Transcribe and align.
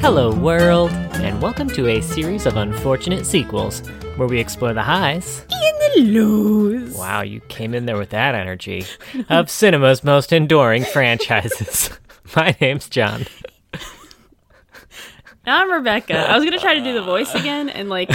Hello, 0.00 0.34
world, 0.34 0.90
and 0.90 1.42
welcome 1.42 1.68
to 1.68 1.86
a 1.86 2.00
series 2.00 2.46
of 2.46 2.56
unfortunate 2.56 3.26
sequels 3.26 3.86
where 4.16 4.26
we 4.26 4.40
explore 4.40 4.72
the 4.72 4.82
highs. 4.82 5.44
In 5.50 6.04
the 6.04 6.18
lows. 6.18 6.96
Wow, 6.96 7.20
you 7.20 7.40
came 7.48 7.74
in 7.74 7.84
there 7.84 7.98
with 7.98 8.10
that 8.10 8.34
energy 8.34 8.84
of 9.28 9.50
cinema's 9.50 10.02
most 10.02 10.32
enduring 10.32 10.84
franchises. 10.84 11.90
My 12.36 12.56
name's 12.60 12.88
John. 12.88 13.26
I'm 15.44 15.70
Rebecca. 15.70 16.16
I 16.18 16.34
was 16.36 16.44
gonna 16.44 16.58
try 16.58 16.74
to 16.74 16.82
do 16.82 16.94
the 16.94 17.02
voice 17.02 17.34
again, 17.34 17.68
and 17.68 17.88
like, 17.88 18.10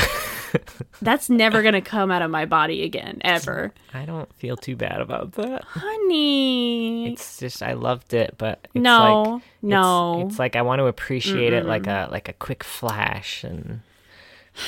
that's 1.02 1.30
never 1.30 1.62
gonna 1.62 1.82
come 1.82 2.12
out 2.12 2.22
of 2.22 2.30
my 2.32 2.46
body 2.46 2.84
again, 2.84 3.20
ever. 3.22 3.74
I 3.94 4.06
don't 4.06 4.34
feel 4.36 4.58
too 4.58 4.76
bad 4.76 5.02
about 5.02 5.34
that. 5.34 5.64
Honey. 5.66 7.12
It's 7.12 7.38
just 7.40 7.62
I 7.64 7.74
loved 7.74 8.14
it, 8.14 8.36
but 8.38 8.60
it's 8.74 8.76
No, 8.76 9.24
like, 9.24 9.28
it's- 9.42 9.52
no. 9.62 10.28
It's, 10.28 10.40
like 10.40 10.56
I 10.56 10.62
want 10.62 10.80
to 10.80 10.86
appreciate 10.88 11.54
it 11.54 11.66
like 11.66 11.88
a 11.88 12.08
like 12.12 12.30
a 12.30 12.34
quick 12.34 12.64
flash 12.64 13.44
and 13.44 13.82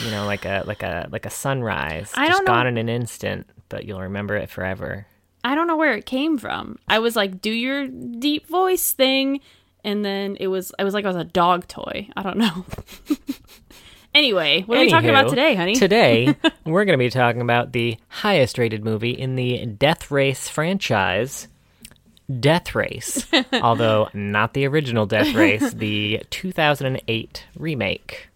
you 0.04 0.12
know 0.12 0.26
like 0.26 0.46
a 0.46 0.64
like 0.66 0.84
a 0.84 1.08
like 1.12 1.26
a 1.26 1.30
sunrise, 1.30 2.12
I 2.16 2.28
just 2.28 2.40
don't 2.40 2.46
know- 2.46 2.54
gone 2.54 2.68
in 2.68 2.78
an 2.78 2.90
instant, 2.90 3.48
but 3.70 3.86
you'll 3.86 4.02
remember 4.02 4.36
it 4.36 4.50
forever. 4.50 5.08
I 5.44 5.56
don't 5.56 5.68
know 5.68 5.78
where 5.78 5.94
it 5.94 6.06
came 6.06 6.38
from. 6.38 6.78
I 6.90 7.00
was 7.00 7.16
like, 7.16 7.42
do 7.42 7.52
your 7.52 7.88
deep 7.88 8.48
voice 8.48 8.92
thing, 8.92 9.40
and 9.84 10.04
then 10.04 10.36
it 10.42 10.48
was 10.48 10.74
I 10.78 10.84
was 10.84 10.94
like 10.94 11.06
I 11.06 11.08
was 11.08 11.16
a 11.16 11.24
dog 11.24 11.68
toy. 11.68 12.10
I 12.18 12.24
don't 12.24 12.38
know. 12.38 12.66
anyway, 14.14 14.64
what 14.64 14.78
are 14.78 14.82
we 14.82 14.90
talking 14.90 15.10
about 15.10 15.30
today, 15.30 15.56
honey? 15.56 15.76
Today, 15.76 16.36
we're 16.66 16.86
going 16.86 16.98
to 16.98 17.04
be 17.04 17.10
talking 17.10 17.42
about 17.42 17.72
the 17.72 17.98
highest 18.08 18.58
rated 18.58 18.84
movie 18.84 19.12
in 19.12 19.36
the 19.36 19.66
Death 19.66 20.12
Race 20.12 20.48
franchise, 20.50 21.48
Death 22.40 22.76
Race. 22.76 23.26
Although 23.54 24.10
not 24.14 24.54
the 24.54 24.66
original 24.68 25.06
Death 25.06 25.34
Race, 25.34 25.74
the 25.74 26.22
2008 26.30 27.46
remake 27.58 28.30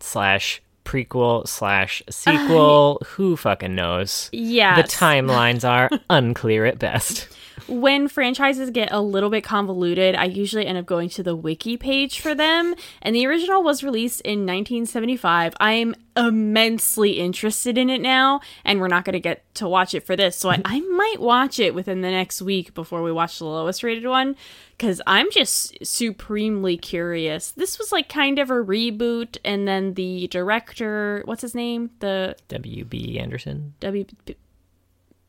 slash 0.00 0.60
prequel 0.84 1.48
slash 1.48 2.02
sequel. 2.10 2.98
Uh, 3.00 3.04
Who 3.06 3.36
fucking 3.36 3.74
knows? 3.74 4.28
yeah. 4.32 4.76
The 4.80 4.88
timelines 4.88 5.68
are 5.68 5.90
unclear 6.10 6.66
at 6.66 6.78
best. 6.78 7.28
when 7.68 8.08
franchises 8.08 8.70
get 8.70 8.92
a 8.92 9.00
little 9.00 9.30
bit 9.30 9.44
convoluted, 9.44 10.14
I 10.14 10.24
usually 10.24 10.66
end 10.66 10.78
up 10.78 10.86
going 10.86 11.08
to 11.10 11.22
the 11.22 11.36
wiki 11.36 11.76
page 11.76 12.20
for 12.20 12.34
them. 12.34 12.74
And 13.02 13.14
the 13.14 13.26
original 13.26 13.62
was 13.62 13.82
released 13.82 14.20
in 14.22 14.40
1975. 14.40 15.54
I 15.60 15.72
am 15.72 15.94
immensely 16.16 17.12
interested 17.12 17.76
in 17.76 17.90
it 17.90 18.00
now, 18.00 18.40
and 18.64 18.80
we're 18.80 18.88
not 18.88 19.04
going 19.04 19.14
to 19.14 19.20
get 19.20 19.42
to 19.56 19.68
watch 19.68 19.94
it 19.94 20.06
for 20.06 20.16
this. 20.16 20.36
So 20.36 20.50
I, 20.50 20.60
I 20.64 20.80
might 20.80 21.20
watch 21.20 21.58
it 21.58 21.74
within 21.74 22.00
the 22.00 22.10
next 22.10 22.40
week 22.42 22.74
before 22.74 23.02
we 23.02 23.12
watch 23.12 23.38
the 23.38 23.46
lowest 23.46 23.82
rated 23.82 24.06
one 24.06 24.36
because 24.76 25.00
I'm 25.06 25.30
just 25.30 25.84
supremely 25.86 26.76
curious. 26.76 27.52
This 27.52 27.78
was 27.78 27.92
like 27.92 28.08
kind 28.08 28.38
of 28.38 28.50
a 28.50 28.54
reboot, 28.54 29.38
and 29.44 29.66
then 29.66 29.94
the 29.94 30.28
director, 30.28 31.22
what's 31.24 31.42
his 31.42 31.54
name? 31.54 31.90
The 32.00 32.36
W.B. 32.48 33.18
Anderson. 33.18 33.74
W. 33.80 34.04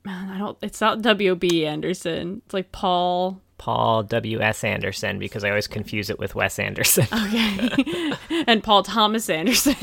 Man, 0.06 0.30
I 0.30 0.38
don't. 0.38 0.58
It's 0.62 0.80
not 0.80 1.02
W. 1.02 1.36
B. 1.36 1.66
Anderson. 1.66 2.42
It's 2.46 2.54
like 2.54 2.72
Paul. 2.72 3.42
Paul 3.58 4.04
W.S. 4.04 4.66
Anderson, 4.66 5.18
because 5.18 5.46
I 5.46 5.50
always 5.50 5.68
confuse 5.68 6.10
it 6.10 6.20
with 6.20 6.36
Wes 6.36 6.60
Anderson. 6.60 7.08
Okay. 7.14 8.14
and 8.48 8.62
Paul 8.62 8.84
Thomas 8.84 9.30
Anderson. 9.30 9.76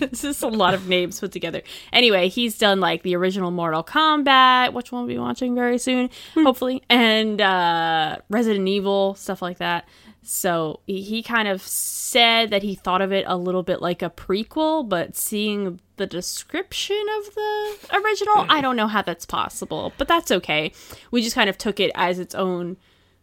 it's 0.00 0.22
just 0.22 0.42
a 0.42 0.48
lot 0.48 0.72
of 0.72 0.88
names 0.88 1.18
put 1.18 1.32
together. 1.32 1.62
Anyway, 1.92 2.28
he's 2.28 2.56
done 2.56 2.80
like 2.80 3.02
the 3.02 3.16
original 3.16 3.50
Mortal 3.50 3.82
Kombat, 3.82 4.72
which 4.72 4.92
we'll 4.92 5.06
be 5.06 5.18
watching 5.18 5.54
very 5.54 5.78
soon, 5.78 6.10
hopefully, 6.34 6.82
and 6.88 7.40
uh, 7.40 8.18
Resident 8.30 8.68
Evil, 8.68 9.14
stuff 9.16 9.42
like 9.42 9.58
that. 9.58 9.86
So 10.30 10.80
he, 10.86 11.00
he 11.00 11.22
kind 11.22 11.48
of 11.48 11.62
said 11.62 12.50
that 12.50 12.62
he 12.62 12.74
thought 12.74 13.00
of 13.00 13.12
it 13.12 13.24
a 13.26 13.34
little 13.36 13.62
bit 13.62 13.80
like 13.80 14.02
a 14.02 14.10
prequel, 14.10 14.86
but 14.86 15.16
seeing 15.16 15.80
the 15.96 16.06
description 16.06 17.02
of 17.18 17.34
the 17.34 17.76
original, 17.94 18.44
I 18.50 18.60
don't 18.60 18.76
know 18.76 18.88
how 18.88 19.00
that's 19.00 19.24
possible, 19.24 19.94
but 19.96 20.06
that's 20.06 20.30
okay. 20.30 20.72
We 21.10 21.22
just 21.22 21.34
kind 21.34 21.48
of 21.48 21.56
took 21.56 21.80
it 21.80 21.90
as 21.94 22.18
its 22.18 22.34
own 22.34 22.76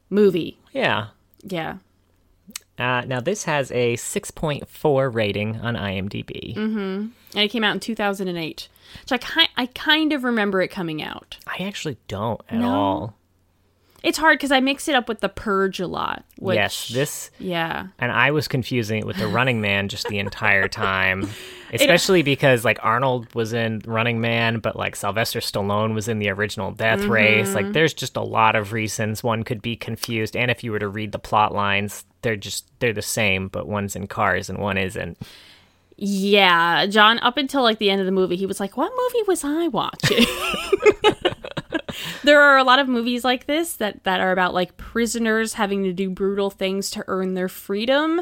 movie. 0.10 0.58
yeah. 0.74 1.08
Yeah. 1.44 1.78
Uh, 2.80 3.04
now, 3.06 3.20
this 3.22 3.44
has 3.46 3.72
a 3.72 3.96
6.4 3.96 5.14
rating 5.14 5.58
on 5.62 5.76
IMDb. 5.76 6.56
Hmm. 6.56 6.68
and 6.74 7.12
it 7.36 7.50
came 7.50 7.64
out 7.64 7.74
in 7.76 7.80
2008 7.80 8.68
which 9.02 9.12
I, 9.12 9.18
ki- 9.18 9.50
I 9.58 9.66
kind 9.68 10.12
of 10.12 10.24
remember 10.24 10.62
it 10.62 10.70
coming 10.70 11.02
out 11.04 11.38
I 11.48 11.64
actually 11.64 11.98
don't 12.08 12.42
at 12.50 12.60
No? 12.60 12.70
all. 12.74 13.18
It's 14.06 14.18
hard 14.18 14.38
because 14.38 14.52
i 14.52 14.60
mix 14.62 14.88
it 14.88 14.96
up 14.96 15.10
with 15.10 15.20
the 15.20 15.28
purge 15.30 15.80
a 15.82 15.88
lot 15.88 16.24
which, 16.38 16.56
yes, 16.56 16.88
this, 16.90 17.32
yeah 17.40 17.88
and 18.00 18.12
I 18.12 18.32
was 18.32 18.48
confusing 18.48 19.00
it 19.00 19.06
with 19.08 19.18
the 19.18 19.28
Running 19.28 19.62
Man 19.62 19.88
just 19.90 20.08
the 20.08 20.20
entire 20.20 20.68
time, 20.86 21.30
especially 21.74 22.24
because 22.24 22.64
like 22.66 22.78
Arnold 22.84 23.34
was 23.34 23.54
in 23.54 23.82
Running 23.86 24.20
Man, 24.22 24.60
but 24.60 24.76
like 24.76 24.96
Sylvester 24.96 25.40
Stallone 25.40 25.94
was 25.94 26.08
in 26.08 26.20
the 26.20 26.30
original 26.30 26.72
Death 26.72 27.00
Mm-hmm. 27.00 27.12
Race. 27.12 27.54
Like, 27.56 27.72
there's 27.74 27.94
just 27.94 28.16
a 28.18 28.22
lot 28.22 28.56
of 28.56 28.74
reasons 28.74 29.24
one 29.24 29.44
could 29.44 29.62
be 29.62 29.76
confused, 29.76 30.36
and 30.36 30.52
if 30.52 30.64
you 30.64 30.72
were 30.72 30.80
to 30.80 30.88
read 30.90 31.12
the 31.14 31.20
plot 31.20 31.54
lines, 31.54 32.06
they're 32.22 32.36
just 32.36 32.68
they're 32.80 32.94
the 32.94 33.02
same, 33.02 33.48
but 33.48 33.68
one's 33.68 33.96
in 33.96 34.08
cars 34.08 34.50
and 34.50 34.60
one 34.60 34.78
isn't. 34.78 35.18
Yeah 35.98 36.86
john 36.88 37.20
up 37.20 37.38
until 37.38 37.64
like 37.64 37.80
the 37.80 37.90
end 37.90 38.02
of 38.02 38.06
the 38.06 38.12
movie 38.12 38.36
he 38.36 38.46
was 38.46 38.60
like 38.60 38.76
what 38.78 38.92
movie 38.98 39.24
was 39.28 39.44
i 39.44 39.68
watching? 39.70 40.26
There 42.24 42.42
are 42.42 42.58
a 42.58 42.64
lot 42.64 42.80
of 42.80 42.88
movies 42.90 43.24
like 43.24 43.46
this 43.46 43.76
that 43.78 44.04
that 44.04 44.20
are 44.20 44.32
about 44.32 44.54
like 44.54 44.76
prisoners 44.78 45.54
having 45.54 45.84
to 45.84 45.94
do 45.94 46.10
brutal 46.10 46.50
things 46.50 46.90
to 46.92 47.04
earn 47.08 47.36
their 47.36 47.48
freedom. 47.48 48.22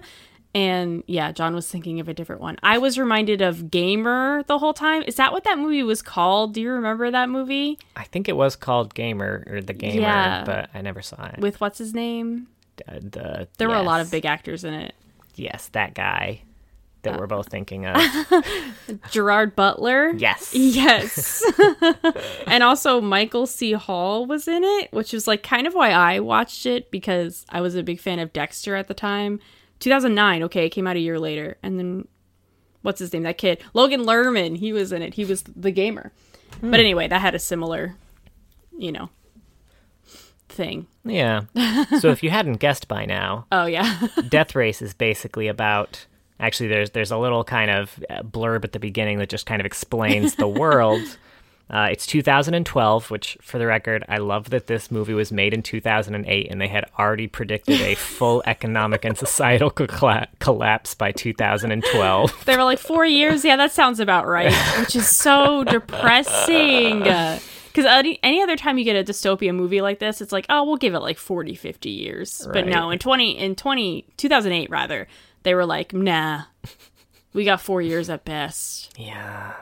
And 0.54 1.04
yeah 1.08 1.32
john 1.32 1.56
was 1.56 1.68
thinking 1.68 2.00
of 2.00 2.08
a 2.08 2.14
different 2.14 2.42
one. 2.42 2.58
I 2.62 2.78
was 2.78 3.00
reminded 3.00 3.42
of 3.42 3.72
gamer 3.72 4.44
the 4.44 4.60
whole 4.60 4.74
time. 4.74 5.04
Is 5.08 5.16
that 5.16 5.32
what 5.32 5.46
that 5.46 5.58
movie 5.58 5.82
was 5.84 6.02
called? 6.04 6.54
Do 6.54 6.62
you 6.62 6.70
remember 6.72 7.10
that 7.10 7.30
movie? 7.30 7.80
I 7.96 8.04
think 8.04 8.30
it 8.30 8.36
was 8.36 8.56
called 8.56 8.94
Gamer 8.94 9.44
or 9.50 9.62
the 9.62 9.74
Gamer, 9.74 10.02
Yeah. 10.02 10.44
but 10.46 10.70
I 10.76 10.82
never 10.82 11.02
saw 11.02 11.26
it. 11.28 11.40
with 11.40 11.60
what's 11.62 11.80
his 11.80 11.94
name? 11.96 12.48
Uh, 12.88 13.00
the 13.00 13.48
There 13.58 13.70
were 13.70 13.76
a 13.76 13.84
lot 13.84 14.02
of 14.02 14.12
big 14.12 14.26
actors 14.26 14.64
in 14.64 14.74
it. 14.76 14.94
Yes, 15.36 15.70
that 15.70 15.96
guy 15.96 16.42
that 17.04 17.16
uh, 17.16 17.18
we're 17.20 17.28
both 17.28 17.50
thinking 17.50 17.86
of. 17.86 18.02
Gerard 19.12 19.56
Butler. 19.56 20.12
yes. 20.12 20.54
Yes. 20.54 21.44
and 22.48 22.64
also 22.64 23.00
Michael 23.00 23.46
C. 23.46 23.74
Hall 23.74 24.26
was 24.26 24.48
in 24.48 24.64
it, 24.64 24.92
which 24.92 25.14
was 25.14 25.28
like 25.28 25.44
kind 25.44 25.68
of 25.68 25.74
why 25.74 25.92
I 25.92 26.20
watched 26.20 26.66
it 26.66 26.92
because 26.92 27.46
I 27.50 27.62
was 27.62 27.76
a 27.76 27.84
big 27.84 28.00
fan 28.00 28.20
of 28.20 28.34
Dexter 28.34 28.76
at 28.76 28.88
the 28.88 28.94
time. 28.94 29.40
2009, 29.80 30.44
okay, 30.44 30.66
it 30.66 30.70
came 30.70 30.88
out 30.88 30.96
a 30.96 31.00
year 31.00 31.20
later. 31.20 31.58
And 31.62 31.78
then 31.78 32.08
what's 32.82 33.00
his 33.00 33.12
name? 33.14 33.24
That 33.24 33.38
kid, 33.38 33.62
Logan 33.74 34.04
Lerman, 34.06 34.58
he 34.58 34.74
was 34.74 34.92
in 34.92 35.02
it. 35.02 35.14
He 35.14 35.26
was 35.26 35.44
the 35.44 35.72
gamer. 35.72 36.12
Hmm. 36.62 36.72
But 36.72 36.80
anyway, 36.80 37.08
that 37.08 37.22
had 37.22 37.36
a 37.36 37.40
similar, 37.40 37.96
you 38.78 38.92
know, 38.92 39.10
thing. 40.48 40.88
Yeah. 41.04 41.42
So 42.00 42.10
if 42.12 42.24
you 42.24 42.30
hadn't 42.30 42.58
guessed 42.58 42.88
by 42.88 43.06
now, 43.06 43.46
Oh 43.52 43.66
yeah. 43.66 44.08
Death 44.30 44.56
Race 44.56 44.82
is 44.82 44.94
basically 44.94 45.48
about 45.48 46.06
actually 46.44 46.68
there's 46.68 46.92
there's 46.92 47.12
a 47.12 47.18
little 47.18 47.44
kind 47.44 47.72
of 47.72 48.00
uh, 48.10 48.22
blurb 48.22 48.64
at 48.64 48.74
the 48.74 48.80
beginning 48.80 49.18
that 49.20 49.30
just 49.30 49.46
kind 49.46 49.62
of 49.62 49.66
explains 49.66 50.36
the 50.36 50.48
world. 50.64 51.02
Uh, 51.70 51.88
it's 51.92 52.06
2012, 52.06 53.10
which, 53.10 53.38
for 53.42 53.58
the 53.58 53.66
record, 53.66 54.04
I 54.08 54.18
love 54.18 54.52
that 54.52 54.68
this 54.68 54.92
movie 54.92 55.14
was 55.14 55.32
made 55.32 55.54
in 55.54 55.64
2008 55.64 56.52
and 56.52 56.62
they 56.62 56.68
had 56.68 56.86
already 57.00 57.26
predicted 57.26 57.80
a 57.82 57.96
full 58.20 58.44
economic 58.46 59.06
and 59.06 59.18
societal 59.18 59.70
colla- 59.72 60.28
collapse 60.40 60.94
by 60.94 61.12
2012. 61.14 62.46
They 62.46 62.58
were 62.58 62.64
like 62.64 62.80
four 62.80 63.06
years. 63.06 63.44
Yeah, 63.44 63.56
that 63.56 63.72
sounds 63.72 64.00
about 64.00 64.28
right. 64.28 64.54
Which 64.80 64.96
is 64.96 65.08
so 65.08 65.64
depressing. 65.64 67.00
Because 67.00 67.86
any, 67.88 68.20
any 68.22 68.44
other 68.44 68.58
time 68.58 68.78
you 68.78 68.84
get 68.84 68.96
a 68.98 69.04
dystopia 69.04 69.56
movie 69.56 69.82
like 69.82 69.98
this, 69.98 70.22
it's 70.22 70.34
like, 70.34 70.46
oh, 70.50 70.64
we'll 70.66 70.78
give 70.78 70.94
it 70.94 71.00
like 71.00 71.18
40, 71.18 71.56
50 71.56 71.90
years. 71.90 72.48
But 72.52 72.68
no, 72.68 72.92
in 72.92 73.00
20, 73.00 73.40
in 73.40 73.56
20, 73.56 74.06
2008 74.18 74.70
rather, 74.70 75.08
they 75.44 75.54
were 75.56 75.66
like, 75.66 75.94
nah, 75.94 76.44
we 77.34 77.46
got 77.46 77.62
four 77.62 77.82
years 77.82 78.10
at 78.10 78.26
best. 78.26 78.94
Yeah. 78.98 79.54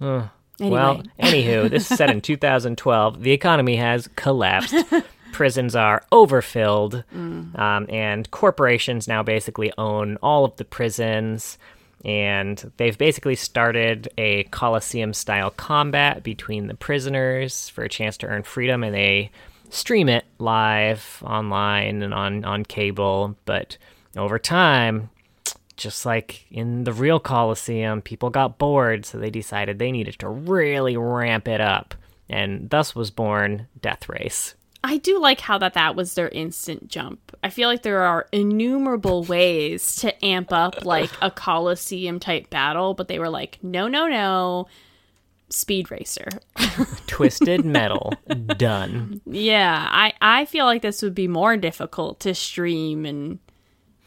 Uh, 0.00 0.28
Anyway. 0.60 0.74
Well, 0.74 1.02
anywho, 1.20 1.70
this 1.70 1.88
is 1.88 1.96
set 1.96 2.10
in 2.10 2.20
2012. 2.22 3.22
The 3.22 3.30
economy 3.30 3.76
has 3.76 4.08
collapsed. 4.16 4.74
Prisons 5.32 5.76
are 5.76 6.04
overfilled, 6.10 7.04
um, 7.14 7.86
and 7.88 8.28
corporations 8.32 9.06
now 9.06 9.22
basically 9.22 9.72
own 9.78 10.16
all 10.20 10.44
of 10.44 10.56
the 10.56 10.64
prisons. 10.64 11.58
And 12.04 12.72
they've 12.76 12.96
basically 12.98 13.36
started 13.36 14.08
a 14.18 14.44
Coliseum 14.44 15.14
style 15.14 15.50
combat 15.50 16.24
between 16.24 16.66
the 16.66 16.74
prisoners 16.74 17.68
for 17.68 17.84
a 17.84 17.88
chance 17.88 18.16
to 18.18 18.26
earn 18.26 18.42
freedom, 18.42 18.82
and 18.82 18.92
they 18.92 19.30
stream 19.70 20.08
it 20.08 20.24
live 20.38 21.22
online 21.24 22.02
and 22.02 22.12
on, 22.14 22.44
on 22.44 22.64
cable. 22.64 23.36
But 23.44 23.76
over 24.18 24.38
time, 24.38 25.10
just 25.76 26.04
like 26.04 26.46
in 26.50 26.84
the 26.84 26.92
real 26.92 27.20
Coliseum, 27.20 28.02
people 28.02 28.30
got 28.30 28.58
bored, 28.58 29.06
so 29.06 29.18
they 29.18 29.30
decided 29.30 29.78
they 29.78 29.92
needed 29.92 30.18
to 30.18 30.28
really 30.28 30.96
ramp 30.96 31.48
it 31.48 31.60
up. 31.60 31.94
And 32.28 32.68
thus 32.68 32.94
was 32.94 33.10
born 33.10 33.68
Death 33.80 34.08
Race. 34.08 34.54
I 34.84 34.98
do 34.98 35.18
like 35.18 35.40
how 35.40 35.58
that 35.58 35.74
that 35.74 35.96
was 35.96 36.14
their 36.14 36.28
instant 36.28 36.88
jump. 36.88 37.36
I 37.42 37.50
feel 37.50 37.68
like 37.68 37.82
there 37.82 38.02
are 38.02 38.28
innumerable 38.32 39.24
ways 39.24 39.96
to 39.96 40.24
amp 40.24 40.52
up 40.52 40.84
like 40.84 41.10
a 41.20 41.30
coliseum 41.30 42.20
type 42.20 42.48
battle, 42.50 42.94
but 42.94 43.08
they 43.08 43.18
were 43.18 43.28
like, 43.28 43.58
no, 43.62 43.88
no, 43.88 44.06
no, 44.06 44.68
speed 45.48 45.90
racer. 45.90 46.28
Twisted 47.06 47.64
metal. 47.64 48.12
Done. 48.56 49.20
Yeah, 49.26 49.88
I 49.90 50.12
I 50.20 50.44
feel 50.44 50.64
like 50.64 50.82
this 50.82 51.02
would 51.02 51.14
be 51.14 51.28
more 51.28 51.56
difficult 51.56 52.20
to 52.20 52.34
stream 52.34 53.04
and 53.04 53.38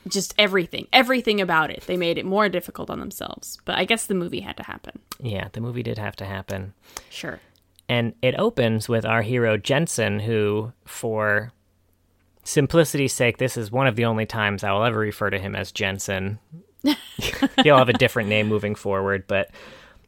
just 0.08 0.34
everything, 0.38 0.88
everything 0.92 1.42
about 1.42 1.70
it. 1.70 1.84
They 1.88 1.98
made 1.98 2.18
it 2.18 2.26
more 2.26 2.50
difficult 2.50 2.90
on 2.90 3.00
themselves. 3.00 3.58
But 3.66 3.78
I 3.78 3.86
guess 3.86 4.06
the 4.06 4.16
movie 4.16 4.42
had 4.42 4.58
to 4.58 4.64
happen. 4.64 5.00
Yeah, 5.20 5.50
the 5.52 5.62
movie 5.62 5.84
did 5.84 5.98
have 5.98 6.16
to 6.18 6.26
happen. 6.26 6.74
Sure. 7.10 7.40
And 7.88 8.14
it 8.22 8.36
opens 8.38 8.88
with 8.88 9.06
our 9.06 9.22
hero 9.22 9.58
Jensen, 9.58 10.20
who, 10.22 10.72
for 10.86 11.52
simplicity's 12.44 13.14
sake, 13.14 13.38
this 13.38 13.58
is 13.58 13.72
one 13.72 13.88
of 13.88 13.96
the 13.96 14.06
only 14.06 14.26
times 14.26 14.64
I 14.64 14.72
will 14.72 14.84
ever 14.84 15.00
refer 15.00 15.30
to 15.30 15.40
him 15.40 15.56
as 15.56 15.72
Jensen. 15.72 16.40
He'll 17.64 17.78
have 17.78 17.90
a 17.90 17.94
different 17.94 18.30
name 18.30 18.48
moving 18.48 18.76
forward, 18.76 19.26
but 19.28 19.52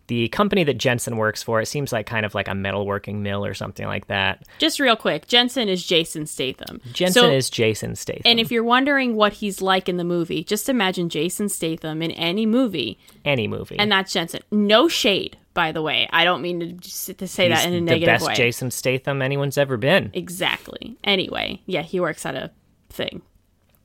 the 0.07 0.27
company 0.29 0.63
that 0.65 0.73
Jensen 0.77 1.15
works 1.17 1.41
for, 1.41 1.61
it 1.61 1.67
seems 1.67 1.91
like 1.94 2.05
kind 2.05 2.25
of 2.25 2.35
like 2.35 2.47
a 2.47 2.51
metalworking 2.51 3.19
mill 3.21 3.45
or 3.45 3.53
something 3.53 3.85
like 3.88 4.07
that. 4.07 4.44
Just 4.59 4.79
real 4.79 4.95
quick, 4.97 5.27
Jensen 5.27 5.69
is 5.69 5.85
Jason 5.85 6.25
Statham. 6.25 6.81
Jensen 6.91 7.23
So- 7.23 7.31
is 7.31 7.50
Jason 7.50 7.95
Statham. 7.95 8.21
And 8.25 8.39
if 8.39 8.51
you're 8.51 8.63
wondering 8.65 9.15
what 9.15 9.33
he's 9.33 9.61
like 9.61 9.88
in 9.88 9.97
the 9.97 10.03
movie, 10.03 10.44
just 10.44 10.67
imagine 10.67 11.07
Jason 11.09 11.47
Statham 11.50 12.01
in 12.01 12.11
any 12.11 12.45
movie, 12.45 13.00
any 13.23 13.47
movie. 13.47 13.77
and 13.79 13.91
that's 13.91 14.11
Jensen. 14.11 14.41
No 14.51 14.88
shade, 14.89 15.38
by 15.53 15.71
the 15.71 15.81
way. 15.81 16.07
I 16.11 16.25
don't 16.25 16.41
mean 16.41 16.79
to, 16.79 17.13
to 17.13 17.27
say 17.27 17.47
He's 17.50 17.57
that 17.57 17.67
in 17.67 17.73
a 17.73 17.79
negative 17.81 17.89
way. 17.91 18.00
the 18.00 18.05
best 18.05 18.27
way. 18.27 18.35
Jason 18.35 18.71
Statham 18.71 19.21
anyone's 19.21 19.57
ever 19.57 19.77
been. 19.77 20.11
Exactly. 20.13 20.97
Anyway, 21.03 21.61
yeah, 21.65 21.81
he 21.83 22.00
works 22.01 22.25
at 22.25 22.35
a 22.35 22.51
thing. 22.89 23.21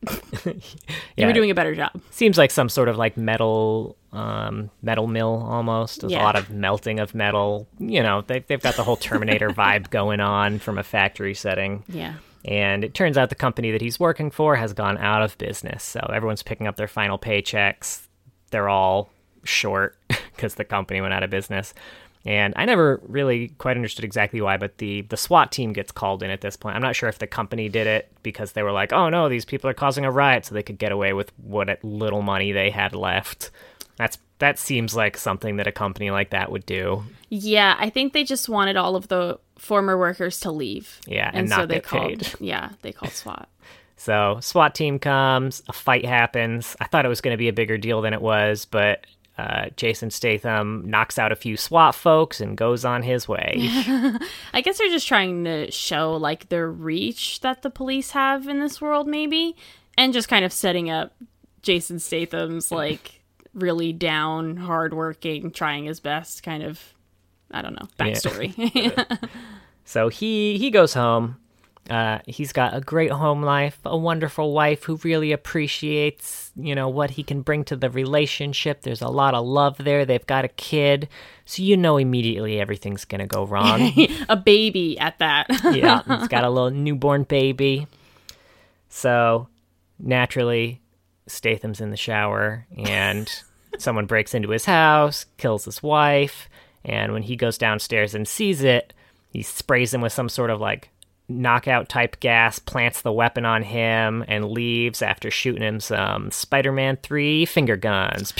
You 0.44 0.54
Yeah. 1.16 1.26
were 1.26 1.32
doing 1.32 1.50
a 1.50 1.54
better 1.54 1.74
job. 1.74 1.90
Seems 2.10 2.38
like 2.38 2.50
some 2.50 2.68
sort 2.68 2.88
of 2.88 2.96
like 2.96 3.16
metal 3.16 3.96
um 4.12 4.70
metal 4.82 5.06
mill 5.06 5.44
almost. 5.48 6.00
There's 6.00 6.12
Yeah. 6.12 6.22
a 6.22 6.24
lot 6.24 6.36
of 6.36 6.50
melting 6.50 7.00
of 7.00 7.14
metal. 7.14 7.66
You 7.78 8.02
know, 8.02 8.22
they've 8.26 8.46
they've 8.46 8.62
got 8.62 8.76
the 8.76 8.84
whole 8.84 8.96
Terminator 8.96 9.50
vibe 9.50 9.90
going 9.90 10.20
on 10.20 10.58
from 10.60 10.78
a 10.78 10.82
factory 10.82 11.34
setting. 11.34 11.84
Yeah. 11.88 12.14
And 12.44 12.84
it 12.84 12.94
turns 12.94 13.18
out 13.18 13.28
the 13.30 13.34
company 13.34 13.72
that 13.72 13.80
he's 13.82 13.98
working 13.98 14.30
for 14.30 14.56
has 14.56 14.72
gone 14.72 14.96
out 14.98 15.22
of 15.22 15.36
business. 15.38 15.82
So 15.82 16.00
everyone's 16.14 16.42
picking 16.44 16.66
up 16.66 16.76
their 16.76 16.88
final 16.88 17.18
paychecks. 17.18 18.06
They're 18.50 18.68
all 18.68 19.10
short 19.44 19.96
because 20.36 20.54
the 20.54 20.64
company 20.64 21.00
went 21.00 21.12
out 21.12 21.22
of 21.24 21.30
business. 21.30 21.74
And 22.28 22.52
I 22.56 22.66
never 22.66 23.00
really 23.08 23.48
quite 23.56 23.78
understood 23.78 24.04
exactly 24.04 24.42
why, 24.42 24.58
but 24.58 24.76
the, 24.76 25.00
the 25.00 25.16
SWAT 25.16 25.50
team 25.50 25.72
gets 25.72 25.90
called 25.90 26.22
in 26.22 26.28
at 26.28 26.42
this 26.42 26.56
point. 26.56 26.76
I'm 26.76 26.82
not 26.82 26.94
sure 26.94 27.08
if 27.08 27.18
the 27.18 27.26
company 27.26 27.70
did 27.70 27.86
it 27.86 28.12
because 28.22 28.52
they 28.52 28.62
were 28.62 28.70
like, 28.70 28.92
oh 28.92 29.08
no, 29.08 29.30
these 29.30 29.46
people 29.46 29.70
are 29.70 29.74
causing 29.74 30.04
a 30.04 30.10
riot 30.10 30.44
so 30.44 30.54
they 30.54 30.62
could 30.62 30.76
get 30.76 30.92
away 30.92 31.14
with 31.14 31.32
what 31.38 31.82
little 31.82 32.20
money 32.20 32.52
they 32.52 32.68
had 32.68 32.94
left. 32.94 33.50
That's 33.96 34.18
that 34.40 34.58
seems 34.58 34.94
like 34.94 35.16
something 35.16 35.56
that 35.56 35.66
a 35.66 35.72
company 35.72 36.10
like 36.10 36.28
that 36.30 36.52
would 36.52 36.66
do. 36.66 37.02
Yeah, 37.30 37.76
I 37.78 37.88
think 37.88 38.12
they 38.12 38.24
just 38.24 38.46
wanted 38.46 38.76
all 38.76 38.94
of 38.94 39.08
the 39.08 39.40
former 39.56 39.96
workers 39.96 40.38
to 40.40 40.50
leave. 40.50 41.00
Yeah, 41.06 41.30
and 41.32 41.48
not 41.48 41.70
get 41.70 41.84
called. 41.84 42.08
paid. 42.20 42.34
Yeah, 42.40 42.72
they 42.82 42.92
called 42.92 43.12
SWAT. 43.12 43.48
So 43.96 44.38
SWAT 44.42 44.74
team 44.74 44.98
comes, 44.98 45.62
a 45.66 45.72
fight 45.72 46.04
happens. 46.04 46.76
I 46.78 46.84
thought 46.84 47.06
it 47.06 47.08
was 47.08 47.22
going 47.22 47.32
to 47.32 47.38
be 47.38 47.48
a 47.48 47.54
bigger 47.54 47.78
deal 47.78 48.02
than 48.02 48.12
it 48.12 48.20
was, 48.20 48.66
but 48.66 49.06
uh, 49.38 49.66
Jason 49.76 50.10
Statham 50.10 50.82
knocks 50.90 51.16
out 51.16 51.30
a 51.30 51.36
few 51.36 51.56
SWAT 51.56 51.94
folks 51.94 52.40
and 52.40 52.56
goes 52.56 52.84
on 52.84 53.04
his 53.04 53.28
way. 53.28 53.54
I 54.52 54.60
guess 54.62 54.78
they're 54.78 54.88
just 54.88 55.06
trying 55.06 55.44
to 55.44 55.70
show 55.70 56.16
like 56.16 56.48
the 56.48 56.66
reach 56.66 57.40
that 57.40 57.62
the 57.62 57.70
police 57.70 58.10
have 58.10 58.48
in 58.48 58.58
this 58.58 58.80
world, 58.80 59.06
maybe, 59.06 59.54
and 59.96 60.12
just 60.12 60.28
kind 60.28 60.44
of 60.44 60.52
setting 60.52 60.90
up 60.90 61.14
Jason 61.62 62.00
Statham's 62.00 62.72
like 62.72 63.22
really 63.54 63.92
down, 63.92 64.56
hardworking, 64.56 65.52
trying 65.52 65.84
his 65.84 66.00
best 66.00 66.42
kind 66.42 66.64
of. 66.64 66.94
I 67.50 67.62
don't 67.62 67.74
know 67.74 67.88
backstory. 67.98 69.28
so 69.84 70.08
he 70.08 70.58
he 70.58 70.70
goes 70.70 70.92
home. 70.94 71.36
Uh, 71.88 72.18
he's 72.26 72.52
got 72.52 72.76
a 72.76 72.80
great 72.80 73.10
home 73.10 73.42
life, 73.42 73.78
a 73.84 73.96
wonderful 73.96 74.52
wife 74.52 74.84
who 74.84 74.96
really 75.02 75.32
appreciates, 75.32 76.50
you 76.54 76.74
know, 76.74 76.88
what 76.88 77.10
he 77.10 77.22
can 77.22 77.40
bring 77.40 77.64
to 77.64 77.76
the 77.76 77.88
relationship. 77.88 78.82
There's 78.82 79.00
a 79.00 79.08
lot 79.08 79.34
of 79.34 79.46
love 79.46 79.78
there. 79.78 80.04
They've 80.04 80.26
got 80.26 80.44
a 80.44 80.48
kid, 80.48 81.08
so 81.46 81.62
you 81.62 81.76
know 81.76 81.96
immediately 81.96 82.60
everything's 82.60 83.06
gonna 83.06 83.26
go 83.26 83.44
wrong. 83.46 83.92
a 84.28 84.36
baby 84.36 84.98
at 84.98 85.18
that. 85.18 85.46
yeah, 85.74 86.02
he's 86.18 86.28
got 86.28 86.44
a 86.44 86.50
little 86.50 86.70
newborn 86.70 87.22
baby. 87.22 87.86
So 88.90 89.48
naturally, 89.98 90.82
Statham's 91.26 91.80
in 91.80 91.90
the 91.90 91.96
shower 91.96 92.66
and 92.76 93.30
someone 93.78 94.06
breaks 94.06 94.34
into 94.34 94.50
his 94.50 94.66
house, 94.66 95.24
kills 95.38 95.64
his 95.64 95.82
wife, 95.82 96.48
and 96.84 97.12
when 97.12 97.22
he 97.22 97.36
goes 97.36 97.56
downstairs 97.58 98.14
and 98.14 98.26
sees 98.26 98.62
it, 98.62 98.92
he 99.30 99.42
sprays 99.42 99.92
him 99.92 100.00
with 100.00 100.12
some 100.12 100.28
sort 100.28 100.50
of 100.50 100.60
like 100.60 100.90
knockout 101.28 101.88
type 101.88 102.20
gas, 102.20 102.58
plants 102.58 103.02
the 103.02 103.12
weapon 103.12 103.44
on 103.44 103.62
him, 103.62 104.24
and 104.28 104.50
leaves 104.50 105.02
after 105.02 105.30
shooting 105.30 105.62
him 105.62 105.80
some 105.80 106.30
Spider 106.30 106.72
Man 106.72 106.96
3 107.02 107.44
finger 107.46 107.76
guns. 107.76 108.32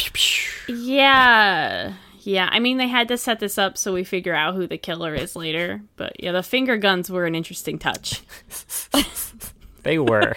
Yeah. 0.68 1.94
Yeah, 2.20 2.48
I 2.50 2.58
mean 2.58 2.76
they 2.76 2.88
had 2.88 3.08
to 3.08 3.16
set 3.16 3.40
this 3.40 3.56
up 3.58 3.78
so 3.78 3.94
we 3.94 4.04
figure 4.04 4.34
out 4.34 4.54
who 4.54 4.66
the 4.66 4.76
killer 4.76 5.14
is 5.14 5.34
later. 5.36 5.82
But 5.96 6.22
yeah, 6.22 6.32
the 6.32 6.42
finger 6.42 6.76
guns 6.76 7.10
were 7.10 7.24
an 7.24 7.34
interesting 7.34 7.78
touch. 7.78 8.22
They 9.82 9.98
were. 9.98 10.34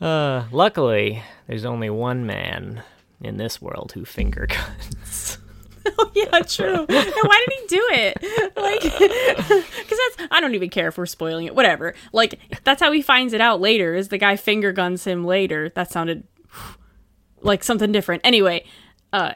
uh, 0.00 0.44
luckily, 0.50 1.22
there's 1.46 1.64
only 1.64 1.90
one 1.90 2.26
man 2.26 2.82
in 3.20 3.36
this 3.36 3.62
world 3.62 3.92
who 3.92 4.04
finger 4.04 4.46
guns. 4.48 5.38
Oh 5.98 6.10
yeah, 6.14 6.40
true. 6.40 6.74
and 6.88 6.88
why 6.88 7.46
did 7.46 7.58
he 7.58 7.66
do 7.68 7.88
it? 7.92 8.52
Like, 8.56 8.82
because 8.82 9.98
that's 10.16 10.28
I 10.30 10.40
don't 10.40 10.54
even 10.54 10.68
care 10.70 10.88
if 10.88 10.98
we're 10.98 11.06
spoiling 11.06 11.46
it. 11.46 11.54
Whatever. 11.54 11.94
Like 12.12 12.38
that's 12.64 12.82
how 12.82 12.92
he 12.92 13.02
finds 13.02 13.32
it 13.32 13.40
out 13.40 13.60
later. 13.60 13.94
Is 13.94 14.08
the 14.08 14.18
guy 14.18 14.36
finger 14.36 14.72
guns 14.72 15.04
him 15.04 15.24
later? 15.24 15.70
That 15.74 15.90
sounded 15.90 16.24
like 17.40 17.64
something 17.64 17.92
different. 17.92 18.22
Anyway, 18.24 18.64
uh, 19.12 19.32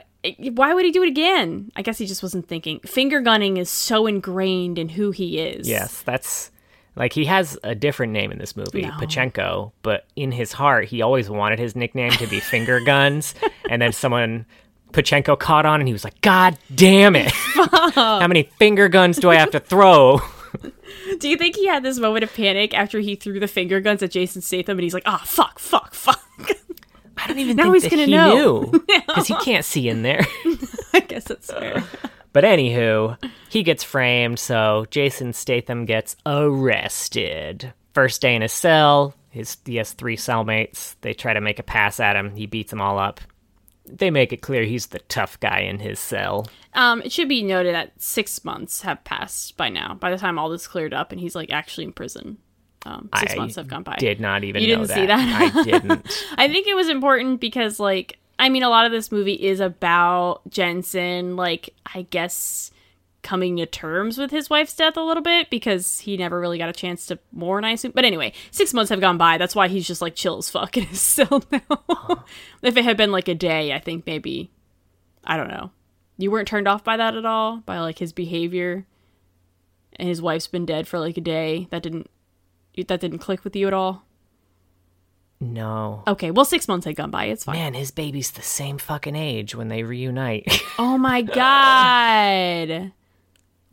why 0.53 0.75
would 0.75 0.85
he 0.85 0.91
do 0.91 1.03
it 1.03 1.09
again? 1.09 1.71
I 1.77 1.83
guess 1.83 1.99
he 1.99 2.07
just 2.07 2.23
wasn't 2.23 2.49
thinking. 2.49 2.81
Finger 2.81 3.21
gunning 3.21 3.57
is 3.57 3.69
so 3.71 4.07
ingrained 4.07 4.79
in 4.79 4.89
who 4.91 5.11
he 5.11 5.39
is. 5.39 5.69
Yes, 5.69 6.03
that's 6.03 6.51
like 6.97 7.13
he 7.13 7.25
has 7.25 7.59
a 7.65 7.75
different 7.75 8.13
name 8.13 8.31
in 8.31 8.39
this 8.39 8.57
movie, 8.57 8.83
No. 8.83 8.91
Pachenko, 8.93 9.73
but 9.83 10.07
in 10.17 10.31
his 10.33 10.53
heart, 10.53 10.87
he 10.87 11.03
always 11.03 11.29
wanted 11.29 11.59
his 11.59 11.75
nickname 11.75 12.13
to 12.13 12.27
be 12.27 12.39
Finger 12.41 12.81
Guns. 12.81 13.35
and 13.69 13.83
then 13.83 13.93
someone, 13.93 14.47
Pachenko, 14.95 15.39
caught 15.39 15.67
on 15.67 15.81
and 15.81 15.89
he 15.89 15.93
was 15.93 16.05
like, 16.05 16.21
God 16.23 16.57
damn 16.75 17.17
it. 17.17 17.31
How 17.95 18.27
many 18.27 18.45
finger 18.59 18.89
guns 18.89 19.19
do 19.19 19.31
I 19.31 19.35
have 19.37 19.51
to 19.51 19.61
throw? 19.61 20.21
Do 21.19 21.29
you 21.29 21.37
think 21.37 21.57
he 21.57 21.67
had 21.67 21.83
this 21.83 21.99
moment 21.99 22.25
of 22.25 22.33
panic 22.33 22.73
after 22.75 23.01
he 23.01 23.17
threw 23.17 23.39
the 23.41 23.49
finger 23.49 23.81
guns 23.81 24.03
at 24.03 24.11
Jason 24.11 24.41
Statham 24.41 24.79
and 24.79 24.85
he's 24.85 24.95
like, 24.95 25.03
ah, 25.07 25.23
fuck, 25.27 25.59
fuck, 25.59 25.93
fuck. 25.95 26.23
I 27.17 27.27
don't 27.29 27.39
even 27.39 27.57
Now 27.57 27.65
think 27.73 27.83
he's 27.83 27.91
gonna 27.91 28.07
he 28.07 28.13
know. 28.13 28.35
knew 28.71 28.85
because 28.87 29.27
he 29.27 29.35
can't 29.37 29.65
see 29.65 29.89
in 29.89 30.03
there. 30.03 30.25
I 30.93 31.01
guess 31.01 31.25
that's 31.25 31.53
fair. 31.53 31.83
But 32.33 32.45
anywho, 32.45 33.17
he 33.49 33.63
gets 33.63 33.85
framed, 33.85 34.39
so 34.41 34.87
Jason 34.91 35.33
Statham 35.33 35.85
gets 35.85 36.17
arrested. 36.27 37.73
First 37.95 38.21
day 38.21 38.35
in 38.35 38.43
his 38.43 38.53
cell, 38.53 39.15
his 39.31 39.57
he 39.65 39.77
has 39.77 39.93
three 39.93 40.17
cellmates. 40.17 40.97
They 41.01 41.15
try 41.15 41.33
to 41.35 41.41
make 41.41 41.59
a 41.61 41.63
pass 41.63 42.01
at 42.01 42.17
him. 42.17 42.35
He 42.35 42.47
beats 42.47 42.71
them 42.71 42.81
all 42.81 42.99
up. 42.99 43.21
They 43.87 44.11
make 44.11 44.33
it 44.33 44.41
clear 44.41 44.65
he's 44.65 44.87
the 44.87 45.01
tough 45.01 45.39
guy 45.41 45.61
in 45.61 45.79
his 45.79 45.99
cell. 45.99 46.47
Um, 46.73 47.03
it 47.03 47.13
should 47.13 47.29
be 47.29 47.43
noted 47.43 47.75
that 47.75 47.93
six 48.01 48.45
months 48.45 48.83
have 48.83 49.05
passed 49.05 49.57
by 49.57 49.69
now. 49.69 49.95
By 49.95 50.11
the 50.11 50.19
time 50.19 50.39
all 50.39 50.49
this 50.49 50.67
cleared 50.67 50.95
up 50.95 51.13
and 51.13 51.21
he's 51.21 51.35
like 51.35 51.51
actually 51.51 51.85
in 51.85 51.93
prison, 51.93 52.39
um, 52.87 53.09
six 53.19 53.35
I 53.35 53.37
months 53.37 53.57
have 53.57 53.69
gone 53.69 53.83
by. 53.83 53.97
Did 53.97 54.21
not 54.21 54.45
even 54.45 54.63
You 54.63 54.69
didn't 54.69 54.89
see 54.89 55.07
that? 55.07 55.53
I 55.55 55.63
didn't. 55.65 56.25
I 56.37 56.49
think 56.49 56.67
it 56.67 56.75
was 56.75 56.89
important 56.89 57.41
because, 57.41 57.79
like, 57.81 58.19
I 58.39 58.49
mean, 58.49 58.63
a 58.63 58.69
lot 58.69 58.87
of 58.87 58.93
this 58.93 59.13
movie 59.13 59.35
is 59.35 59.61
about 59.61 60.43
Jensen, 60.49 61.37
like, 61.37 61.71
I 61.95 62.03
guess 62.03 62.71
coming 63.25 63.57
to 63.57 63.67
terms 63.67 64.17
with 64.19 64.31
his 64.31 64.49
wife's 64.49 64.77
death 64.77 64.97
a 64.97 65.01
little 65.01 65.23
bit 65.23 65.51
because 65.51 65.99
he 66.01 66.17
never 66.17 66.39
really 66.39 66.59
got 66.59 66.69
a 66.69 66.73
chance 66.73 67.07
to 67.07 67.19
mourn, 67.33 67.65
I 67.65 67.73
assume. 67.73 67.93
But 67.95 68.05
anyway, 68.05 68.33
six 68.53 68.73
months 68.73 68.91
have 68.91 69.01
gone 69.01 69.19
by. 69.19 69.39
That's 69.39 69.57
why 69.57 69.67
he's 69.67 69.87
just 69.87 70.01
like 70.03 70.15
chill 70.15 70.39
as 70.39 70.49
fuck 70.49 70.77
in 70.77 70.85
his 70.85 71.01
cell 71.01 71.43
now. 71.51 72.25
if 72.63 72.77
it 72.77 72.85
had 72.85 72.97
been 72.97 73.11
like 73.11 73.27
a 73.27 73.35
day, 73.35 73.73
I 73.73 73.81
think 73.81 74.07
maybe, 74.07 74.53
I 75.25 75.37
don't 75.37 75.49
know. 75.49 75.73
You 76.19 76.31
weren't 76.31 76.47
turned 76.47 76.69
off 76.69 76.85
by 76.85 76.97
that 76.97 77.17
at 77.17 77.27
all? 77.27 77.57
By 77.67 77.81
like 77.81 77.99
his 77.99 78.13
behavior? 78.13 78.87
And 79.97 80.09
his 80.09 80.23
wife's 80.23 80.47
been 80.47 80.67
dead 80.67 80.87
for 80.87 81.01
like 81.01 81.17
a 81.17 81.21
day. 81.21 81.67
That 81.71 81.83
didn't, 81.83 82.09
that 82.87 83.01
didn't 83.01 83.19
click 83.19 83.43
with 83.43 83.57
you 83.57 83.67
at 83.67 83.73
all? 83.75 84.05
No. 85.41 86.03
Okay, 86.07 86.31
well, 86.31 86.45
six 86.45 86.69
months 86.69 86.87
had 86.87 86.97
gone 86.97 87.11
by. 87.11 87.27
It's 87.27 87.45
fine. 87.45 87.57
Man, 87.57 87.75
his 87.75 87.91
baby's 87.91 88.31
the 88.31 88.43
same 88.43 88.79
fucking 88.79 89.17
age 89.17 89.55
when 89.55 89.69
they 89.69 89.83
reunite. 89.83 90.47
Oh 90.79 90.97
my 90.97 91.23
god. 92.63 92.93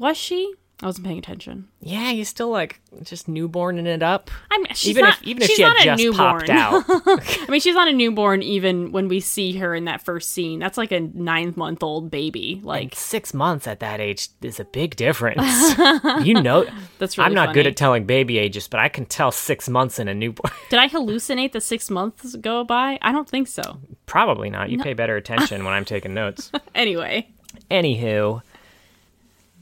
Was 0.02 0.18
she? 0.18 0.56
I 0.82 0.88
wasn't 0.88 1.06
paying 1.06 1.20
attention. 1.20 1.68
Yeah, 1.80 2.10
he's 2.10 2.28
still 2.28 2.50
like 2.50 2.82
just 3.04 3.28
newborning 3.28 3.86
it 3.86 4.02
up. 4.02 4.32
I'm 4.50 4.66
she's 4.74 4.90
even 4.90 5.04
not, 5.04 5.20
if 5.22 5.28
even 5.28 5.44
if 5.44 5.52
she 5.52 5.62
had 5.62 5.78
a 5.80 5.84
just 5.84 6.04
newborn. 6.04 6.48
popped 6.48 6.50
out. 6.50 6.84
I 6.90 7.46
mean, 7.50 7.62
she's 7.62 7.76
not 7.76 7.88
a 7.88 7.94
newborn 7.94 8.42
even 8.42 8.92
when 8.92 9.08
we 9.08 9.20
see 9.20 9.58
her 9.58 9.76
in 9.76 9.86
that 9.86 10.04
first 10.04 10.32
scene. 10.32 10.58
That's 10.58 10.80
like 10.80 10.92
a 10.92 11.02
nine 11.02 11.54
month 11.56 11.84
old 11.84 12.10
baby. 12.10 12.60
Like 12.64 12.82
like 12.82 12.96
six 12.96 13.32
months 13.32 13.68
at 13.68 13.80
that 13.82 14.00
age 14.00 14.30
is 14.42 14.60
a 14.60 14.66
big 14.66 14.96
difference. 14.96 15.78
you 16.26 16.42
know, 16.42 16.66
That's 16.98 17.16
really 17.16 17.28
I'm 17.28 17.36
not 17.36 17.54
good 17.54 17.68
at 17.68 17.78
telling 17.78 18.06
baby 18.06 18.40
ages, 18.40 18.68
but 18.68 18.80
I 18.80 18.90
can 18.90 19.06
tell 19.06 19.32
six 19.32 19.70
months 19.70 20.00
in 20.00 20.08
a 20.08 20.16
newborn. 20.16 20.52
Did 20.72 20.80
I 20.80 20.90
hallucinate 20.90 21.52
the 21.52 21.62
six 21.62 21.92
months 21.92 22.36
go 22.38 22.64
by? 22.64 22.98
I 23.04 23.12
don't 23.12 23.30
think 23.30 23.50
so. 23.50 23.78
Probably 24.08 24.50
not. 24.50 24.72
You 24.72 24.80
pay 24.80 24.94
better 24.94 25.16
attention 25.16 25.64
when 25.64 25.76
I'm 25.76 25.86
taking 25.86 26.16
notes. 26.16 26.52
Anyway, 26.74 27.28
Anywho, 27.70 28.42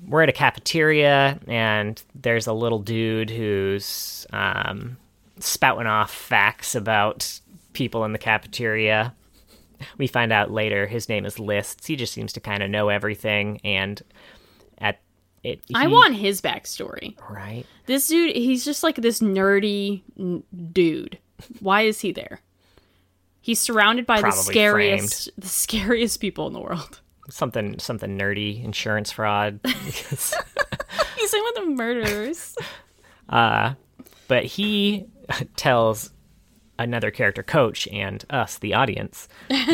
we're 0.07 0.23
at 0.23 0.29
a 0.29 0.33
cafeteria, 0.33 1.39
and 1.47 2.01
there's 2.15 2.47
a 2.47 2.53
little 2.53 2.79
dude 2.79 3.29
who's 3.29 4.25
um, 4.31 4.97
spouting 5.39 5.87
off 5.87 6.11
facts 6.13 6.75
about 6.75 7.39
people 7.73 8.03
in 8.05 8.11
the 8.13 8.17
cafeteria. 8.19 9.13
We 9.97 10.07
find 10.07 10.33
out 10.33 10.51
later 10.51 10.87
his 10.87 11.07
name 11.07 11.25
is 11.25 11.39
Lists. 11.39 11.87
He 11.87 11.95
just 11.95 12.13
seems 12.13 12.33
to 12.33 12.39
kind 12.39 12.63
of 12.63 12.69
know 12.69 12.89
everything, 12.89 13.61
and 13.63 14.01
at 14.77 14.99
it, 15.43 15.61
I 15.73 15.87
want 15.87 16.15
his 16.15 16.41
backstory. 16.41 17.15
right. 17.29 17.65
This 17.85 18.07
dude, 18.07 18.35
he's 18.35 18.65
just 18.65 18.83
like 18.83 18.95
this 18.97 19.19
nerdy 19.21 20.01
n- 20.17 20.43
dude. 20.73 21.17
Why 21.61 21.83
is 21.83 22.01
he 22.01 22.11
there? 22.11 22.41
He's 23.41 23.59
surrounded 23.59 24.05
by 24.05 24.17
the 24.17 24.23
Probably 24.23 24.43
scariest, 24.43 25.29
the 25.37 25.47
scariest 25.47 26.19
people 26.19 26.45
in 26.47 26.53
the 26.53 26.59
world. 26.59 26.99
Something 27.29 27.79
something 27.79 28.17
nerdy 28.17 28.63
insurance 28.63 29.11
fraud. 29.11 29.59
He's 31.17 31.33
in 31.33 31.43
with 31.43 31.55
the 31.55 31.65
murderers. 31.75 32.55
but 33.29 34.45
he 34.45 35.05
tells 35.55 36.11
another 36.77 37.11
character 37.11 37.43
coach 37.43 37.87
and 37.89 38.25
us 38.29 38.57
the 38.57 38.73
audience 38.73 39.27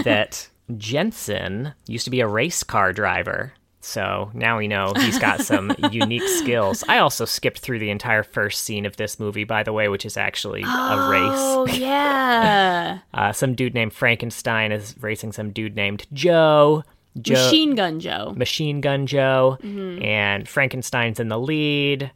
that 0.03 0.49
jensen 0.77 1.73
used 1.87 2.05
to 2.05 2.11
be 2.11 2.19
a 2.19 2.27
race 2.27 2.63
car 2.63 2.91
driver. 2.93 3.53
So 3.79 4.31
now 4.33 4.57
we 4.57 4.67
know 4.67 4.93
he's 4.95 5.19
got 5.19 5.41
some 5.41 5.71
unique 5.91 6.27
skills. 6.27 6.83
I 6.89 6.97
also 6.97 7.23
skipped 7.25 7.59
through 7.59 7.77
the 7.77 7.91
entire 7.91 8.23
first 8.23 8.63
scene 8.63 8.87
of 8.87 8.97
this 8.97 9.19
movie 9.19 9.43
by 9.43 9.61
the 9.61 9.71
way 9.71 9.87
which 9.89 10.05
is 10.05 10.17
actually 10.17 10.63
a 10.63 11.07
race. 11.09 11.21
Oh 11.23 11.67
yeah, 11.67 12.99
uh, 13.13 13.31
some 13.31 13.53
dude 13.53 13.75
named 13.75 13.93
frankenstein 13.93 14.71
is 14.71 14.95
racing 14.99 15.33
some 15.33 15.51
dude 15.51 15.75
named 15.75 16.07
joe 16.13 16.83
joe 17.21 17.33
Machine 17.33 17.75
Gun 17.75 17.99
Joe. 17.99 18.33
Machine 18.35 18.81
Gun 18.81 19.05
Joe, 19.07 19.57
and 19.63 20.47
Frankenstein's 20.47 21.19
in 21.19 21.27
the 21.29 21.39
lead. 21.39 22.11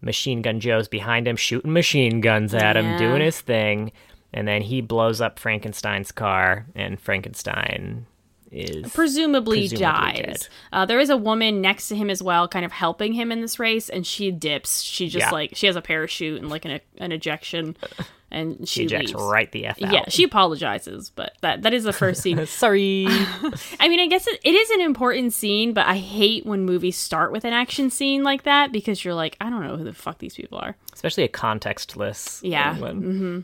Machine 0.00 0.42
Gun 0.42 0.60
Joe's 0.60 0.88
behind 0.88 1.26
him, 1.26 1.36
shooting 1.36 1.72
machine 1.72 2.20
guns 2.20 2.54
at 2.54 2.76
him, 2.76 2.96
doing 2.98 3.20
his 3.20 3.40
thing, 3.40 3.90
and 4.32 4.46
then 4.46 4.62
he 4.62 4.80
blows 4.80 5.20
up 5.20 5.38
Frankenstein's 5.38 6.12
car, 6.12 6.66
and 6.76 7.00
Frankenstein 7.00 8.06
is 8.50 8.90
presumably, 8.92 9.68
Presumably 9.68 10.22
dies. 10.22 10.48
Uh, 10.72 10.86
there 10.86 11.00
is 11.00 11.10
a 11.10 11.16
woman 11.16 11.60
next 11.60 11.88
to 11.88 11.96
him 11.96 12.08
as 12.10 12.22
well, 12.22 12.46
kind 12.48 12.64
of 12.64 12.72
helping 12.72 13.12
him 13.12 13.30
in 13.32 13.40
this 13.40 13.58
race, 13.58 13.88
and 13.90 14.06
she 14.06 14.30
dips. 14.30 14.80
She 14.82 15.08
just 15.08 15.26
Yeah. 15.26 15.30
like 15.30 15.50
she 15.56 15.66
has 15.66 15.76
a 15.76 15.82
parachute 15.82 16.40
and 16.40 16.48
like 16.48 16.64
an, 16.64 16.80
an 16.98 17.12
ejection, 17.12 17.76
and 18.30 18.68
she 18.68 18.84
ejects 18.84 19.12
leaves. 19.12 19.22
right 19.22 19.50
the 19.52 19.66
f 19.66 19.82
out. 19.82 19.92
Yeah, 19.92 20.04
she 20.08 20.24
apologizes, 20.24 21.10
but 21.10 21.34
that 21.40 21.62
that 21.62 21.72
is 21.72 21.84
the 21.84 21.92
first 21.92 22.22
scene. 22.22 22.44
Sorry. 22.46 23.06
I 23.80 23.88
mean, 23.88 24.00
I 24.00 24.06
guess 24.06 24.26
it, 24.26 24.40
it 24.44 24.54
is 24.54 24.70
an 24.70 24.80
important 24.80 25.32
scene, 25.32 25.72
but 25.72 25.86
I 25.86 25.96
hate 25.96 26.44
when 26.44 26.64
movies 26.64 26.96
start 26.96 27.32
with 27.32 27.44
an 27.44 27.52
action 27.52 27.90
scene 27.90 28.22
like 28.22 28.42
that 28.42 28.72
because 28.72 29.04
you're 29.04 29.14
like, 29.14 29.36
I 29.40 29.48
don't 29.50 29.62
know 29.66 29.76
who 29.76 29.84
the 29.84 29.94
fuck 29.94 30.18
these 30.18 30.34
people 30.34 30.58
are. 30.58 30.76
Especially 30.92 31.24
a 31.24 31.28
contextless. 31.28 32.40
Yeah. 32.42 32.74
Mm-hmm. 32.76 33.40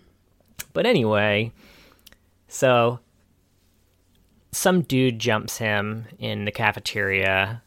But 0.73 0.87
anyway, 0.87 1.53
so 2.49 3.01
some 4.53 4.83
dude 4.83 5.19
jumps 5.19 5.59
him 5.59 6.07
in 6.19 6.45
the 6.45 6.53
cafeteria. 6.53 7.63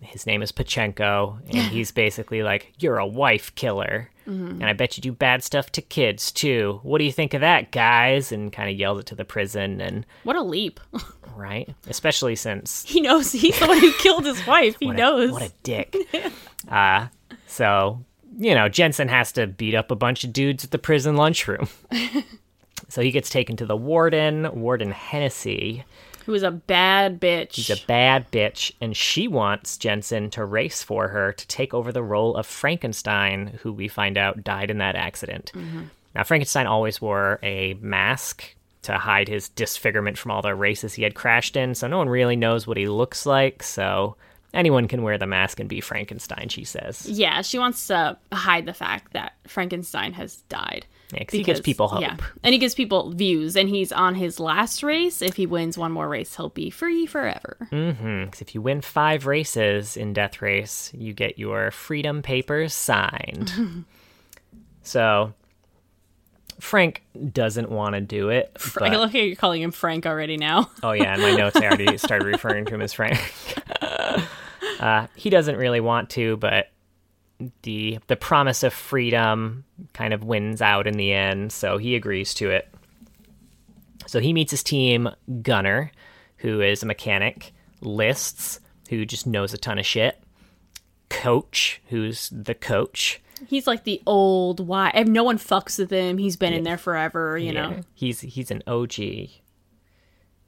His 0.00 0.26
name 0.26 0.42
is 0.42 0.52
Pachenko, 0.52 1.38
and 1.46 1.56
he's 1.56 1.92
basically 1.92 2.42
like, 2.42 2.72
You're 2.78 2.98
a 2.98 3.06
wife 3.06 3.54
killer. 3.54 4.10
And 4.26 4.64
I 4.64 4.72
bet 4.72 4.96
you 4.96 5.00
do 5.00 5.12
bad 5.12 5.42
stuff 5.44 5.70
to 5.72 5.80
kids 5.82 6.32
too. 6.32 6.80
What 6.82 6.98
do 6.98 7.04
you 7.04 7.12
think 7.12 7.32
of 7.34 7.40
that, 7.42 7.70
guys? 7.70 8.32
And 8.32 8.52
kind 8.52 8.68
of 8.68 8.76
yells 8.76 8.98
it 9.00 9.06
to 9.06 9.14
the 9.14 9.24
prison. 9.24 9.80
And, 9.80 10.04
What 10.24 10.34
a 10.36 10.42
leap! 10.42 10.80
right? 11.36 11.72
Especially 11.88 12.34
since 12.34 12.84
he 12.84 13.00
knows 13.00 13.30
he's 13.32 13.58
the 13.60 13.66
one 13.66 13.78
who 13.78 13.92
killed 13.98 14.24
his 14.26 14.44
wife. 14.46 14.76
He 14.80 14.86
what 14.86 14.96
a- 14.96 14.98
knows. 14.98 15.30
what 15.30 15.42
a 15.42 15.52
dick. 15.62 15.96
uh, 16.70 17.06
so, 17.46 18.04
you 18.38 18.54
know, 18.54 18.68
Jensen 18.68 19.08
has 19.08 19.30
to 19.32 19.46
beat 19.46 19.74
up 19.74 19.90
a 19.90 19.96
bunch 19.96 20.24
of 20.24 20.32
dudes 20.32 20.64
at 20.64 20.70
the 20.72 20.78
prison 20.78 21.16
lunchroom. 21.16 21.68
so 22.88 23.02
he 23.02 23.10
gets 23.10 23.30
taken 23.30 23.56
to 23.56 23.66
the 23.66 23.76
warden, 23.76 24.48
Warden 24.60 24.90
Hennessy. 24.90 25.84
Who 26.26 26.34
is 26.34 26.42
a 26.42 26.50
bad 26.50 27.20
bitch? 27.20 27.52
She's 27.52 27.70
a 27.70 27.86
bad 27.86 28.30
bitch, 28.32 28.72
and 28.80 28.96
she 28.96 29.28
wants 29.28 29.76
Jensen 29.76 30.28
to 30.30 30.44
race 30.44 30.82
for 30.82 31.08
her 31.08 31.32
to 31.32 31.46
take 31.46 31.72
over 31.72 31.92
the 31.92 32.02
role 32.02 32.36
of 32.36 32.46
Frankenstein, 32.46 33.58
who 33.62 33.72
we 33.72 33.86
find 33.86 34.18
out 34.18 34.42
died 34.42 34.70
in 34.70 34.78
that 34.78 34.96
accident. 34.96 35.52
Mm-hmm. 35.54 35.82
Now, 36.16 36.24
Frankenstein 36.24 36.66
always 36.66 37.00
wore 37.00 37.38
a 37.42 37.74
mask 37.74 38.56
to 38.82 38.98
hide 38.98 39.28
his 39.28 39.48
disfigurement 39.50 40.18
from 40.18 40.32
all 40.32 40.42
the 40.42 40.54
races 40.54 40.94
he 40.94 41.02
had 41.02 41.14
crashed 41.14 41.56
in, 41.56 41.74
so 41.74 41.86
no 41.86 41.98
one 41.98 42.08
really 42.08 42.36
knows 42.36 42.66
what 42.66 42.76
he 42.76 42.88
looks 42.88 43.24
like, 43.24 43.62
so 43.62 44.16
anyone 44.52 44.88
can 44.88 45.02
wear 45.02 45.18
the 45.18 45.26
mask 45.26 45.60
and 45.60 45.68
be 45.68 45.80
Frankenstein, 45.80 46.48
she 46.48 46.64
says. 46.64 47.06
yeah, 47.08 47.42
she 47.42 47.58
wants 47.58 47.86
to 47.86 48.16
hide 48.32 48.66
the 48.66 48.74
fact 48.74 49.12
that 49.12 49.34
Frankenstein 49.46 50.12
has 50.14 50.38
died. 50.48 50.86
Yeah, 51.12 51.20
'cause 51.24 51.32
he 51.38 51.42
gives 51.44 51.60
people 51.60 51.86
hope. 51.88 52.00
Yeah, 52.00 52.16
and 52.42 52.52
he 52.52 52.58
gives 52.58 52.74
people 52.74 53.12
views, 53.12 53.56
and 53.56 53.68
he's 53.68 53.92
on 53.92 54.16
his 54.16 54.40
last 54.40 54.82
race. 54.82 55.22
If 55.22 55.36
he 55.36 55.46
wins 55.46 55.78
one 55.78 55.92
more 55.92 56.08
race, 56.08 56.36
he'll 56.36 56.48
be 56.48 56.68
free 56.68 57.06
forever. 57.06 57.68
Mm. 57.70 58.32
'Cause 58.32 58.40
if 58.42 58.54
you 58.56 58.60
win 58.60 58.80
five 58.80 59.24
races 59.26 59.96
in 59.96 60.12
Death 60.12 60.42
Race, 60.42 60.90
you 60.96 61.12
get 61.12 61.38
your 61.38 61.70
freedom 61.70 62.22
papers 62.22 62.74
signed. 62.74 63.84
so 64.82 65.32
Frank 66.58 67.02
doesn't 67.32 67.70
want 67.70 67.94
to 67.94 68.00
do 68.00 68.30
it. 68.30 68.50
I 68.80 68.88
but- 68.88 68.92
love 68.98 69.12
how 69.12 69.18
you're 69.18 69.36
calling 69.36 69.62
him 69.62 69.70
Frank 69.70 70.06
already 70.06 70.36
now. 70.36 70.70
oh 70.82 70.92
yeah, 70.92 71.14
in 71.14 71.20
my 71.20 71.32
notes 71.32 71.54
I 71.56 71.66
already 71.66 71.96
started 71.98 72.26
referring 72.26 72.64
to 72.66 72.74
him 72.74 72.82
as 72.82 72.92
Frank. 72.92 73.18
uh, 74.80 75.06
he 75.14 75.30
doesn't 75.30 75.56
really 75.56 75.80
want 75.80 76.10
to, 76.10 76.36
but 76.38 76.70
the 77.62 77.98
the 78.06 78.16
promise 78.16 78.62
of 78.62 78.72
freedom 78.72 79.64
kind 79.92 80.14
of 80.14 80.24
wins 80.24 80.62
out 80.62 80.86
in 80.86 80.96
the 80.96 81.12
end, 81.12 81.52
so 81.52 81.78
he 81.78 81.94
agrees 81.94 82.34
to 82.34 82.50
it. 82.50 82.72
So 84.06 84.20
he 84.20 84.32
meets 84.32 84.50
his 84.50 84.62
team 84.62 85.08
Gunner, 85.42 85.90
who 86.38 86.60
is 86.60 86.82
a 86.82 86.86
mechanic, 86.86 87.52
Lists, 87.80 88.60
who 88.88 89.04
just 89.04 89.26
knows 89.26 89.52
a 89.52 89.58
ton 89.58 89.78
of 89.78 89.86
shit, 89.86 90.22
Coach, 91.08 91.82
who's 91.88 92.30
the 92.30 92.54
coach. 92.54 93.20
He's 93.46 93.66
like 93.66 93.84
the 93.84 94.00
old 94.06 94.66
why. 94.66 94.90
If 94.94 95.08
no 95.08 95.24
one 95.24 95.38
fucks 95.38 95.78
with 95.78 95.90
him, 95.90 96.18
he's 96.18 96.36
been 96.36 96.52
in 96.52 96.64
there 96.64 96.78
forever. 96.78 97.36
You 97.36 97.52
know. 97.52 97.80
He's 97.94 98.20
he's 98.20 98.50
an 98.50 98.62
OG. 98.66 98.94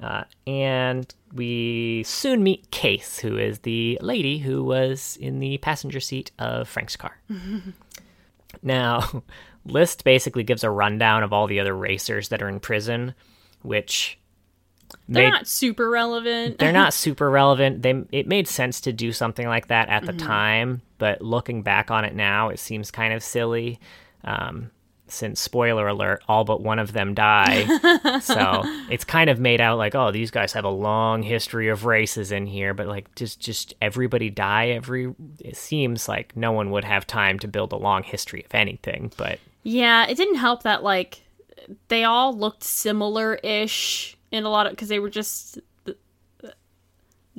Uh, 0.00 0.22
and 0.46 1.12
we 1.32 2.02
soon 2.04 2.42
meet 2.42 2.70
Case, 2.70 3.18
who 3.18 3.36
is 3.36 3.58
the 3.60 3.98
lady 4.00 4.38
who 4.38 4.62
was 4.62 5.18
in 5.20 5.40
the 5.40 5.58
passenger 5.58 5.98
seat 6.00 6.30
of 6.38 6.68
Frank's 6.68 6.94
car. 6.96 7.18
now, 8.62 9.22
List 9.64 10.04
basically 10.04 10.44
gives 10.44 10.64
a 10.64 10.70
rundown 10.70 11.22
of 11.22 11.32
all 11.32 11.46
the 11.46 11.60
other 11.60 11.74
racers 11.76 12.28
that 12.28 12.42
are 12.42 12.48
in 12.48 12.60
prison, 12.60 13.14
which 13.62 14.18
They're 15.08 15.24
made- 15.24 15.30
not 15.30 15.46
super 15.48 15.90
relevant. 15.90 16.58
they're 16.58 16.72
not 16.72 16.94
super 17.04 17.28
relevant. 17.28 17.82
They 17.82 18.02
it 18.12 18.26
made 18.26 18.48
sense 18.48 18.80
to 18.82 18.92
do 18.92 19.12
something 19.12 19.46
like 19.46 19.66
that 19.68 19.88
at 19.88 20.06
the 20.06 20.12
time, 20.12 20.80
but 20.98 21.20
looking 21.20 21.62
back 21.62 21.90
on 21.90 22.04
it 22.04 22.14
now, 22.14 22.48
it 22.50 22.58
seems 22.58 22.90
kind 22.90 23.12
of 23.12 23.22
silly. 23.22 23.78
Um, 24.24 24.70
since 25.08 25.40
spoiler 25.40 25.88
alert, 25.88 26.22
all 26.28 26.44
but 26.44 26.62
one 26.62 26.78
of 26.78 26.92
them 26.92 27.14
die, 27.14 27.64
so 28.20 28.62
it's 28.90 29.04
kind 29.04 29.30
of 29.30 29.38
made 29.38 29.60
out 29.60 29.78
like, 29.78 29.94
oh, 29.94 30.10
these 30.10 30.30
guys 30.30 30.52
have 30.52 30.64
a 30.64 30.70
long 30.70 31.22
history 31.22 31.68
of 31.68 31.84
races 31.84 32.32
in 32.32 32.46
here, 32.46 32.74
but 32.74 32.86
like, 32.86 33.14
just 33.14 33.40
just 33.40 33.74
everybody 33.80 34.30
die 34.30 34.68
every. 34.68 35.14
It 35.40 35.56
seems 35.56 36.08
like 36.08 36.36
no 36.36 36.52
one 36.52 36.70
would 36.70 36.84
have 36.84 37.06
time 37.06 37.38
to 37.40 37.48
build 37.48 37.72
a 37.72 37.76
long 37.76 38.02
history 38.02 38.44
of 38.44 38.54
anything, 38.54 39.12
but 39.16 39.38
Yeah, 39.62 40.06
it 40.06 40.16
didn't 40.16 40.36
help 40.36 40.62
that 40.62 40.82
like 40.82 41.22
they 41.88 42.04
all 42.04 42.36
looked 42.36 42.64
similar-ish 42.64 44.16
in 44.30 44.44
a 44.44 44.48
lot 44.48 44.66
of 44.66 44.72
because 44.72 44.88
they 44.88 44.98
were 44.98 45.10
just 45.10 45.58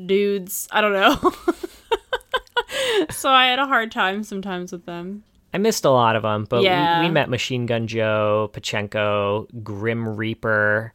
dudes. 0.06 0.68
I 0.72 0.82
don't 0.82 0.94
know. 0.94 1.16
so 3.10 3.30
I 3.30 3.48
had 3.48 3.60
a 3.60 3.66
hard 3.66 3.92
time 3.92 4.24
sometimes 4.24 4.72
with 4.72 4.86
them. 4.86 5.24
I 5.54 5.58
missed 5.58 5.86
a 5.86 5.90
lot 5.90 6.16
of 6.16 6.24
them, 6.24 6.46
but 6.50 6.62
Yeah. 6.64 7.02
we, 7.02 7.08
we 7.08 7.12
met 7.12 7.30
Machine 7.30 7.66
Gun 7.66 7.88
Joe, 7.88 8.50
Pachenko, 8.54 9.48
Grim 9.64 10.08
Reaper, 10.16 10.94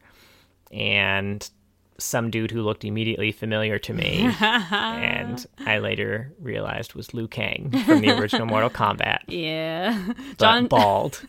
and 0.71 1.49
some 1.97 2.29
dude 2.29 2.51
who 2.51 2.61
looked 2.61 2.83
immediately 2.83 3.31
familiar 3.31 3.79
to 3.79 3.93
me, 3.93 4.29
and 4.41 5.45
I 5.65 5.77
later 5.77 6.33
realized 6.41 6.93
was 6.93 7.13
Liu 7.13 7.27
Kang 7.29 7.71
from 7.85 8.01
the 8.01 8.09
original 8.19 8.45
Mortal 8.47 8.69
Kombat, 8.69 9.19
Yeah. 9.27 10.11
John 10.37 10.67
bald. 10.69 11.21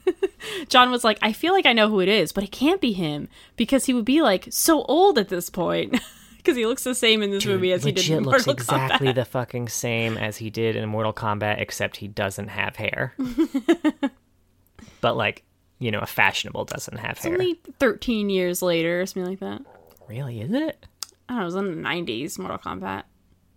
John 0.69 0.91
was 0.91 1.05
like, 1.05 1.19
I 1.23 1.33
feel 1.33 1.53
like 1.53 1.67
I 1.67 1.73
know 1.73 1.89
who 1.89 2.01
it 2.01 2.09
is, 2.09 2.33
but 2.33 2.43
it 2.43 2.51
can't 2.51 2.81
be 2.81 2.93
him 2.93 3.29
because 3.57 3.87
he 3.87 3.95
would 3.95 4.05
be 4.05 4.23
like 4.23 4.49
so 4.51 4.83
old 4.87 5.19
at 5.19 5.29
this 5.29 5.51
point. 5.51 6.01
Because 6.47 6.57
he 6.57 6.65
looks 6.65 6.85
the 6.85 6.95
same 6.95 7.25
in 7.25 7.33
this 7.33 7.45
movie 7.45 7.73
as 7.73 7.83
he 7.83 7.91
did 7.91 8.09
in 8.09 8.23
looks 8.23 8.47
exactly 8.47 9.09
Kombat. 9.09 9.15
the 9.17 9.25
fucking 9.25 9.69
same 9.69 10.17
as 10.17 10.37
he 10.37 10.49
did 10.49 10.77
in 10.77 10.89
Mortal 10.89 11.13
Kombat, 11.13 11.61
except 11.61 11.97
he 11.97 12.07
doesn't 12.07 12.47
have 12.47 12.77
hair. 12.77 13.15
but 15.01 15.17
like, 15.17 15.43
you 15.81 15.91
know, 15.91 15.99
a 15.99 16.07
fashionable 16.07 16.65
doesn't 16.65 16.99
have 16.99 17.19
hair. 17.19 17.33
Only 17.33 17.61
13 17.81 18.31
years 18.31 18.63
later, 18.63 19.01
or 19.01 19.07
something 19.07 19.29
like 19.29 19.41
that. 19.41 19.63
Really, 20.07 20.41
is 20.41 20.53
it? 20.53 20.87
I 21.29 21.33
don't 21.33 21.39
know, 21.39 21.43
it 21.43 21.45
was 21.47 21.55
in 21.57 21.83
the 21.83 21.89
90s, 21.89 22.39
Mortal 22.39 22.59
Kombat. 22.59 23.03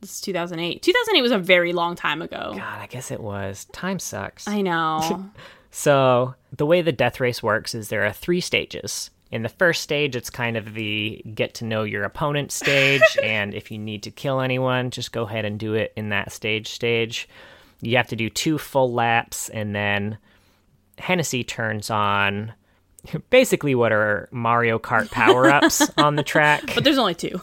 This 0.01 0.13
is 0.13 0.21
2008. 0.21 0.81
2008 0.81 1.21
was 1.21 1.31
a 1.31 1.37
very 1.37 1.73
long 1.73 1.95
time 1.95 2.23
ago. 2.23 2.53
God, 2.55 2.79
I 2.79 2.87
guess 2.87 3.11
it 3.11 3.21
was. 3.21 3.65
Time 3.65 3.99
sucks. 3.99 4.47
I 4.47 4.61
know. 4.61 5.29
So, 5.71 6.33
the 6.51 6.65
way 6.65 6.81
the 6.81 6.91
death 6.91 7.19
race 7.19 7.43
works 7.43 7.75
is 7.75 7.89
there 7.89 8.03
are 8.03 8.11
three 8.11 8.41
stages. 8.41 9.11
In 9.31 9.43
the 9.43 9.49
first 9.49 9.83
stage, 9.83 10.15
it's 10.15 10.29
kind 10.29 10.57
of 10.57 10.73
the 10.73 11.21
get 11.35 11.53
to 11.55 11.65
know 11.65 11.83
your 11.83 12.03
opponent 12.03 12.51
stage, 12.51 13.01
and 13.23 13.53
if 13.53 13.69
you 13.71 13.77
need 13.77 14.03
to 14.03 14.11
kill 14.11 14.39
anyone, 14.41 14.89
just 14.89 15.11
go 15.11 15.23
ahead 15.23 15.45
and 15.45 15.59
do 15.59 15.73
it 15.75 15.93
in 15.95 16.09
that 16.09 16.31
stage 16.31 16.69
stage. 16.69 17.29
You 17.81 17.97
have 17.97 18.07
to 18.07 18.15
do 18.15 18.29
two 18.29 18.57
full 18.57 18.91
laps, 18.91 19.47
and 19.49 19.75
then 19.75 20.17
Hennessy 20.97 21.43
turns 21.43 21.89
on 21.89 22.53
basically 23.29 23.75
what 23.75 23.91
are 23.91 24.27
Mario 24.31 24.79
Kart 24.79 25.09
power 25.11 25.47
ups 25.47 25.89
on 25.97 26.15
the 26.15 26.23
track. 26.23 26.71
but 26.75 26.83
there's 26.83 26.97
only 26.97 27.15
two. 27.15 27.39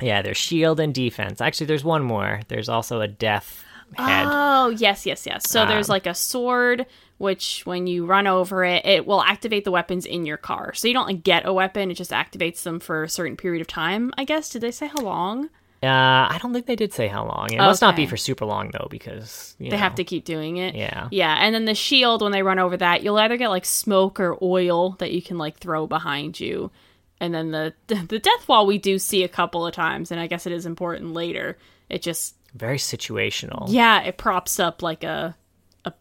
Yeah, 0.00 0.22
there's 0.22 0.36
shield 0.36 0.78
and 0.78 0.94
defense. 0.94 1.40
Actually, 1.40 1.66
there's 1.66 1.82
one 1.82 2.04
more. 2.04 2.42
There's 2.46 2.68
also 2.68 3.00
a 3.00 3.08
death 3.08 3.64
head. 3.96 4.26
Oh, 4.30 4.68
yes, 4.68 5.04
yes, 5.06 5.26
yes. 5.26 5.48
So 5.48 5.66
there's 5.66 5.88
Um, 5.88 5.94
like 5.94 6.06
a 6.06 6.14
sword, 6.14 6.86
which 7.18 7.62
when 7.66 7.86
you 7.86 8.06
run 8.06 8.26
over 8.26 8.64
it, 8.64 8.86
it 8.86 9.06
will 9.06 9.22
activate 9.22 9.64
the 9.64 9.70
weapons 9.70 10.06
in 10.06 10.24
your 10.24 10.36
car. 10.36 10.72
So 10.74 10.88
you 10.88 10.94
don't 10.94 11.06
like 11.06 11.22
get 11.22 11.46
a 11.46 11.52
weapon; 11.52 11.90
it 11.90 11.94
just 11.94 12.10
activates 12.12 12.62
them 12.62 12.80
for 12.80 13.02
a 13.04 13.08
certain 13.08 13.36
period 13.36 13.60
of 13.60 13.66
time. 13.66 14.12
I 14.16 14.24
guess. 14.24 14.48
Did 14.48 14.62
they 14.62 14.70
say 14.70 14.86
how 14.86 15.02
long? 15.02 15.50
Uh, 15.80 15.86
I 15.86 16.38
don't 16.42 16.52
think 16.52 16.66
they 16.66 16.74
did 16.74 16.92
say 16.92 17.06
how 17.06 17.24
long. 17.24 17.52
It 17.52 17.58
must 17.58 17.80
not 17.82 17.94
be 17.94 18.06
for 18.06 18.16
super 18.16 18.44
long 18.44 18.70
though, 18.72 18.88
because 18.90 19.54
you 19.60 19.70
They 19.70 19.76
know, 19.76 19.82
have 19.82 19.94
to 19.96 20.02
keep 20.04 20.24
doing 20.24 20.56
it. 20.56 20.74
Yeah. 20.74 21.06
Yeah, 21.12 21.36
and 21.40 21.54
then 21.54 21.66
the 21.66 21.74
shield 21.76 22.20
when 22.20 22.32
they 22.32 22.42
run 22.42 22.58
over 22.58 22.76
that, 22.76 23.04
you'll 23.04 23.18
either 23.18 23.36
get 23.36 23.48
like 23.50 23.64
smoke 23.64 24.18
or 24.18 24.36
oil 24.42 24.96
that 24.98 25.12
you 25.12 25.22
can 25.22 25.38
like 25.38 25.58
throw 25.58 25.86
behind 25.86 26.40
you. 26.40 26.72
And 27.20 27.32
then 27.32 27.52
the 27.52 27.74
the 27.86 28.18
death 28.18 28.48
wall 28.48 28.66
we 28.66 28.78
do 28.78 28.98
see 28.98 29.22
a 29.22 29.28
couple 29.28 29.64
of 29.66 29.72
times 29.72 30.10
and 30.10 30.20
I 30.20 30.26
guess 30.26 30.46
it 30.46 30.52
is 30.52 30.66
important 30.66 31.12
later. 31.12 31.56
It 31.88 32.02
just 32.02 32.34
very 32.54 32.78
situational. 32.78 33.66
yeah, 33.68 34.02
it 34.02 34.16
props 34.18 34.58
up 34.58 34.82
like 34.82 35.04
a 35.04 35.36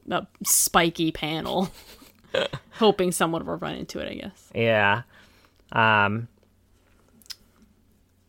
a, 0.09 0.15
a 0.15 0.27
spiky 0.43 1.11
panel. 1.11 1.69
hoping 2.71 3.11
someone 3.11 3.45
will 3.45 3.55
run 3.57 3.75
into 3.75 3.99
it, 3.99 4.11
I 4.11 4.15
guess. 4.15 4.49
Yeah. 4.53 5.03
Um. 5.71 6.27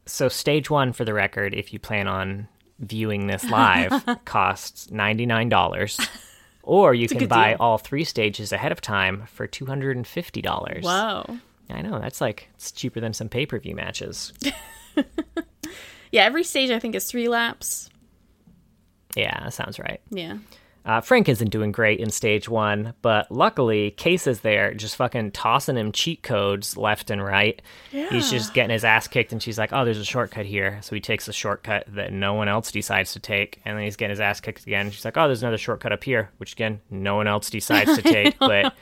So 0.06 0.28
stage 0.28 0.70
one, 0.70 0.92
for 0.92 1.04
the 1.04 1.12
record, 1.12 1.54
if 1.54 1.72
you 1.72 1.78
plan 1.78 2.08
on 2.08 2.48
viewing 2.78 3.26
this 3.26 3.44
live, 3.50 3.92
costs 4.24 4.90
ninety 4.90 5.26
nine 5.26 5.48
dollars, 5.48 6.00
or 6.62 6.94
you 6.94 7.08
can 7.08 7.26
buy 7.28 7.50
deal. 7.50 7.56
all 7.60 7.78
three 7.78 8.04
stages 8.04 8.52
ahead 8.52 8.72
of 8.72 8.80
time 8.80 9.24
for 9.26 9.46
two 9.46 9.66
hundred 9.66 9.96
and 9.96 10.06
fifty 10.06 10.40
dollars. 10.40 10.84
Wow! 10.84 11.38
I 11.70 11.82
know 11.82 11.98
that's 11.98 12.20
like 12.20 12.48
it's 12.54 12.72
cheaper 12.72 13.00
than 13.00 13.12
some 13.12 13.28
pay 13.28 13.44
per 13.46 13.58
view 13.58 13.74
matches. 13.74 14.32
Yeah, 16.10 16.24
every 16.24 16.44
stage 16.44 16.70
I 16.70 16.78
think 16.78 16.94
is 16.94 17.04
3 17.10 17.28
laps. 17.28 17.90
yeah, 19.14 19.44
that 19.44 19.52
sounds 19.52 19.78
right. 19.78 20.00
Yeah. 20.10 20.38
Uh, 20.84 21.00
Frank 21.00 21.28
isn't 21.28 21.50
doing 21.50 21.70
great 21.70 22.00
in 22.00 22.10
stage 22.10 22.48
one, 22.48 22.94
but 23.02 23.30
luckily, 23.30 23.90
Case 23.92 24.26
is 24.26 24.40
there, 24.40 24.72
just 24.72 24.96
fucking 24.96 25.32
tossing 25.32 25.76
him 25.76 25.92
cheat 25.92 26.22
codes 26.22 26.76
left 26.76 27.10
and 27.10 27.22
right. 27.22 27.60
Yeah. 27.92 28.08
He's 28.08 28.30
just 28.30 28.54
getting 28.54 28.70
his 28.72 28.84
ass 28.84 29.06
kicked, 29.06 29.32
and 29.32 29.42
she's 29.42 29.58
like, 29.58 29.72
"Oh, 29.72 29.84
there's 29.84 29.98
a 29.98 30.04
shortcut 30.04 30.46
here." 30.46 30.78
So 30.82 30.94
he 30.94 31.00
takes 31.00 31.28
a 31.28 31.32
shortcut 31.32 31.84
that 31.94 32.12
no 32.12 32.34
one 32.34 32.48
else 32.48 32.72
decides 32.72 33.12
to 33.12 33.20
take, 33.20 33.60
and 33.64 33.76
then 33.76 33.84
he's 33.84 33.96
getting 33.96 34.10
his 34.10 34.20
ass 34.20 34.40
kicked 34.40 34.66
again. 34.66 34.90
She's 34.90 35.04
like, 35.04 35.16
"Oh, 35.16 35.26
there's 35.26 35.42
another 35.42 35.58
shortcut 35.58 35.92
up 35.92 36.04
here," 36.04 36.30
which 36.38 36.52
again, 36.52 36.80
no 36.90 37.16
one 37.16 37.26
else 37.26 37.50
decides 37.58 37.94
to 37.96 38.02
take. 38.02 38.38
But 38.38 38.74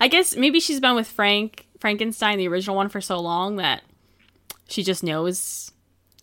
I 0.00 0.08
guess 0.08 0.36
maybe 0.36 0.58
she's 0.58 0.80
been 0.80 0.96
with 0.96 1.08
Frank 1.08 1.66
Frankenstein, 1.78 2.38
the 2.38 2.48
original 2.48 2.76
one, 2.76 2.88
for 2.88 3.00
so 3.00 3.20
long 3.20 3.56
that 3.56 3.82
she 4.68 4.82
just 4.82 5.02
knows 5.02 5.72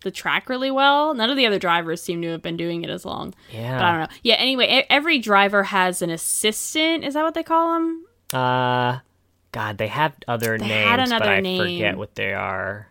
the 0.04 0.12
track 0.12 0.50
really 0.50 0.72
well. 0.72 1.14
None 1.14 1.30
of 1.30 1.38
the 1.38 1.46
other 1.46 1.60
drivers 1.60 2.02
seem 2.02 2.22
to 2.22 2.30
have 2.30 2.42
been 2.42 2.58
doing 2.58 2.84
it 2.84 2.90
as 2.90 3.06
long. 3.06 3.34
Yeah. 3.52 3.78
But 3.78 3.84
I 3.86 3.92
don't 3.92 4.00
know. 4.02 4.16
Yeah. 4.24 4.36
Anyway, 4.36 4.86
every 4.90 5.20
driver 5.20 5.64
has 5.64 6.02
an 6.02 6.10
assistant. 6.10 7.04
Is 7.04 7.14
that 7.16 7.24
what 7.24 7.34
they 7.34 7.44
call 7.44 7.74
them? 7.74 8.06
uh, 8.34 9.00
God, 9.52 9.78
they 9.78 9.88
have 9.88 10.14
other 10.28 10.58
They 10.58 10.68
names, 10.68 10.88
had 10.88 10.98
but 10.98 11.08
another 11.08 11.32
I 11.32 11.40
name. 11.40 11.62
forget 11.62 11.98
what 11.98 12.16
they 12.16 12.34
are. 12.34 12.88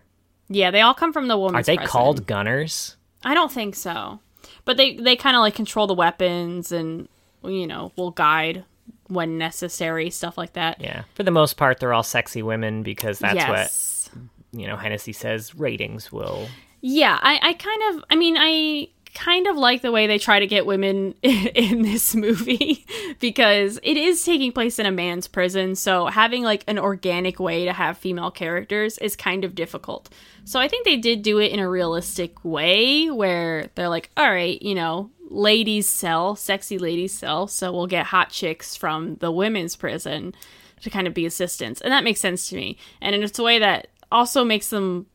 Yeah, 0.49 0.71
they 0.71 0.81
all 0.81 0.95
come 0.95 1.13
from 1.13 1.29
the 1.29 1.39
Are 1.39 1.63
they 1.63 1.77
called 1.77 2.27
gunners? 2.27 2.97
I 3.25 3.35
don't 3.35 3.53
think 3.53 3.75
so. 3.75 4.21
But 4.65 4.77
they 4.77 4.97
they 4.97 5.17
kind 5.17 5.37
of 5.37 5.41
like 5.41 5.55
control 5.55 5.87
the 5.87 5.95
weapons 5.95 6.73
and 6.73 7.09
you 7.45 7.67
know 7.67 7.93
will 7.97 8.11
guide 8.11 8.65
when 9.09 9.39
necessary, 9.39 10.11
stuff 10.11 10.37
like 10.39 10.55
that. 10.55 10.81
Yeah, 10.81 11.05
for 11.15 11.23
the 11.23 11.31
most 11.31 11.57
part, 11.57 11.79
they're 11.79 11.93
all 11.93 12.03
sexy 12.03 12.43
women 12.43 12.83
because 12.83 13.19
that's 13.19 13.35
yes. 13.35 14.11
what 14.13 14.61
you 14.61 14.67
know. 14.67 14.77
Hennessy 14.77 15.13
says 15.13 15.55
ratings 15.55 16.11
will 16.11 16.49
Yeah, 16.89 17.19
I, 17.21 17.41
I 17.43 17.53
kind 17.55 17.83
of, 17.91 18.05
I 18.11 18.15
mean, 18.15 18.37
I 18.39 18.91
kind 19.13 19.49
of 19.49 19.57
like 19.57 19.83
the 19.83 19.91
way 19.91 20.07
they 20.07 20.21
try 20.21 20.39
to 20.39 20.47
get 20.47 20.67
women 20.67 21.15
in 21.23 21.83
this 21.83 22.15
movie 22.15 22.87
because 23.19 23.81
it 23.83 23.97
is 23.97 24.25
taking 24.25 24.53
place 24.53 24.79
in 24.79 24.87
a 24.87 24.93
man's 24.93 25.27
prison. 25.27 25.75
So 25.75 26.07
having 26.07 26.45
like 26.45 26.63
an 26.69 26.79
organic 26.79 27.41
way 27.41 27.65
to 27.65 27.73
have 27.73 27.99
female 27.99 28.31
characters 28.31 28.99
is 28.99 29.17
kind 29.17 29.45
of 29.45 29.57
difficult. 29.57 30.11
So 30.45 30.61
I 30.61 30.69
think 30.69 30.85
they 30.85 30.97
did 30.97 31.23
do 31.23 31.41
it 31.41 31.51
in 31.51 31.59
a 31.59 31.69
realistic 31.69 32.45
way 32.45 33.11
where 33.11 33.69
they're 33.75 33.89
like, 33.89 34.11
all 34.17 34.31
right, 34.31 34.63
you 34.63 34.77
know, 34.77 35.11
ladies 35.29 35.89
sell, 35.89 36.37
sexy 36.37 36.79
ladies 36.79 37.13
sell. 37.13 37.49
So 37.49 37.73
we'll 37.73 37.89
get 37.89 38.07
hot 38.07 38.31
chicks 38.31 38.77
from 38.77 39.17
the 39.17 39.33
women's 39.33 39.75
prison 39.75 40.37
to 40.83 40.91
kind 40.91 41.09
of 41.09 41.15
be 41.15 41.27
assistants. 41.27 41.81
And 41.81 41.91
that 41.91 42.05
makes 42.05 42.21
sense 42.21 42.49
to 42.51 42.55
me. 42.55 42.79
And 43.01 43.17
it's 43.17 43.41
a 43.41 43.43
way 43.43 43.59
that 43.59 43.89
also 44.13 44.45
makes 44.45 44.71
them 44.71 45.07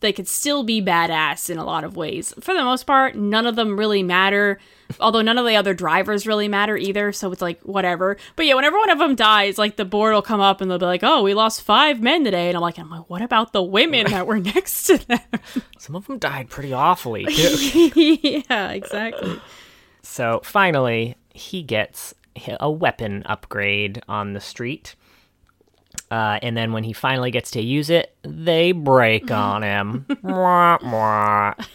they 0.00 0.12
could 0.12 0.28
still 0.28 0.62
be 0.62 0.80
badass 0.82 1.50
in 1.50 1.58
a 1.58 1.64
lot 1.64 1.84
of 1.84 1.96
ways. 1.96 2.32
For 2.40 2.54
the 2.54 2.62
most 2.64 2.84
part, 2.84 3.14
none 3.14 3.46
of 3.46 3.56
them 3.56 3.78
really 3.78 4.02
matter. 4.02 4.58
Although 5.00 5.22
none 5.22 5.38
of 5.38 5.44
the 5.44 5.56
other 5.56 5.74
drivers 5.74 6.26
really 6.26 6.48
matter 6.48 6.76
either, 6.76 7.12
so 7.12 7.32
it's 7.32 7.42
like 7.42 7.60
whatever. 7.62 8.16
But 8.36 8.46
yeah, 8.46 8.54
whenever 8.54 8.78
one 8.78 8.90
of 8.90 8.98
them 8.98 9.16
dies, 9.16 9.58
like 9.58 9.76
the 9.76 9.84
board 9.84 10.14
will 10.14 10.22
come 10.22 10.40
up 10.40 10.60
and 10.60 10.70
they'll 10.70 10.78
be 10.78 10.86
like, 10.86 11.02
"Oh, 11.02 11.22
we 11.22 11.34
lost 11.34 11.62
five 11.62 12.00
men 12.00 12.24
today," 12.24 12.48
and 12.48 12.56
I'm 12.56 12.62
like, 12.62 12.78
"I'm 12.78 12.90
like, 12.90 13.08
what 13.10 13.22
about 13.22 13.52
the 13.52 13.62
women 13.62 14.06
that 14.10 14.26
were 14.26 14.38
next 14.54 14.84
to 14.84 14.98
them?" 14.98 15.18
Some 15.78 15.96
of 15.96 16.06
them 16.06 16.18
died 16.18 16.48
pretty 16.48 16.72
awfully, 16.72 17.24
too. 17.24 17.90
yeah, 18.48 18.70
exactly. 18.70 19.40
so 20.02 20.40
finally, 20.44 21.16
he 21.34 21.62
gets 21.62 22.14
a 22.60 22.70
weapon 22.70 23.22
upgrade 23.26 24.02
on 24.08 24.34
the 24.34 24.40
street. 24.40 24.94
Uh, 26.10 26.38
and 26.42 26.56
then 26.56 26.72
when 26.72 26.84
he 26.84 26.92
finally 26.92 27.30
gets 27.30 27.50
to 27.52 27.60
use 27.62 27.90
it, 27.90 28.14
they 28.22 28.72
break 28.72 29.30
on 29.32 29.62
him. 29.62 30.06
Mwah, 30.08 30.80
mwah. 30.80 31.66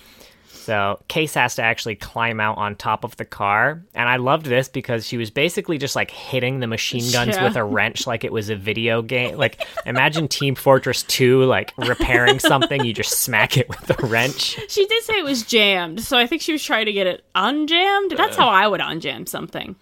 So 0.47 1.01
Case 1.07 1.33
has 1.33 1.55
to 1.55 1.63
actually 1.63 1.95
climb 1.95 2.39
out 2.39 2.57
on 2.57 2.75
top 2.75 3.03
of 3.03 3.17
the 3.17 3.25
car. 3.25 3.81
And 3.95 4.07
I 4.07 4.17
loved 4.17 4.45
this 4.45 4.69
because 4.69 5.07
she 5.07 5.17
was 5.17 5.31
basically 5.31 5.79
just 5.79 5.95
like 5.95 6.11
hitting 6.11 6.59
the 6.59 6.67
machine 6.67 7.11
guns 7.11 7.35
Yeah. 7.35 7.43
with 7.45 7.55
a 7.55 7.63
wrench 7.63 8.05
like 8.05 8.23
it 8.23 8.31
was 8.31 8.49
a 8.51 8.55
video 8.55 9.01
game. 9.01 9.37
Like 9.37 9.65
imagine 9.87 10.27
Team 10.27 10.53
Fortress 10.53 11.01
2 11.03 11.43
like 11.45 11.73
repairing 11.77 12.37
something, 12.39 12.85
you 12.85 12.93
just 12.93 13.19
smack 13.21 13.57
it 13.57 13.67
with 13.69 13.89
a 14.01 14.05
wrench. 14.05 14.55
She 14.69 14.85
did 14.85 15.03
say 15.03 15.17
it 15.17 15.25
was 15.25 15.41
jammed, 15.43 15.99
so 16.01 16.15
I 16.15 16.27
think 16.27 16.43
she 16.43 16.51
was 16.51 16.63
trying 16.63 16.85
to 16.85 16.93
get 16.93 17.07
it 17.07 17.25
unjammed. 17.35 18.15
That's 18.15 18.37
how 18.37 18.47
I 18.47 18.67
would 18.67 18.81
unjam 18.81 19.27
something. 19.27 19.75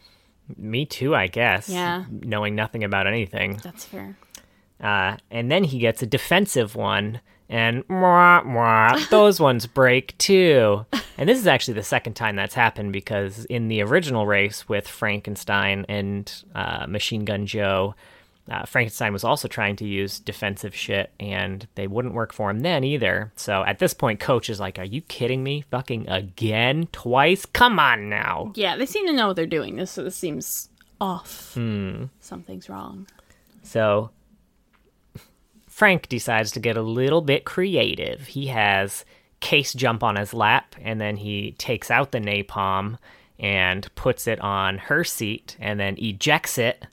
Me 0.58 0.86
too, 0.86 1.14
I 1.14 1.28
guess. 1.28 1.68
Yeah. 1.68 2.06
Knowing 2.10 2.56
nothing 2.56 2.86
about 2.86 3.06
anything. 3.06 3.60
That's 3.64 3.84
fair. 3.86 4.16
Uh, 4.82 5.18
and 5.30 5.52
then 5.52 5.64
he 5.66 5.80
gets 5.80 6.02
a 6.02 6.06
defensive 6.06 6.76
one, 6.76 7.20
and 7.50 7.86
mwah, 7.88 8.44
mwah, 8.46 9.10
those 9.10 9.40
ones 9.40 9.66
break 9.66 10.18
too. 10.18 10.86
And 11.18 11.28
this 11.28 11.38
is 11.38 11.48
actually 11.48 11.74
the 11.74 11.84
second 11.84 12.14
time 12.14 12.36
that's 12.36 12.54
happened 12.54 12.94
because 12.94 13.44
in 13.46 13.68
the 13.68 13.82
original 13.82 14.26
race 14.26 14.70
with 14.70 14.88
Frankenstein 14.88 15.86
and 15.90 16.32
uh, 16.56 16.86
Machine 16.88 17.26
Gun 17.26 17.46
Joe, 17.46 17.96
uh, 18.50 18.66
Frankenstein 18.66 19.14
was 19.14 19.24
also 19.24 19.48
trying 19.48 19.76
to 19.76 19.86
use 19.86 20.20
defensive 20.20 20.74
shit, 20.74 21.12
and 21.20 21.68
they 21.76 21.88
wouldn't 21.88 22.16
work 22.16 22.34
for 22.34 22.50
him 22.50 22.62
then 22.62 22.84
either. 22.84 23.32
So 23.36 23.64
at 23.64 23.80
this 23.80 23.94
point, 23.94 24.20
Coach 24.20 24.50
is 24.50 24.60
like, 24.60 24.80
"Are 24.80 24.86
you 24.86 25.02
kidding 25.02 25.44
me? 25.44 25.62
Fucking 25.70 26.10
again? 26.10 26.88
Twice? 26.92 27.46
Come 27.46 27.80
on 27.80 28.10
now!" 28.10 28.52
Yeah, 28.56 28.76
they 28.76 28.88
seem 28.88 29.06
to 29.06 29.14
know 29.14 29.28
what 29.28 29.36
they're 29.36 29.46
doing. 29.46 29.76
This 29.76 29.96
this 29.96 30.16
seems 30.16 30.70
off. 31.00 31.56
Something's 32.20 32.70
wrong. 32.70 33.08
So 33.62 34.10
Frank 35.80 36.10
decides 36.10 36.52
to 36.52 36.60
get 36.60 36.76
a 36.76 36.82
little 36.82 37.22
bit 37.22 37.46
creative. 37.46 38.28
He 38.28 38.48
has 38.48 39.06
Case 39.40 39.74
jump 39.74 40.04
on 40.04 40.18
his 40.18 40.34
lap, 40.34 40.76
and 40.82 41.00
then 41.00 41.16
he 41.16 41.54
takes 41.54 41.90
out 41.90 42.12
the 42.12 42.20
napalm 42.20 42.98
and 43.40 43.88
puts 43.96 44.28
it 44.28 44.42
on 44.42 44.78
her 44.78 45.06
seat, 45.06 45.56
and 45.58 45.80
then 45.80 45.96
ejects 45.98 46.58
it, 46.58 46.86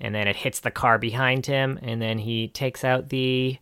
and 0.00 0.12
then 0.12 0.26
it 0.26 0.34
hits 0.34 0.58
the 0.58 0.72
car 0.72 0.98
behind 0.98 1.46
him, 1.46 1.78
and 1.82 2.02
then 2.02 2.18
he 2.18 2.48
takes 2.48 2.82
out 2.82 3.10
the 3.10 3.58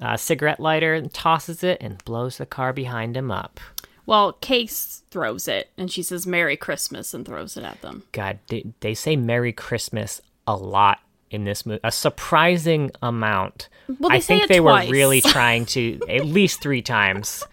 uh, 0.00 0.16
cigarette 0.16 0.58
lighter 0.58 0.92
and 0.94 1.14
tosses 1.14 1.62
it 1.62 1.78
and 1.80 2.04
blows 2.04 2.38
the 2.38 2.46
car 2.46 2.72
behind 2.72 3.16
him 3.16 3.30
up. 3.30 3.60
Well, 4.04 4.32
Case 4.32 5.04
throws 5.12 5.46
it, 5.46 5.70
and 5.78 5.92
she 5.92 6.02
says 6.02 6.26
"Merry 6.26 6.56
Christmas" 6.56 7.14
and 7.14 7.24
throws 7.24 7.56
it 7.56 7.62
at 7.62 7.82
them. 7.82 8.02
God, 8.10 8.40
they, 8.48 8.66
they 8.80 8.94
say 8.94 9.14
Merry 9.14 9.52
Christmas 9.52 10.20
a 10.44 10.56
lot 10.56 10.98
in 11.30 11.44
this 11.44 11.64
movie, 11.64 11.80
a 11.84 11.92
surprising 11.92 12.90
amount. 13.02 13.68
Well, 13.98 14.10
they 14.10 14.16
I 14.16 14.18
say 14.20 14.26
think 14.38 14.42
it 14.44 14.48
they 14.48 14.58
twice. 14.58 14.86
were 14.88 14.92
really 14.92 15.20
trying 15.22 15.66
to 15.66 16.00
at 16.08 16.26
least 16.26 16.60
three 16.60 16.82
times. 16.82 17.44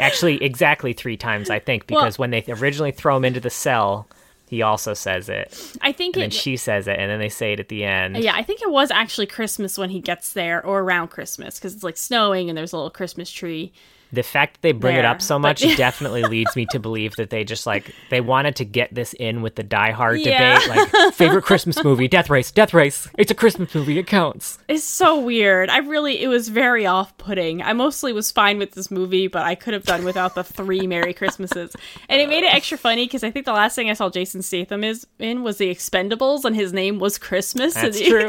Actually, 0.00 0.42
exactly 0.42 0.92
three 0.92 1.16
times, 1.16 1.50
I 1.50 1.60
think, 1.60 1.86
because 1.86 2.18
when 2.18 2.30
they 2.30 2.44
originally 2.48 2.90
throw 2.90 3.16
him 3.16 3.24
into 3.24 3.38
the 3.38 3.50
cell, 3.50 4.08
he 4.48 4.60
also 4.60 4.92
says 4.92 5.28
it, 5.28 5.76
I 5.80 5.92
think 5.92 6.16
and 6.16 6.22
then 6.22 6.28
it. 6.28 6.32
she 6.32 6.56
says 6.56 6.88
it, 6.88 6.98
and 6.98 7.08
then 7.10 7.20
they 7.20 7.28
say 7.28 7.52
it 7.52 7.60
at 7.60 7.68
the 7.68 7.84
end. 7.84 8.16
yeah, 8.16 8.34
I 8.34 8.42
think 8.42 8.60
it 8.60 8.70
was 8.70 8.90
actually 8.90 9.26
Christmas 9.26 9.78
when 9.78 9.90
he 9.90 10.00
gets 10.00 10.32
there, 10.32 10.64
or 10.66 10.80
around 10.80 11.08
Christmas, 11.08 11.58
because 11.58 11.74
it's 11.74 11.84
like 11.84 11.96
snowing 11.96 12.48
and 12.48 12.58
there's 12.58 12.72
a 12.72 12.76
little 12.76 12.90
Christmas 12.90 13.30
tree. 13.30 13.72
The 14.14 14.22
fact 14.22 14.54
that 14.54 14.62
they 14.62 14.72
bring 14.72 14.96
it 14.96 15.04
up 15.04 15.20
so 15.20 15.36
but- 15.36 15.60
much 15.60 15.60
definitely 15.76 16.22
leads 16.22 16.54
me 16.56 16.66
to 16.70 16.78
believe 16.78 17.16
that 17.16 17.30
they 17.30 17.44
just 17.44 17.66
like 17.66 17.92
they 18.10 18.20
wanted 18.20 18.56
to 18.56 18.64
get 18.64 18.94
this 18.94 19.12
in 19.14 19.42
with 19.42 19.56
the 19.56 19.62
Die 19.62 19.90
Hard 19.90 20.20
Yeah. 20.20 20.58
debate, 20.60 20.68
like 20.92 21.14
favorite 21.14 21.42
Christmas 21.44 21.82
movie, 21.82 22.06
Death 22.08 22.30
Race, 22.30 22.50
Death 22.50 22.72
Race. 22.72 23.08
It's 23.18 23.30
a 23.30 23.34
Christmas 23.34 23.74
movie, 23.74 23.98
it 23.98 24.06
counts. 24.06 24.58
It's 24.68 24.84
so 24.84 25.18
weird. 25.20 25.68
I 25.70 25.78
really, 25.78 26.22
it 26.22 26.28
was 26.28 26.48
very 26.48 26.86
off 26.86 27.16
putting. 27.18 27.62
I 27.62 27.72
mostly 27.72 28.12
was 28.12 28.30
fine 28.30 28.58
with 28.58 28.72
this 28.72 28.90
movie, 28.90 29.26
but 29.26 29.42
I 29.42 29.54
could 29.54 29.74
have 29.74 29.84
done 29.84 30.04
without 30.04 30.34
the 30.34 30.44
three 30.44 30.86
Merry 30.86 31.12
Christmases. 31.12 31.74
And 32.08 32.20
it 32.20 32.28
made 32.28 32.44
it 32.44 32.54
extra 32.54 32.78
funny 32.78 33.06
because 33.06 33.24
I 33.24 33.30
think 33.30 33.44
the 33.46 33.52
last 33.52 33.74
thing 33.74 33.90
I 33.90 33.94
saw 33.94 34.10
Jason 34.10 34.42
Statham 34.42 34.84
is 34.84 35.06
in 35.18 35.42
was 35.42 35.58
The 35.58 35.74
Expendables, 35.74 36.44
and 36.44 36.54
his 36.54 36.72
name 36.72 36.98
was 36.98 37.18
Christmas. 37.18 37.74
That's 37.74 38.00
true. 38.00 38.28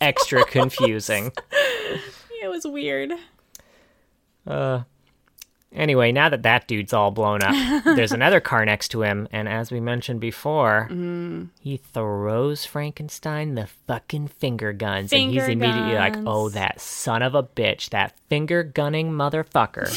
Extra 0.00 0.44
confusing. 0.44 1.32
it 2.42 2.48
was 2.48 2.66
weird. 2.66 3.12
Uh, 4.46 4.82
Anyway, 5.74 6.12
now 6.12 6.28
that 6.28 6.42
that 6.42 6.68
dude's 6.68 6.92
all 6.92 7.10
blown 7.10 7.40
up, 7.42 7.84
there's 7.84 8.12
another 8.12 8.40
car 8.40 8.64
next 8.66 8.88
to 8.88 9.02
him, 9.02 9.26
and 9.32 9.48
as 9.48 9.70
we 9.72 9.80
mentioned 9.80 10.20
before, 10.20 10.88
Mm-hmm. 10.90 11.44
he 11.60 11.78
throws 11.78 12.64
Frankenstein 12.66 13.54
the 13.54 13.66
fucking 13.86 14.28
finger 14.28 14.72
guns, 14.74 15.12
and 15.12 15.30
he's 15.32 15.48
immediately 15.48 15.94
like, 15.94 16.16
"Oh, 16.26 16.50
that 16.50 16.80
son 16.80 17.22
of 17.22 17.34
a 17.34 17.42
bitch, 17.42 17.88
that 17.90 18.14
finger 18.28 18.62
gunning 18.62 19.12
motherfucker." 19.12 19.88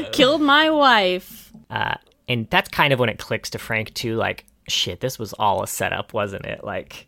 Killed 0.12 0.40
my 0.40 0.70
wife. 0.70 1.52
uh, 1.70 1.94
and 2.28 2.48
that's 2.48 2.68
kind 2.70 2.92
of 2.92 2.98
when 2.98 3.08
it 3.10 3.18
clicks 3.18 3.50
to 3.50 3.58
Frank 3.58 3.92
too. 3.94 4.16
Like, 4.16 4.44
shit, 4.68 5.00
this 5.00 5.18
was 5.18 5.32
all 5.34 5.62
a 5.62 5.66
setup, 5.66 6.14
wasn't 6.14 6.46
it? 6.46 6.64
Like, 6.64 7.06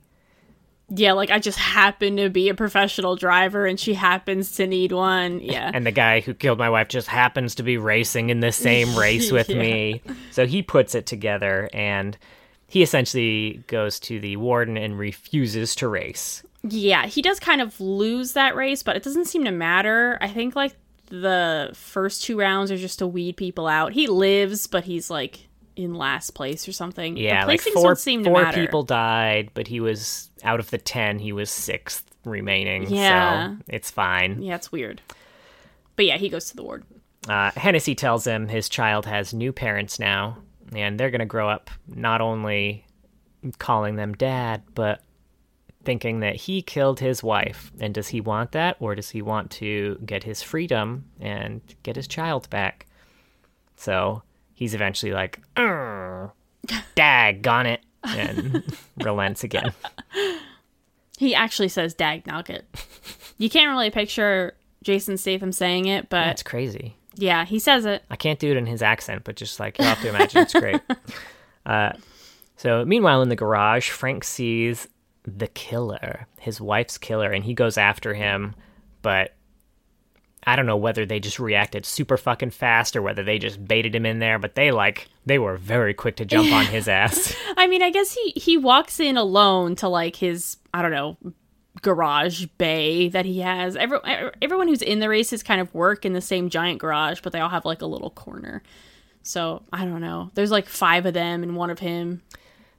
Yeah, 0.89 1.13
like 1.15 1.31
I 1.31 1.41
just 1.41 1.59
happen 1.59 2.17
to 2.19 2.31
be 2.31 2.49
a 2.49 2.55
professional 2.55 3.17
driver, 3.17 3.67
and 3.67 3.79
she 3.79 3.95
happens 3.95 4.53
to 4.57 4.67
need 4.69 4.93
one. 4.93 5.41
Yeah. 5.41 5.71
and 5.75 5.85
the 5.85 5.91
guy 5.91 6.21
who 6.21 6.33
killed 6.33 6.59
my 6.59 6.71
wife 6.71 6.89
just 6.89 7.09
happens 7.09 7.57
to 7.57 7.63
be 7.65 7.77
racing 7.77 8.31
in 8.31 8.39
the 8.41 8.53
same 8.53 8.95
race 8.99 9.33
with 9.33 9.49
Yeah. 9.49 9.59
me. 9.59 10.03
So 10.31 10.47
he 10.47 10.63
puts 10.63 10.95
it 10.95 11.07
together 11.07 11.69
and 11.73 12.17
he 12.69 12.83
essentially 12.83 13.65
goes 13.67 13.99
to 14.01 14.21
the 14.21 14.37
warden 14.37 14.77
and 14.77 14.97
refuses 14.99 15.75
to 15.77 15.89
race. 15.89 16.43
Yeah, 16.63 17.07
he 17.07 17.23
does 17.23 17.39
kind 17.41 17.61
of 17.61 17.81
lose 17.81 18.33
that 18.35 18.55
race, 18.57 18.83
but 18.83 18.97
it 18.97 19.03
doesn't 19.03 19.27
seem 19.27 19.45
to 19.45 19.53
matter. 19.53 20.19
I 20.21 20.29
think 20.29 20.55
like 20.57 20.75
the 21.09 21.71
first 21.75 22.25
two 22.25 22.39
rounds 22.39 22.71
are 22.73 22.77
just 22.77 22.99
to 23.01 23.07
weed 23.07 23.37
people 23.37 23.67
out. 23.69 23.93
He 23.93 24.07
lives, 24.09 24.67
but 24.67 24.85
he's 24.85 25.09
like 25.11 25.46
in 25.77 25.95
last 25.95 26.31
place 26.31 26.67
or 26.67 26.73
something. 26.73 27.17
Yeah, 27.17 27.43
the 27.43 27.49
like 27.49 27.61
four, 27.61 27.83
don't 27.83 27.99
seem 27.99 28.25
to 28.25 28.31
four 28.31 28.53
people 28.53 28.83
died, 28.83 29.51
but 29.55 29.69
he 29.69 29.81
was 29.81 30.31
out 30.43 30.59
of 30.59 30.71
the 30.71 30.79
10, 30.79 31.19
he 31.19 31.33
was 31.33 31.51
sixth 31.51 32.05
remaining. 32.25 32.91
Yeah. 32.91 33.51
So 33.51 33.57
it's 33.69 33.91
fine. 33.91 34.43
Yeah, 34.43 34.57
it's 34.57 34.73
weird. 34.73 35.01
But 35.95 36.07
yeah, 36.07 36.17
he 36.17 36.29
goes 36.29 36.47
to 36.51 36.57
the 36.57 36.63
ward. 36.63 36.85
Uh, 37.29 37.51
Hennessy 37.53 37.95
tells 37.95 38.27
him 38.27 38.49
his 38.49 38.69
child 38.69 39.07
has 39.07 39.35
new 39.35 39.53
parents 39.53 39.99
now, 39.99 40.39
and 40.75 40.99
they're 40.99 41.11
going 41.11 41.21
to 41.21 41.27
grow 41.27 41.49
up 41.49 41.71
not 41.87 42.21
only 42.21 42.85
calling 43.59 43.97
them 43.97 44.15
dad, 44.15 44.63
but 44.75 45.03
thinking 45.85 46.21
that 46.21 46.37
he 46.37 46.63
killed 46.63 47.01
his 47.01 47.23
wife. 47.23 47.71
And 47.81 47.95
does 47.95 48.09
he 48.09 48.21
want 48.21 48.53
that, 48.53 48.77
or 48.81 48.95
does 48.95 49.11
he 49.11 49.23
want 49.23 49.51
to 49.53 49.99
get 50.05 50.25
his 50.25 50.43
freedom 50.43 51.07
and 51.21 51.61
get 51.83 51.97
his 51.97 52.09
child 52.09 52.49
back? 52.51 52.87
So 53.77 54.23
he's 54.57 54.75
eventually 54.75 55.13
like, 55.13 55.41
"Arr, 55.57 56.33
dag 56.97 57.47
on 57.47 57.67
it, 57.67 57.81
and 58.03 58.65
relents 59.05 59.45
again. 59.45 59.73
He 61.19 61.35
actually 61.35 61.69
says 61.69 61.95
"dag 61.95 62.27
nugget." 62.27 62.67
You 63.39 63.49
can't 63.49 63.71
really 63.71 63.91
picture 63.91 64.55
Jason 64.83 65.17
Statham 65.17 65.53
saying 65.53 65.87
it, 65.87 66.09
but 66.09 66.25
That's 66.25 66.43
crazy. 66.43 66.97
yeah, 67.15 67.45
he 67.45 67.59
says 67.59 67.85
it. 67.87 68.03
I 68.11 68.17
can't 68.17 68.39
do 68.39 68.51
it 68.51 68.57
in 68.57 68.67
his 68.67 68.83
accent, 68.83 69.23
but 69.25 69.37
just 69.37 69.61
like 69.61 69.79
you'll 69.79 69.87
have 69.89 70.01
to 70.03 70.09
imagine 70.09 70.43
it's 70.43 70.53
great. 70.55 70.81
Uh, 71.67 71.91
so 72.57 72.85
meanwhile, 72.85 73.23
in 73.23 73.29
the 73.29 73.35
garage, 73.35 73.91
Frank 73.91 74.23
sees 74.23 74.87
the 75.25 75.49
killer, 75.49 76.29
his 76.39 76.61
wife's 76.61 76.97
killer, 76.97 77.33
and 77.33 77.43
he 77.45 77.55
goes 77.55 77.77
after 77.77 78.15
him. 78.15 78.55
But 79.03 79.35
I 80.47 80.55
don't 80.55 80.67
know 80.67 80.77
whether 80.77 81.05
they 81.05 81.19
just 81.19 81.41
reacted 81.41 81.85
super 81.85 82.17
fucking 82.17 82.51
fast 82.51 82.95
or 82.95 83.03
whether 83.03 83.25
they 83.25 83.39
just 83.39 83.67
baited 83.67 83.95
him 83.95 84.07
in 84.07 84.21
there. 84.21 84.39
But 84.39 84.55
they 84.55 84.71
like 84.71 85.09
they 85.25 85.39
were 85.39 85.57
very 85.57 85.93
quick 85.93 86.17
to 86.17 86.25
jump 86.25 86.53
on 86.53 86.67
his 86.67 86.87
ass. 86.89 87.35
I 87.57 87.67
mean, 87.67 87.83
I 87.83 87.91
guess 87.91 88.13
he 88.13 88.33
he 88.37 88.57
walks 88.57 89.01
in 89.01 89.17
alone 89.17 89.75
to 89.77 89.89
like 89.89 90.17
his 90.17 90.57
I 90.73 90.83
don't 90.83 90.93
know 90.93 91.17
garage 91.83 92.47
bay 92.59 93.09
that 93.09 93.25
he 93.25 93.41
has. 93.41 93.77
Every, 93.77 93.99
everyone 94.41 94.69
who's 94.69 94.83
in 94.83 95.01
the 95.01 95.09
races 95.09 95.43
kind 95.43 95.61
of 95.61 95.75
work 95.75 96.05
in 96.05 96.13
the 96.13 96.21
same 96.21 96.49
giant 96.49 96.81
garage, 96.81 97.21
but 97.23 97.33
they 97.33 97.41
all 97.41 97.49
have 97.49 97.65
like 97.65 97.83
a 97.83 97.87
little 97.87 98.11
corner. 98.11 98.63
So 99.23 99.63
I 99.73 99.85
don't 99.85 100.01
know. 100.01 100.31
There's 100.35 100.51
like 100.51 100.69
five 100.69 101.07
of 101.07 101.15
them 101.15 101.43
and 101.43 101.57
one 101.57 101.71
of 101.71 101.81
him. 101.81 102.23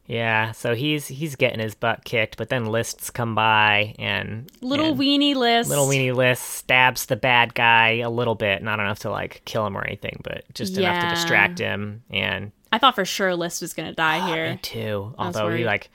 Yeah, 0.07 0.53
so 0.53 0.73
he's 0.73 1.05
he's 1.05 1.35
getting 1.35 1.59
his 1.59 1.75
butt 1.75 2.05
kicked. 2.05 2.37
But 2.37 2.47
then 2.47 2.65
lists 2.65 3.09
come 3.09 3.35
by 3.35 3.93
and 3.99 4.49
Little 4.61 4.91
and 4.91 4.99
weenie 4.99 5.35
list. 5.35 5.69
Little 5.69 5.85
weenie 5.85 6.15
list 6.15 6.43
stabs 6.43 7.07
the 7.07 7.17
bad 7.17 7.53
guy 7.53 7.97
a 7.97 8.09
little 8.09 8.35
bit, 8.35 8.63
not 8.63 8.79
enough 8.79 8.99
to 8.99 9.11
like 9.11 9.41
kill 9.43 9.67
him 9.67 9.77
or 9.77 9.85
anything, 9.85 10.21
but 10.23 10.45
just 10.53 10.77
enough 10.77 11.03
to 11.03 11.09
distract 11.09 11.59
him. 11.59 12.03
And 12.09 12.53
I 12.71 12.77
thought 12.77 12.95
for 12.95 13.03
sure 13.03 13.35
List 13.35 13.61
was 13.61 13.73
gonna 13.73 13.93
die 13.93 14.19
ah, 14.19 14.25
me 14.27 14.31
here. 14.31 14.59
too. 14.61 15.13
I 15.17 15.25
Although 15.25 15.49
he 15.51 15.65
like 15.65 15.89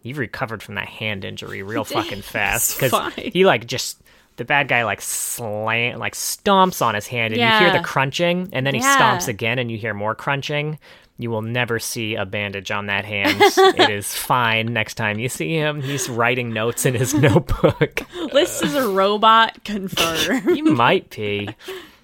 he 0.00 0.12
recovered 0.12 0.62
from 0.62 0.76
that 0.76 0.88
hand 0.88 1.24
injury 1.24 1.64
real 1.64 1.84
fucking 1.84 2.22
fast 2.22 2.78
because 2.80 3.14
he 3.14 3.44
like 3.44 3.66
just 3.66 4.00
the 4.36 4.44
bad 4.44 4.68
guy 4.68 4.84
like 4.84 5.00
slam 5.00 5.98
like 5.98 6.14
stomps 6.14 6.82
on 6.84 6.94
his 6.94 7.06
hand 7.06 7.34
and 7.34 7.42
you 7.42 7.58
hear 7.58 7.72
the 7.76 7.84
crunching 7.84 8.48
and 8.52 8.66
then 8.66 8.74
he 8.74 8.80
Yeah. 8.80 8.98
stomps 8.98 9.28
again 9.28 9.58
and 9.58 9.70
you 9.70 9.78
hear 9.78 9.94
more 9.94 10.14
crunching. 10.14 10.78
You 11.18 11.30
will 11.30 11.42
never 11.42 11.78
see 11.78 12.14
a 12.14 12.26
bandage 12.26 12.70
on 12.70 12.86
that 12.86 13.06
hand. 13.06 13.40
it 13.56 13.88
is 13.88 14.14
fine 14.14 14.72
next 14.72 14.94
time 14.94 15.18
you 15.18 15.30
see 15.30 15.54
him. 15.54 15.80
He's 15.80 16.08
writing 16.10 16.52
notes 16.52 16.84
in 16.84 16.94
his 16.94 17.14
notebook. 17.28 18.02
List 18.32 18.62
is 18.62 18.74
a 18.74 18.88
robot. 18.88 19.64
Confirm. 19.64 20.54
He 20.54 20.60
might 20.60 21.08
be. 21.08 21.48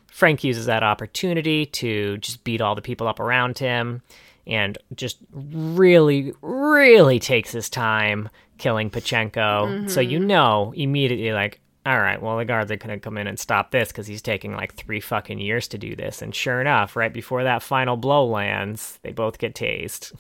Frank 0.07 0.45
uses 0.45 0.67
that 0.67 0.83
opportunity 0.83 1.67
to 1.67 2.17
just 2.19 2.43
beat 2.45 2.63
all 2.63 2.75
the 2.75 2.83
people 2.83 3.07
up 3.07 3.21
around 3.21 3.59
him 3.59 4.01
and 4.47 4.79
just 4.95 5.19
really, 5.33 6.33
really 6.41 7.19
takes 7.19 7.53
his 7.53 7.69
time 7.69 8.29
killing 8.57 8.91
Pachenko. 8.91 9.91
So 9.91 10.01
you 10.01 10.19
mm-hmm. 10.19 10.27
know 10.29 10.73
immediately, 10.77 11.33
like, 11.33 11.61
all 11.85 11.99
right, 11.99 12.23
well, 12.23 12.37
the 12.39 12.45
guards 12.45 12.71
are 12.71 12.77
going 12.77 12.97
to 12.97 13.03
come 13.03 13.19
in 13.19 13.27
and 13.27 13.39
stop 13.39 13.73
this 13.73 13.89
because 13.89 14.07
he's 14.07 14.23
taking 14.23 14.55
like 14.55 14.75
three 14.75 15.01
fucking 15.01 15.41
years 15.41 15.67
to 15.69 15.79
do 15.79 15.97
this. 15.97 16.23
And 16.23 16.35
sure 16.35 16.61
enough, 16.61 16.95
right 16.95 17.13
before 17.13 17.43
that 17.43 17.63
final 17.63 17.97
blow 17.97 18.25
lands, 18.25 19.01
they 19.03 19.11
both 19.11 19.39
get 19.39 19.55
tased 19.55 20.13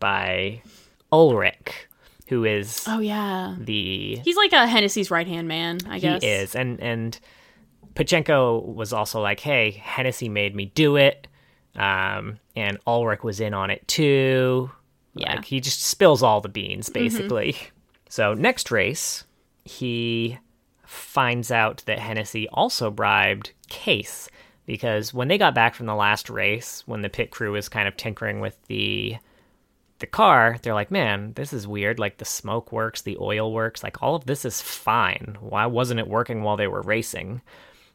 by 0.00 0.62
Ulrich, 1.12 1.88
who 2.28 2.44
is 2.44 2.82
oh 2.86 3.00
yeah. 3.00 3.56
the 3.58 4.20
He's 4.24 4.36
like 4.36 4.52
a 4.52 4.66
Hennessy's 4.66 5.10
right 5.10 5.26
hand 5.26 5.48
man, 5.48 5.80
I 5.88 5.98
guess. 5.98 6.22
he 6.22 6.28
is, 6.28 6.54
and 6.54 6.80
and 6.80 7.18
Pachenko 7.94 8.64
was 8.74 8.92
also 8.94 9.20
like, 9.20 9.40
"Hey, 9.40 9.70
Hennessy 9.72 10.30
made 10.30 10.56
me 10.56 10.66
do 10.66 10.96
it," 10.96 11.28
um, 11.76 12.38
and 12.56 12.78
Ulrich 12.86 13.22
was 13.22 13.38
in 13.40 13.52
on 13.52 13.70
it 13.70 13.86
too. 13.86 14.70
Yeah. 15.14 15.36
like, 15.36 15.44
he 15.44 15.60
just 15.60 15.82
spills 15.82 16.22
all 16.22 16.40
the 16.40 16.48
beans 16.48 16.88
basically. 16.88 17.56
So 18.08 18.34
next 18.34 18.70
race, 18.70 19.24
he 19.64 20.38
finds 20.94 21.50
out 21.50 21.82
that 21.86 21.98
Hennessy 21.98 22.48
also 22.48 22.90
bribed 22.90 23.52
Case 23.68 24.28
because 24.66 25.12
when 25.12 25.28
they 25.28 25.38
got 25.38 25.54
back 25.54 25.74
from 25.74 25.86
the 25.86 25.94
last 25.94 26.30
race, 26.30 26.82
when 26.86 27.02
the 27.02 27.08
pit 27.08 27.30
crew 27.30 27.52
was 27.52 27.68
kind 27.68 27.88
of 27.88 27.96
tinkering 27.96 28.40
with 28.40 28.60
the 28.66 29.16
the 30.00 30.06
car, 30.06 30.58
they're 30.62 30.74
like, 30.74 30.90
man, 30.90 31.32
this 31.34 31.52
is 31.52 31.68
weird. 31.68 31.98
Like 31.98 32.18
the 32.18 32.24
smoke 32.24 32.72
works, 32.72 33.02
the 33.02 33.16
oil 33.20 33.52
works, 33.52 33.82
like 33.82 34.02
all 34.02 34.14
of 34.14 34.26
this 34.26 34.44
is 34.44 34.60
fine. 34.60 35.36
Why 35.40 35.66
wasn't 35.66 36.00
it 36.00 36.08
working 36.08 36.42
while 36.42 36.56
they 36.56 36.66
were 36.66 36.82
racing? 36.82 37.40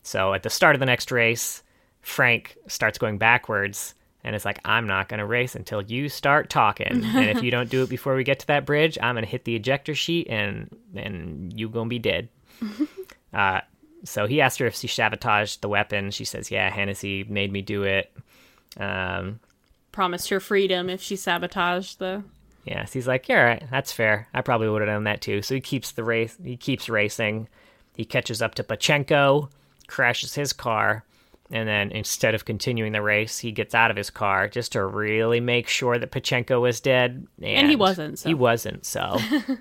So 0.02 0.34
at 0.34 0.44
the 0.44 0.50
start 0.50 0.76
of 0.76 0.80
the 0.80 0.86
next 0.86 1.12
race, 1.12 1.62
Frank 2.02 2.58
starts 2.68 2.98
going 2.98 3.18
backwards 3.18 3.96
and 4.24 4.36
it's 4.36 4.46
like, 4.46 4.60
I'm 4.66 4.88
not 4.88 5.10
going 5.10 5.20
to 5.20 5.26
race 5.26 5.56
until 5.56 5.82
you 5.82 6.10
start 6.10 6.50
talking. 6.50 6.88
and 7.04 7.30
if 7.30 7.44
you 7.44 7.52
don't 7.52 7.70
do 7.70 7.84
it 7.84 7.90
before 7.90 8.16
we 8.16 8.24
get 8.24 8.40
to 8.40 8.48
that 8.48 8.66
bridge, 8.66 8.98
I'm 9.02 9.16
going 9.16 9.26
to 9.26 9.30
hit 9.30 9.44
the 9.46 9.56
ejector 9.56 9.96
sheet 9.96 10.28
and, 10.30 10.76
and 10.96 11.54
you 11.58 11.70
going 11.70 11.88
to 11.88 11.90
be 11.90 12.00
dead. 12.00 12.30
uh, 13.34 13.62
so 14.04 14.28
he 14.28 14.42
asked 14.42 14.60
her 14.60 14.68
if 14.68 14.76
she 14.76 14.88
sabotaged 14.88 15.62
the 15.62 15.70
weapon. 15.70 16.12
She 16.12 16.26
says, 16.26 16.50
yeah, 16.52 16.70
Hennessy 16.70 17.24
made 17.26 17.52
me 17.52 17.62
do 17.62 17.84
it. 17.84 18.12
Um, 18.78 19.39
Promised 19.92 20.30
her 20.30 20.39
freedom 20.39 20.89
if 20.89 21.02
she 21.02 21.15
sabotaged 21.15 22.00
the. 22.00 22.24
yeah, 22.63 22.86
so 22.86 22.94
he's 22.94 23.08
like, 23.08 23.28
yeah, 23.28 23.39
all 23.39 23.46
right, 23.46 23.63
that's 23.72 23.92
fair. 23.92 24.28
I 24.34 24.42
probably 24.42 24.70
would 24.70 24.82
have 24.82 24.89
done 24.89 25.04
that 25.06 25.22
too. 25.22 25.42
So 25.42 25.56
he 25.56 25.62
keeps 25.62 25.92
the 25.92 26.04
race. 26.04 26.38
He 26.44 26.56
keeps 26.56 26.88
racing. 26.88 27.50
He 27.96 28.06
catches 28.06 28.42
up 28.42 28.56
to 28.56 28.63
Pachenko, 28.63 29.50
crashes 29.88 30.36
his 30.36 30.54
car, 30.54 31.04
and 31.52 31.68
then 31.68 31.92
instead 31.92 32.36
of 32.36 32.46
continuing 32.46 32.94
the 32.94 33.02
race, 33.02 33.39
he 33.39 33.52
gets 33.52 33.76
out 33.76 33.92
of 33.92 33.98
his 33.98 34.10
car 34.10 34.48
just 34.48 34.72
to 34.74 34.86
really 34.86 35.39
make 35.42 35.68
sure 35.68 35.98
that 35.98 36.12
Pachenko 36.12 36.62
was 36.62 36.80
dead. 36.80 37.28
And, 37.42 37.70
he 37.70 37.76
wasn't, 37.76 38.20
so. 38.20 38.30
He 38.30 38.36
wasn't. 38.36 38.86
So 38.86 39.18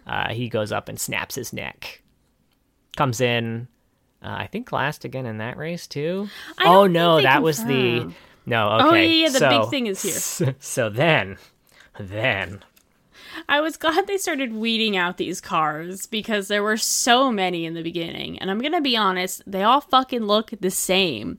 uh, 0.07 0.29
he 0.33 0.49
goes 0.49 0.71
up 0.71 0.89
and 0.89 1.01
snaps 1.01 1.35
his 1.35 1.53
neck. 1.53 2.03
Comes 2.99 3.21
in, 3.21 3.69
uh, 4.25 4.35
I 4.41 4.49
think 4.49 4.73
last 4.73 5.05
again 5.05 5.25
in 5.25 5.39
that 5.39 5.57
race 5.57 5.87
too. 5.87 6.29
Oh 6.61 6.89
no, 6.89 7.23
that 7.23 7.45
was 7.45 7.65
the 7.65 8.11
no. 8.45 8.69
Oh, 8.73 8.89
Okay, 8.89 9.07
yeah, 9.07 9.27
yeah, 9.27 9.29
the 9.31 9.39
so- 9.39 9.61
big 9.61 9.71
thing 9.71 9.87
is 9.87 10.03
here. 10.03 10.13
So, 10.19 10.55
so 10.59 10.91
then, 10.91 11.37
then 12.01 12.65
I 13.49 13.61
was 13.61 13.77
glad 13.77 14.09
they 14.09 14.19
started 14.19 14.53
weeding 14.53 14.97
out 14.97 15.17
these 15.17 15.41
cars 15.41 16.07
because 16.07 16.49
there 16.49 16.65
were 16.65 16.77
so 16.77 17.31
many 17.31 17.67
in 17.67 17.75
the 17.75 17.83
beginning. 17.83 18.37
And 18.41 18.51
I'm 18.51 18.59
going 18.59 18.73
to 18.73 18.81
be 18.81 18.97
honest, 18.97 19.43
they 19.47 19.63
all 19.63 19.81
fucking 19.81 20.25
look 20.25 20.51
the 20.61 20.71
same. 20.73 21.39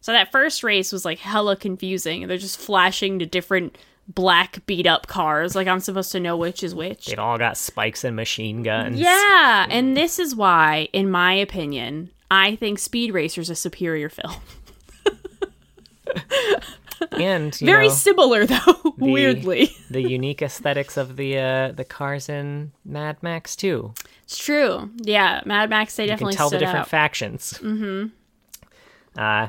So 0.00 0.12
that 0.12 0.30
first 0.30 0.62
race 0.62 0.92
was 0.92 1.04
like 1.04 1.18
hella 1.18 1.56
confusing. 1.56 2.28
They're 2.28 2.38
just 2.38 2.60
flashing 2.60 3.18
to 3.18 3.26
different 3.26 3.76
black 4.08 4.64
beat 4.66 4.86
up 4.86 5.06
cars. 5.06 5.54
Like 5.54 5.68
I'm 5.68 5.80
supposed 5.80 6.12
to 6.12 6.20
know 6.20 6.36
which 6.36 6.62
is 6.62 6.74
which. 6.74 7.06
They'd 7.06 7.18
all 7.18 7.38
got 7.38 7.56
spikes 7.56 8.04
and 8.04 8.16
machine 8.16 8.62
guns. 8.62 8.98
Yeah. 9.00 9.66
And 9.70 9.96
this 9.96 10.18
is 10.18 10.34
why, 10.34 10.88
in 10.92 11.10
my 11.10 11.34
opinion, 11.34 12.10
I 12.30 12.56
think 12.56 12.78
Speed 12.78 13.12
Racer's 13.12 13.50
a 13.50 13.54
superior 13.54 14.08
film. 14.08 14.32
and 17.12 17.58
you 17.60 17.66
Very 17.66 17.88
know, 17.88 17.94
similar, 17.94 18.46
though, 18.46 18.94
weirdly. 18.98 19.70
the 19.90 20.02
unique 20.02 20.42
aesthetics 20.42 20.96
of 20.96 21.16
the 21.16 21.38
uh, 21.38 21.72
the 21.72 21.84
cars 21.84 22.28
in 22.28 22.72
Mad 22.84 23.22
Max 23.22 23.56
too. 23.56 23.94
It's 24.24 24.38
true. 24.38 24.90
Yeah. 24.98 25.42
Mad 25.44 25.70
Max, 25.70 25.96
they 25.96 26.04
You 26.04 26.08
can 26.10 26.14
definitely 26.16 26.36
tell 26.36 26.50
the 26.50 26.58
different 26.58 26.80
out. 26.80 26.88
factions. 26.88 27.54
Mm-hmm. 27.62 29.20
Uh, 29.20 29.48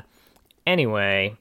anyway, 0.66 1.36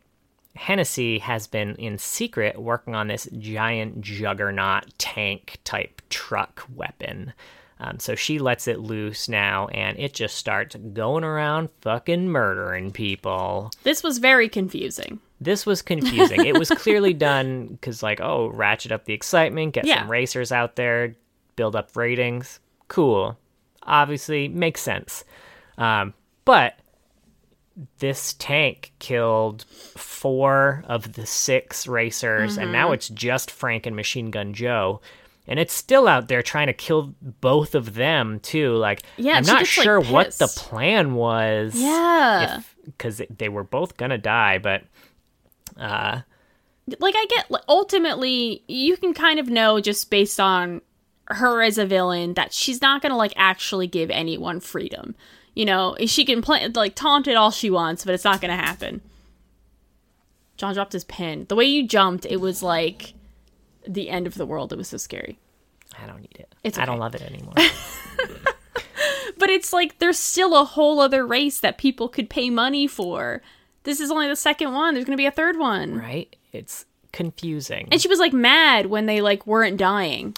Hennessy 0.55 1.19
has 1.19 1.47
been 1.47 1.75
in 1.75 1.97
secret 1.97 2.61
working 2.61 2.93
on 2.95 3.07
this 3.07 3.27
giant 3.37 4.01
juggernaut 4.01 4.85
tank 4.97 5.57
type 5.63 6.01
truck 6.09 6.63
weapon. 6.73 7.33
Um, 7.79 7.99
so 7.99 8.15
she 8.15 8.39
lets 8.39 8.67
it 8.67 8.79
loose 8.79 9.27
now, 9.27 9.67
and 9.69 9.99
it 9.99 10.13
just 10.13 10.37
starts 10.37 10.75
going 10.93 11.23
around 11.23 11.69
fucking 11.81 12.29
murdering 12.29 12.91
people. 12.91 13.71
this 13.83 14.03
was 14.03 14.19
very 14.19 14.47
confusing. 14.47 15.19
this 15.41 15.65
was 15.65 15.81
confusing. 15.81 16.45
it 16.45 16.57
was 16.57 16.69
clearly 16.69 17.13
done 17.31 17.67
because, 17.67 18.01
like, 18.01 18.21
oh, 18.21 18.47
ratchet 18.47 18.91
up 18.93 19.03
the 19.05 19.13
excitement, 19.13 19.73
get 19.73 19.85
Yeah. 19.85 20.01
some 20.01 20.11
racers 20.11 20.51
out 20.51 20.75
there, 20.77 21.15
build 21.57 21.75
up 21.75 21.95
ratings. 21.97 22.59
Cool. 22.87 23.37
Obviously, 23.81 24.47
makes 24.47 24.81
sense. 24.81 25.25
Um, 25.77 26.13
but 26.45 26.77
this 27.99 28.33
tank 28.33 28.91
killed 28.99 29.63
four 29.63 30.83
of 30.87 31.13
the 31.13 31.25
six 31.25 31.87
racers, 31.87 32.57
and 32.57 32.65
Mm-hmm. 32.65 32.73
now 32.73 32.91
it's 32.91 33.09
just 33.09 33.49
Frank 33.51 33.85
and 33.85 33.95
Machine 33.95 34.29
Gun 34.31 34.53
Joe. 34.53 35.01
And 35.47 35.59
it's 35.59 35.73
still 35.73 36.07
out 36.07 36.29
there 36.29 36.41
trying 36.41 36.67
to 36.67 36.73
kill 36.73 37.15
both 37.21 37.75
of 37.75 37.95
them 37.95 38.39
too. 38.39 38.75
Like, 38.75 39.01
Yeah, 39.17 39.33
I'm 39.33 39.45
not 39.45 39.59
gets, 39.59 39.77
like, 39.77 39.83
sure 39.83 39.99
what 39.99 40.33
the 40.37 40.47
plan 40.47 41.15
was 41.15 41.73
Yeah. 41.75 42.61
because 42.85 43.21
they 43.35 43.49
were 43.49 43.63
both 43.65 43.97
gonna 43.97 44.17
die, 44.17 44.57
but 44.59 44.83
uh, 45.77 46.21
like 46.99 47.15
I 47.17 47.25
get 47.29 47.49
like, 47.51 47.63
ultimately 47.67 48.63
you 48.67 48.95
can 48.97 49.13
kind 49.13 49.39
of 49.39 49.49
know 49.49 49.79
just 49.81 50.09
based 50.09 50.39
on 50.39 50.81
her 51.27 51.61
as 51.61 51.77
a 51.77 51.85
villain 51.85 52.33
that 52.35 52.53
she's 52.53 52.81
not 52.81 53.01
going 53.01 53.09
to 53.11 53.15
like 53.17 53.33
actually 53.37 53.87
give 53.87 54.09
anyone 54.11 54.59
freedom. 54.59 55.15
You 55.53 55.65
know, 55.65 55.95
she 56.05 56.25
can 56.25 56.41
play 56.41 56.67
like 56.69 56.95
taunt 56.95 57.27
it 57.27 57.35
all 57.35 57.51
she 57.51 57.69
wants, 57.69 58.03
but 58.05 58.13
it's 58.13 58.23
not 58.23 58.41
going 58.41 58.49
to 58.55 58.63
happen. 58.63 59.01
John 60.57 60.73
dropped 60.73 60.93
his 60.93 61.03
pen. 61.03 61.45
The 61.49 61.55
way 61.55 61.65
you 61.65 61.87
jumped, 61.87 62.25
it 62.25 62.37
was 62.37 62.63
like 62.63 63.13
the 63.87 64.09
end 64.09 64.27
of 64.27 64.35
the 64.35 64.45
world. 64.45 64.71
It 64.71 64.77
was 64.77 64.87
so 64.87 64.97
scary. 64.97 65.37
I 66.01 66.07
don't 66.07 66.21
need 66.21 66.37
it. 66.39 66.53
It's 66.63 66.77
I 66.77 66.85
don't 66.85 66.99
love 66.99 67.15
it 67.15 67.21
anymore. 67.21 67.53
But 69.37 69.49
it's 69.49 69.73
like 69.73 69.99
there's 69.99 70.19
still 70.19 70.55
a 70.55 70.63
whole 70.63 70.99
other 71.01 71.25
race 71.25 71.59
that 71.59 71.77
people 71.77 72.07
could 72.07 72.29
pay 72.29 72.49
money 72.49 72.87
for. 72.87 73.41
This 73.83 73.99
is 73.99 74.09
only 74.09 74.29
the 74.29 74.35
second 74.37 74.71
one. 74.73 74.93
There's 74.93 75.05
going 75.05 75.17
to 75.17 75.21
be 75.21 75.25
a 75.25 75.31
third 75.31 75.57
one. 75.57 75.97
right? 75.97 76.33
It's 76.53 76.85
confusing. 77.11 77.89
And 77.91 77.99
she 78.01 78.07
was 78.07 78.19
like 78.19 78.31
mad 78.31 78.85
when 78.85 79.05
they 79.05 79.19
like 79.21 79.45
weren't 79.45 79.75
dying. 79.75 80.35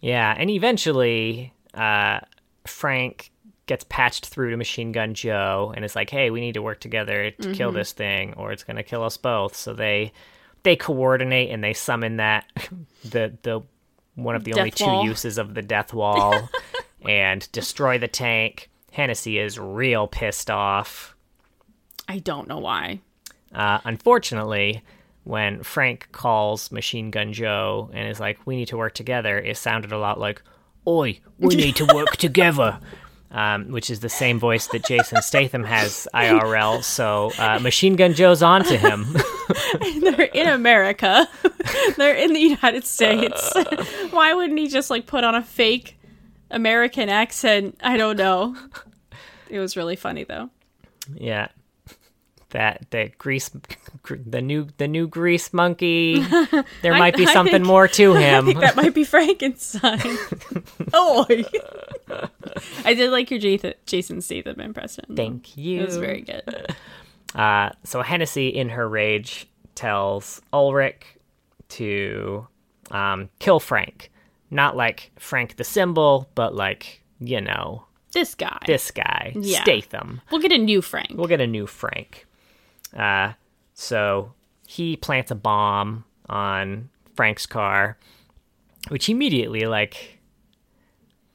yeah, 0.00 0.34
and 0.38 0.50
eventually, 0.50 1.52
uh, 1.72 2.20
Frank 2.64 3.32
gets 3.66 3.84
patched 3.88 4.26
through 4.26 4.50
to 4.50 4.56
Machine 4.56 4.92
Gun 4.92 5.14
Joe 5.14 5.72
and 5.74 5.84
is 5.84 5.96
like, 5.96 6.10
"Hey, 6.10 6.30
we 6.30 6.40
need 6.40 6.54
to 6.54 6.62
work 6.62 6.80
together 6.80 7.30
to 7.30 7.52
kill 7.54 7.70
Mm-hmm. 7.70 7.76
this 7.78 7.92
thing, 7.92 8.34
or 8.34 8.52
it's 8.52 8.64
gonna 8.64 8.82
kill 8.82 9.02
us 9.04 9.16
both." 9.16 9.56
So 9.56 9.72
they 9.74 10.12
they 10.62 10.76
coordinate 10.76 11.50
and 11.50 11.62
they 11.62 11.72
summon 11.74 12.16
that 12.16 12.46
the 13.04 13.36
the 13.42 13.62
one 14.14 14.34
of 14.36 14.44
the 14.44 14.54
only 14.54 14.70
Death 14.70 14.78
two 14.78 15.06
uses 15.08 15.38
of 15.38 15.54
the 15.54 15.62
death 15.62 15.92
wall 15.94 16.48
and 17.06 17.50
destroy 17.52 17.98
the 17.98 18.08
tank. 18.08 18.70
Hennessy 18.92 19.38
is 19.38 19.58
real 19.58 20.06
pissed 20.06 20.50
off. 20.50 21.16
I 22.08 22.18
don't 22.18 22.46
know 22.48 22.58
why. 22.58 23.00
Uh, 23.52 23.80
unfortunately, 23.84 24.82
when 25.24 25.62
Frank 25.62 26.08
calls 26.12 26.70
Machine 26.70 27.10
Gun 27.10 27.32
Joe 27.32 27.90
and 27.92 28.08
is 28.08 28.20
like, 28.20 28.38
"We 28.46 28.56
need 28.56 28.68
to 28.68 28.76
work 28.76 28.94
together," 28.94 29.38
it 29.38 29.56
sounded 29.56 29.90
a 29.90 29.98
lot 29.98 30.20
like, 30.20 30.42
"Oi, 30.86 31.18
we 31.38 31.54
need 31.56 31.76
to 31.76 31.86
work 31.94 32.16
together," 32.18 32.78
um, 33.34 33.72
which 33.72 33.90
is 33.90 34.00
the 34.00 34.08
same 34.08 34.38
voice 34.38 34.68
that 34.68 34.86
Jason 34.86 35.20
Statham 35.20 35.64
has 35.64 36.08
IRL. 36.14 36.82
So 36.82 37.32
uh, 37.36 37.58
Machine 37.58 37.96
Gun 37.96 38.14
Joe's 38.14 38.42
on 38.42 38.64
to 38.64 38.78
him. 38.78 39.04
They're 40.00 40.22
in 40.32 40.48
America. 40.48 41.28
They're 41.96 42.14
in 42.14 42.32
the 42.32 42.40
United 42.40 42.84
States. 42.84 43.52
why 44.10 44.32
wouldn't 44.32 44.58
he 44.58 44.68
just 44.68 44.88
like 44.88 45.06
put 45.06 45.24
on 45.24 45.34
a 45.34 45.42
fake 45.42 45.98
American 46.50 47.08
accent? 47.08 47.78
I 47.82 47.96
don't 47.96 48.16
know. 48.16 48.56
It 49.50 49.58
was 49.58 49.76
really 49.76 49.96
funny 49.96 50.22
though. 50.22 50.50
yeah, 51.14 51.48
that 52.54 52.86
that 52.90 53.18
grease, 53.18 53.50
the 54.08 54.40
new 54.40 54.66
the 54.78 54.88
new 54.88 55.06
grease 55.06 55.52
monkey. 55.52 56.24
There 56.82 56.94
I- 56.94 56.98
might 56.98 57.16
be 57.16 57.26
something 57.26 57.52
think- 57.52 57.66
more 57.66 57.86
to 57.88 58.14
him. 58.24 58.54
that 58.54 58.74
might 58.76 58.94
be 58.94 59.04
Frankenstein. 59.04 60.00
oh, 60.92 61.26
I 62.84 62.94
did 62.94 63.10
like 63.10 63.30
your 63.30 63.40
Jason, 63.40 63.74
Jason 63.86 64.20
Statham 64.20 64.60
impression. 64.60 65.04
Thank 65.14 65.56
you. 65.56 65.82
It 65.82 65.86
was 65.86 65.96
very 65.96 66.20
good. 66.22 66.74
Uh, 67.34 67.70
so 67.84 68.02
Hennessy, 68.02 68.48
in 68.48 68.68
her 68.70 68.88
rage, 68.88 69.46
tells 69.74 70.40
Ulrich 70.52 71.04
to 71.70 72.46
um, 72.90 73.28
kill 73.40 73.60
Frank. 73.60 74.10
Not 74.50 74.76
like 74.76 75.10
Frank 75.18 75.56
the 75.56 75.64
symbol, 75.64 76.28
but 76.36 76.54
like, 76.54 77.02
you 77.18 77.40
know, 77.40 77.84
This 78.12 78.34
guy. 78.36 78.58
this 78.66 78.90
guy, 78.92 79.32
Yeah. 79.34 79.62
Statham. 79.64 80.20
We'll 80.30 80.40
get 80.40 80.52
a 80.52 80.58
new 80.58 80.80
Frank. 80.82 81.10
We'll 81.14 81.26
get 81.26 81.40
a 81.40 81.46
new 81.46 81.66
Frank. 81.66 82.26
Uh, 82.94 83.32
so 83.74 84.32
he 84.66 84.96
plants 84.96 85.30
a 85.30 85.34
bomb 85.34 86.04
on 86.28 86.88
Frank's 87.14 87.46
car, 87.46 87.98
which 88.88 89.08
immediately, 89.08 89.62
like, 89.66 90.18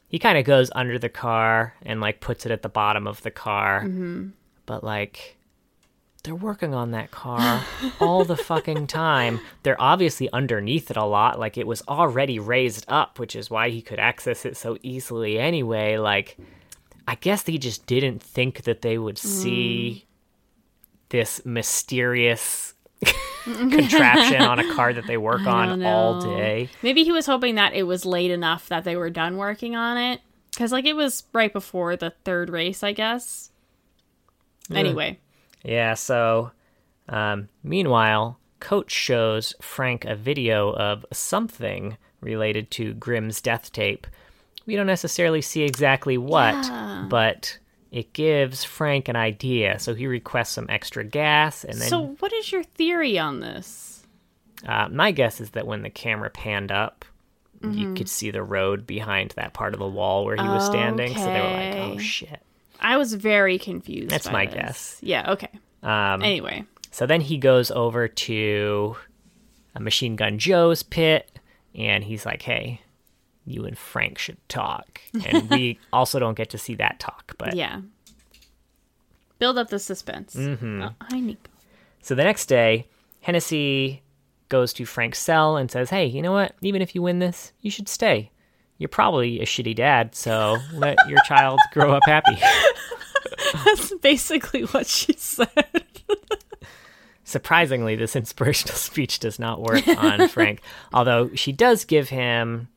he 0.07 0.19
kind 0.19 0.37
of 0.37 0.45
goes 0.45 0.71
under 0.73 0.97
the 0.97 1.09
car 1.09 1.75
and, 1.83 2.01
like, 2.01 2.21
puts 2.21 2.45
it 2.45 2.51
at 2.51 2.61
the 2.61 2.69
bottom 2.69 3.07
of 3.07 3.21
the 3.21 3.31
car. 3.31 3.81
But, 4.65 4.83
like, 4.83 5.37
they're 6.23 6.35
working 6.35 6.73
on 6.73 6.91
that 6.91 7.11
car 7.11 7.63
all 7.99 8.25
the 8.25 8.37
fucking 8.37 8.87
time. 8.87 9.39
They're 9.63 9.81
obviously 9.81 10.31
underneath 10.31 10.89
it 10.91 10.97
a 10.97 11.05
lot. 11.05 11.39
Like, 11.39 11.57
it 11.57 11.67
was 11.67 11.81
already 11.87 12.39
raised 12.39 12.85
up, 12.87 13.19
which 13.19 13.35
is 13.35 13.49
why 13.49 13.69
he 13.69 13.81
could 13.81 13.99
access 13.99 14.45
it 14.45 14.57
so 14.57 14.77
easily 14.81 15.39
anyway. 15.39 15.97
Like, 15.97 16.37
I 17.07 17.15
guess 17.15 17.43
they 17.43 17.57
just 17.57 17.85
didn't 17.85 18.21
think 18.21 18.63
that 18.63 18.81
they 18.81 18.97
would 18.97 19.17
see 19.17 20.05
this 21.09 21.43
mysterious 21.45 22.73
contraption 23.43 24.41
on 24.41 24.59
a 24.59 24.73
car 24.73 24.93
that 24.93 25.07
they 25.07 25.17
work 25.29 25.45
on 25.45 25.83
all 25.83 26.21
day. 26.21 26.69
Maybe 26.83 27.03
he 27.03 27.11
was 27.11 27.25
hoping 27.25 27.55
that 27.55 27.73
it 27.73 27.83
was 27.83 28.05
late 28.05 28.31
enough 28.31 28.67
that 28.69 28.83
they 28.83 28.95
were 28.95 29.09
done 29.09 29.37
working 29.37 29.75
on 29.75 29.97
it. 29.97 30.21
Because, 30.51 30.71
like, 30.71 30.85
it 30.85 30.95
was 30.95 31.23
right 31.31 31.53
before 31.53 31.95
the 31.95 32.13
third 32.25 32.49
race, 32.49 32.83
I 32.83 32.91
guess. 32.91 33.51
Anyway. 34.73 35.19
Yeah, 35.63 35.93
so 35.93 36.51
um, 37.07 37.49
meanwhile, 37.63 38.39
Coach 38.59 38.91
shows 38.91 39.53
Frank 39.61 40.05
a 40.05 40.15
video 40.15 40.73
of 40.73 41.05
something 41.13 41.97
related 42.21 42.69
to 42.71 42.93
Grimm's 42.93 43.41
death 43.41 43.71
tape. 43.71 44.05
We 44.65 44.75
don't 44.75 44.87
necessarily 44.87 45.41
see 45.41 45.63
exactly 45.63 46.17
what, 46.17 46.53
Yeah. 46.55 47.05
but 47.09 47.57
it 47.91 48.13
gives 48.13 48.63
Frank 48.63 49.07
an 49.09 49.15
idea. 49.15 49.79
So 49.79 49.93
he 49.95 50.07
requests 50.07 50.51
some 50.51 50.67
extra 50.69 51.03
gas, 51.03 51.63
and 51.63 51.79
then 51.79 51.89
So, 51.89 52.15
what 52.19 52.31
is 52.33 52.51
your 52.51 52.63
theory 52.63 53.17
on 53.19 53.39
this? 53.39 54.05
uh, 54.67 54.87
my 54.91 55.11
guess 55.11 55.39
is 55.39 55.51
that 55.51 55.65
when 55.65 55.81
the 55.83 55.89
camera 55.89 56.29
panned 56.29 56.71
up, 56.71 57.05
Mm-hmm. 57.61 57.77
you 57.77 57.93
could 57.93 58.07
see 58.07 58.31
the 58.31 58.41
road 58.41 58.87
behind 58.87 59.31
that 59.31 59.51
part 59.51 59.73
of 59.73 59.81
the 59.81 59.87
wall 59.87 60.23
where 60.23 60.37
he 60.37 60.47
was 60.47 60.65
standing. 60.65 61.13
So 61.13 61.25
they 61.25 61.41
were 61.41 61.49
like, 61.49 61.75
"Oh 61.75 61.97
shit." 61.97 62.39
I 62.79 62.95
was 62.95 63.13
very 63.15 63.57
confused. 63.59 64.09
That's 64.09 64.31
my 64.31 64.45
this. 64.45 64.53
guess. 64.55 64.97
Yeah, 65.01 65.31
okay. 65.33 65.49
Um, 65.83 66.21
Anyway. 66.23 66.63
So 66.91 67.05
then 67.05 67.19
he 67.19 67.37
goes 67.37 67.69
over 67.69 68.07
to 68.07 68.95
a 69.75 69.81
Machine 69.81 70.15
Gun 70.15 70.37
Joe's 70.39 70.83
pit 70.83 71.29
and 71.75 72.01
he's 72.05 72.25
like, 72.25 72.41
hey, 72.43 72.79
you 73.49 73.65
and 73.65 73.77
Frank 73.77 74.17
should 74.17 74.37
talk. 74.49 75.01
And 75.25 75.49
we 75.49 75.79
also 75.93 76.19
don't 76.19 76.37
get 76.37 76.49
to 76.51 76.57
see 76.57 76.75
that 76.75 76.99
talk. 76.99 77.35
But 77.37 77.55
Yeah. 77.55 77.81
Build 79.39 79.57
up 79.57 79.69
the 79.69 79.79
suspense. 79.79 80.35
Mm-hmm. 80.35 80.83
Oh, 80.83 80.89
hi, 81.01 81.19
Nico. 81.19 81.49
so 82.01 82.13
the 82.13 82.23
next 82.23 82.47
day, 82.47 82.87
Hennessy 83.21 84.01
goes 84.49 84.73
to 84.73 84.85
Frank's 84.85 85.19
cell 85.19 85.55
and 85.57 85.71
says, 85.71 85.89
hey, 85.89 86.05
you 86.05 86.21
know 86.21 86.31
what? 86.33 86.53
Even 86.61 86.81
if 86.81 86.93
you 86.95 87.01
win 87.01 87.19
this, 87.19 87.53
you 87.61 87.71
should 87.71 87.87
stay. 87.87 88.31
You're 88.77 88.89
probably 88.89 89.39
a 89.39 89.45
shitty 89.45 89.75
dad, 89.75 90.15
so 90.15 90.57
let 90.73 90.97
your 91.07 91.19
child 91.25 91.59
grow 91.73 91.91
up 91.93 92.03
happy. 92.05 92.37
That's 93.65 93.93
basically 93.95 94.63
what 94.63 94.87
she 94.87 95.13
said. 95.13 95.47
Surprisingly, 97.23 97.95
this 97.95 98.15
inspirational 98.15 98.75
speech 98.75 99.19
does 99.19 99.37
not 99.37 99.61
work 99.61 99.87
on 99.87 100.27
Frank, 100.29 100.61
although 100.93 101.29
she 101.35 101.51
does 101.51 101.85
give 101.85 102.09
him 102.09 102.69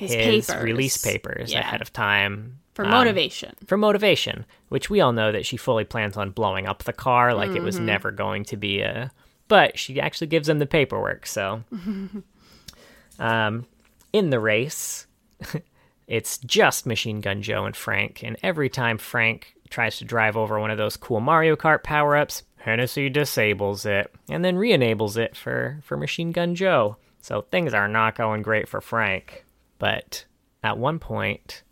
His 0.00 0.12
his, 0.12 0.46
papers. 0.46 0.62
release 0.64 0.96
papers 0.96 1.52
Yeah. 1.52 1.60
ahead 1.60 1.80
of 1.82 1.92
time 1.92 2.58
For 2.74 2.84
um, 2.84 2.90
motivation. 2.90 3.54
for 3.66 3.76
motivation, 3.76 4.46
which 4.70 4.88
we 4.90 5.00
all 5.00 5.12
know 5.12 5.30
that 5.32 5.44
she 5.46 5.56
fully 5.56 5.84
plans 5.84 6.16
on 6.16 6.30
blowing 6.30 6.66
up 6.66 6.82
the 6.84 6.92
car, 6.92 7.34
like 7.34 7.50
it 7.54 7.62
was 7.62 7.76
Mm-hmm. 7.76 7.84
never 7.86 8.10
going 8.10 8.44
to 8.46 8.56
be 8.56 8.80
a. 8.80 9.10
But 9.48 9.78
she 9.78 10.00
actually 10.00 10.28
gives 10.28 10.48
him 10.48 10.58
the 10.58 10.66
paperwork. 10.66 11.26
So, 11.26 11.62
um, 13.18 13.66
in 14.12 14.30
the 14.30 14.40
race, 14.40 15.06
it's 16.06 16.38
just 16.38 16.86
Machine 16.86 17.20
Gun 17.20 17.42
Joe 17.42 17.64
and 17.66 17.76
Frank, 17.76 18.22
and 18.22 18.36
every 18.42 18.68
time 18.68 18.98
Frank 18.98 19.54
tries 19.68 19.98
to 19.98 20.04
drive 20.04 20.36
over 20.36 20.58
one 20.58 20.70
of 20.70 20.78
those 20.78 20.96
cool 20.96 21.20
Mario 21.20 21.56
Kart 21.56 21.82
power 21.82 22.16
ups, 22.16 22.42
Hennessy 22.56 23.08
disables 23.08 23.86
it 23.86 24.12
and 24.28 24.44
then 24.44 24.56
re-enables 24.56 25.16
it 25.16 25.36
for 25.36 25.78
for 25.82 25.96
Machine 25.96 26.32
Gun 26.32 26.54
Joe. 26.54 26.96
So 27.22 27.42
things 27.42 27.72
are 27.74 27.88
not 27.88 28.16
going 28.16 28.42
great 28.42 28.68
for 28.68 28.80
Frank. 28.80 29.44
But 29.80 30.26
at 30.62 30.78
one 30.78 31.00
point, 31.00 31.64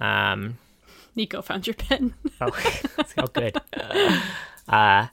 um, 0.00 0.56
Nico 1.14 1.42
found 1.42 1.66
your 1.66 1.74
pen. 1.74 2.14
Oh, 2.40 2.50
oh 3.18 3.26
good. 3.28 3.56
Uh, 4.68 5.06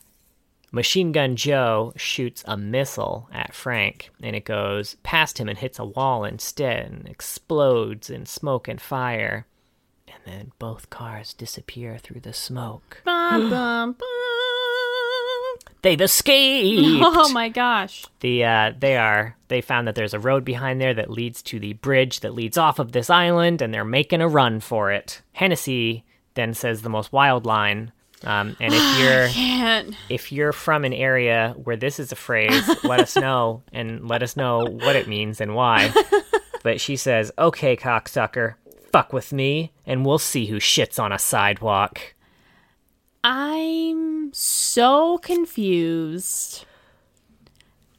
Machine 0.71 1.11
Gun 1.11 1.35
Joe 1.35 1.93
shoots 1.95 2.43
a 2.47 2.57
missile 2.57 3.29
at 3.31 3.53
Frank, 3.53 4.09
and 4.23 4.35
it 4.35 4.43
goes 4.43 4.95
past 5.03 5.37
him 5.37 5.47
and 5.47 5.57
hits 5.57 5.77
a 5.77 5.85
wall 5.85 6.23
instead, 6.23 6.87
and 6.87 7.07
explodes 7.07 8.09
in 8.09 8.25
smoke 8.25 8.67
and 8.67 8.81
fire. 8.81 9.45
And 10.07 10.17
then 10.25 10.51
both 10.59 10.89
cars 10.89 11.33
disappear 11.33 11.97
through 11.99 12.21
the 12.21 12.33
smoke. 12.33 13.01
Bum, 13.05 13.49
bum, 13.49 13.93
bum. 13.93 14.40
They've 15.81 15.99
escaped. 15.99 17.03
Oh 17.03 17.29
my 17.33 17.49
gosh. 17.49 18.05
The 18.19 18.45
uh, 18.45 18.73
they 18.77 18.97
are 18.97 19.35
they 19.47 19.61
found 19.61 19.87
that 19.87 19.95
there's 19.95 20.13
a 20.13 20.19
road 20.19 20.45
behind 20.45 20.79
there 20.79 20.93
that 20.93 21.09
leads 21.09 21.41
to 21.43 21.59
the 21.59 21.73
bridge 21.73 22.19
that 22.19 22.35
leads 22.35 22.57
off 22.57 22.79
of 22.79 22.91
this 22.91 23.09
island, 23.09 23.61
and 23.61 23.73
they're 23.73 23.83
making 23.83 24.21
a 24.21 24.27
run 24.27 24.59
for 24.59 24.91
it. 24.91 25.21
Hennessy 25.33 26.03
then 26.35 26.53
says 26.53 26.81
the 26.81 26.89
most 26.89 27.11
wild 27.11 27.45
line. 27.45 27.91
Um, 28.23 28.55
and 28.59 28.73
if 28.75 28.99
you're 28.99 29.95
if 30.09 30.31
you're 30.31 30.53
from 30.53 30.85
an 30.85 30.93
area 30.93 31.55
where 31.63 31.77
this 31.77 31.99
is 31.99 32.11
a 32.11 32.15
phrase, 32.15 32.69
let 32.83 32.99
us 32.99 33.15
know 33.17 33.63
and 33.73 34.07
let 34.07 34.21
us 34.21 34.37
know 34.37 34.65
what 34.65 34.95
it 34.95 35.07
means 35.07 35.41
and 35.41 35.55
why. 35.55 35.91
But 36.63 36.79
she 36.79 36.95
says, 36.95 37.31
"Okay, 37.39 37.75
cocksucker, 37.75 38.53
fuck 38.91 39.13
with 39.13 39.33
me, 39.33 39.71
and 39.87 40.05
we'll 40.05 40.19
see 40.19 40.45
who 40.45 40.57
shits 40.57 40.99
on 40.99 41.11
a 41.11 41.17
sidewalk." 41.17 42.13
I'm 43.23 44.33
so 44.33 45.17
confused. 45.19 46.65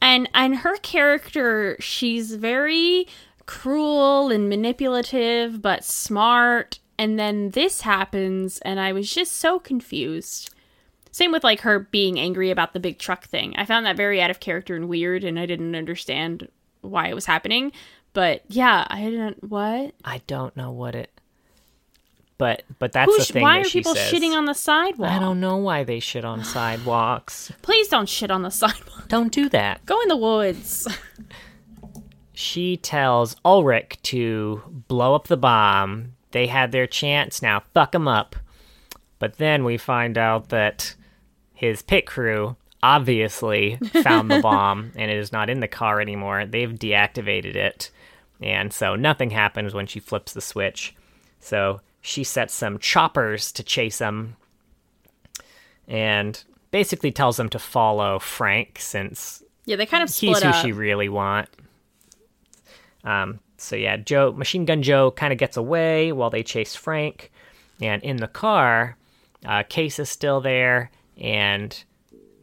And 0.00 0.28
and 0.34 0.56
her 0.56 0.76
character, 0.78 1.76
she's 1.78 2.34
very 2.34 3.06
cruel 3.46 4.30
and 4.30 4.48
manipulative 4.48 5.60
but 5.60 5.84
smart 5.84 6.78
and 6.98 7.18
then 7.18 7.50
this 7.50 7.80
happens 7.80 8.58
and 8.58 8.78
I 8.78 8.92
was 8.92 9.12
just 9.12 9.32
so 9.32 9.58
confused. 9.58 10.54
Same 11.10 11.32
with 11.32 11.44
like 11.44 11.60
her 11.60 11.80
being 11.80 12.18
angry 12.18 12.50
about 12.50 12.72
the 12.72 12.80
big 12.80 12.98
truck 12.98 13.24
thing. 13.24 13.54
I 13.56 13.64
found 13.64 13.84
that 13.86 13.96
very 13.96 14.22
out 14.22 14.30
of 14.30 14.40
character 14.40 14.76
and 14.76 14.88
weird 14.88 15.24
and 15.24 15.38
I 15.38 15.46
didn't 15.46 15.74
understand 15.74 16.48
why 16.80 17.08
it 17.08 17.14
was 17.14 17.26
happening. 17.26 17.72
But 18.12 18.42
yeah, 18.48 18.86
I 18.88 19.02
didn't 19.02 19.44
what? 19.44 19.94
I 20.04 20.22
don't 20.26 20.56
know 20.56 20.70
what 20.70 20.94
it, 20.94 21.10
but 22.42 22.64
but 22.80 22.90
that's 22.90 23.08
Who 23.08 23.18
the 23.18 23.24
thing 23.24 23.42
why 23.44 23.60
are 23.60 23.64
people 23.64 23.94
says. 23.94 24.12
shitting 24.12 24.32
on 24.32 24.46
the 24.46 24.52
sidewalk? 24.52 25.12
I 25.12 25.20
don't 25.20 25.38
know 25.38 25.58
why 25.58 25.84
they 25.84 26.00
shit 26.00 26.24
on 26.24 26.42
sidewalks. 26.42 27.52
Please 27.62 27.86
don't 27.86 28.08
shit 28.08 28.32
on 28.32 28.42
the 28.42 28.50
sidewalk. 28.62 29.06
Don't 29.06 29.30
do 29.30 29.48
that. 29.50 29.86
Go 29.86 30.00
in 30.00 30.08
the 30.08 30.16
woods. 30.16 30.88
She 32.32 32.76
tells 32.76 33.36
Ulrich 33.44 33.96
to 34.02 34.60
blow 34.88 35.14
up 35.14 35.28
the 35.28 35.36
bomb. 35.36 36.14
They 36.32 36.48
had 36.48 36.72
their 36.72 36.88
chance, 36.88 37.42
now 37.42 37.62
fuck 37.74 37.92
them 37.92 38.08
up. 38.08 38.34
But 39.20 39.36
then 39.38 39.62
we 39.62 39.76
find 39.76 40.18
out 40.18 40.48
that 40.48 40.96
his 41.54 41.80
pit 41.80 42.06
crew 42.06 42.56
obviously 42.82 43.76
found 44.02 44.32
the 44.32 44.40
bomb 44.40 44.90
and 44.96 45.12
it 45.12 45.16
is 45.16 45.30
not 45.30 45.48
in 45.48 45.60
the 45.60 45.68
car 45.68 46.00
anymore. 46.00 46.44
They've 46.44 46.72
deactivated 46.72 47.54
it. 47.54 47.92
And 48.40 48.72
so 48.72 48.96
nothing 48.96 49.30
happens 49.30 49.74
when 49.74 49.86
she 49.86 50.00
flips 50.00 50.32
the 50.32 50.40
switch. 50.40 50.96
So 51.38 51.80
she 52.02 52.24
sets 52.24 52.52
some 52.52 52.78
choppers 52.78 53.50
to 53.52 53.62
chase 53.62 53.98
them 53.98 54.36
and 55.88 56.44
basically 56.70 57.12
tells 57.12 57.36
them 57.36 57.48
to 57.48 57.58
follow 57.58 58.18
Frank 58.18 58.78
since 58.80 59.42
Yeah, 59.64 59.76
they 59.76 59.86
kind 59.86 60.02
of 60.02 60.14
he's 60.14 60.42
who 60.42 60.48
up. 60.48 60.64
she 60.64 60.72
really 60.72 61.08
want. 61.08 61.48
Um, 63.04 63.40
so 63.56 63.76
yeah, 63.76 63.96
Joe, 63.96 64.32
Machine 64.32 64.64
Gun 64.64 64.82
Joe, 64.82 65.10
kind 65.12 65.32
of 65.32 65.38
gets 65.38 65.56
away 65.56 66.12
while 66.12 66.30
they 66.30 66.42
chase 66.42 66.74
Frank, 66.74 67.30
and 67.80 68.02
in 68.02 68.16
the 68.16 68.28
car, 68.28 68.96
uh, 69.46 69.62
Case 69.64 69.98
is 69.98 70.08
still 70.08 70.40
there, 70.40 70.90
and 71.16 71.82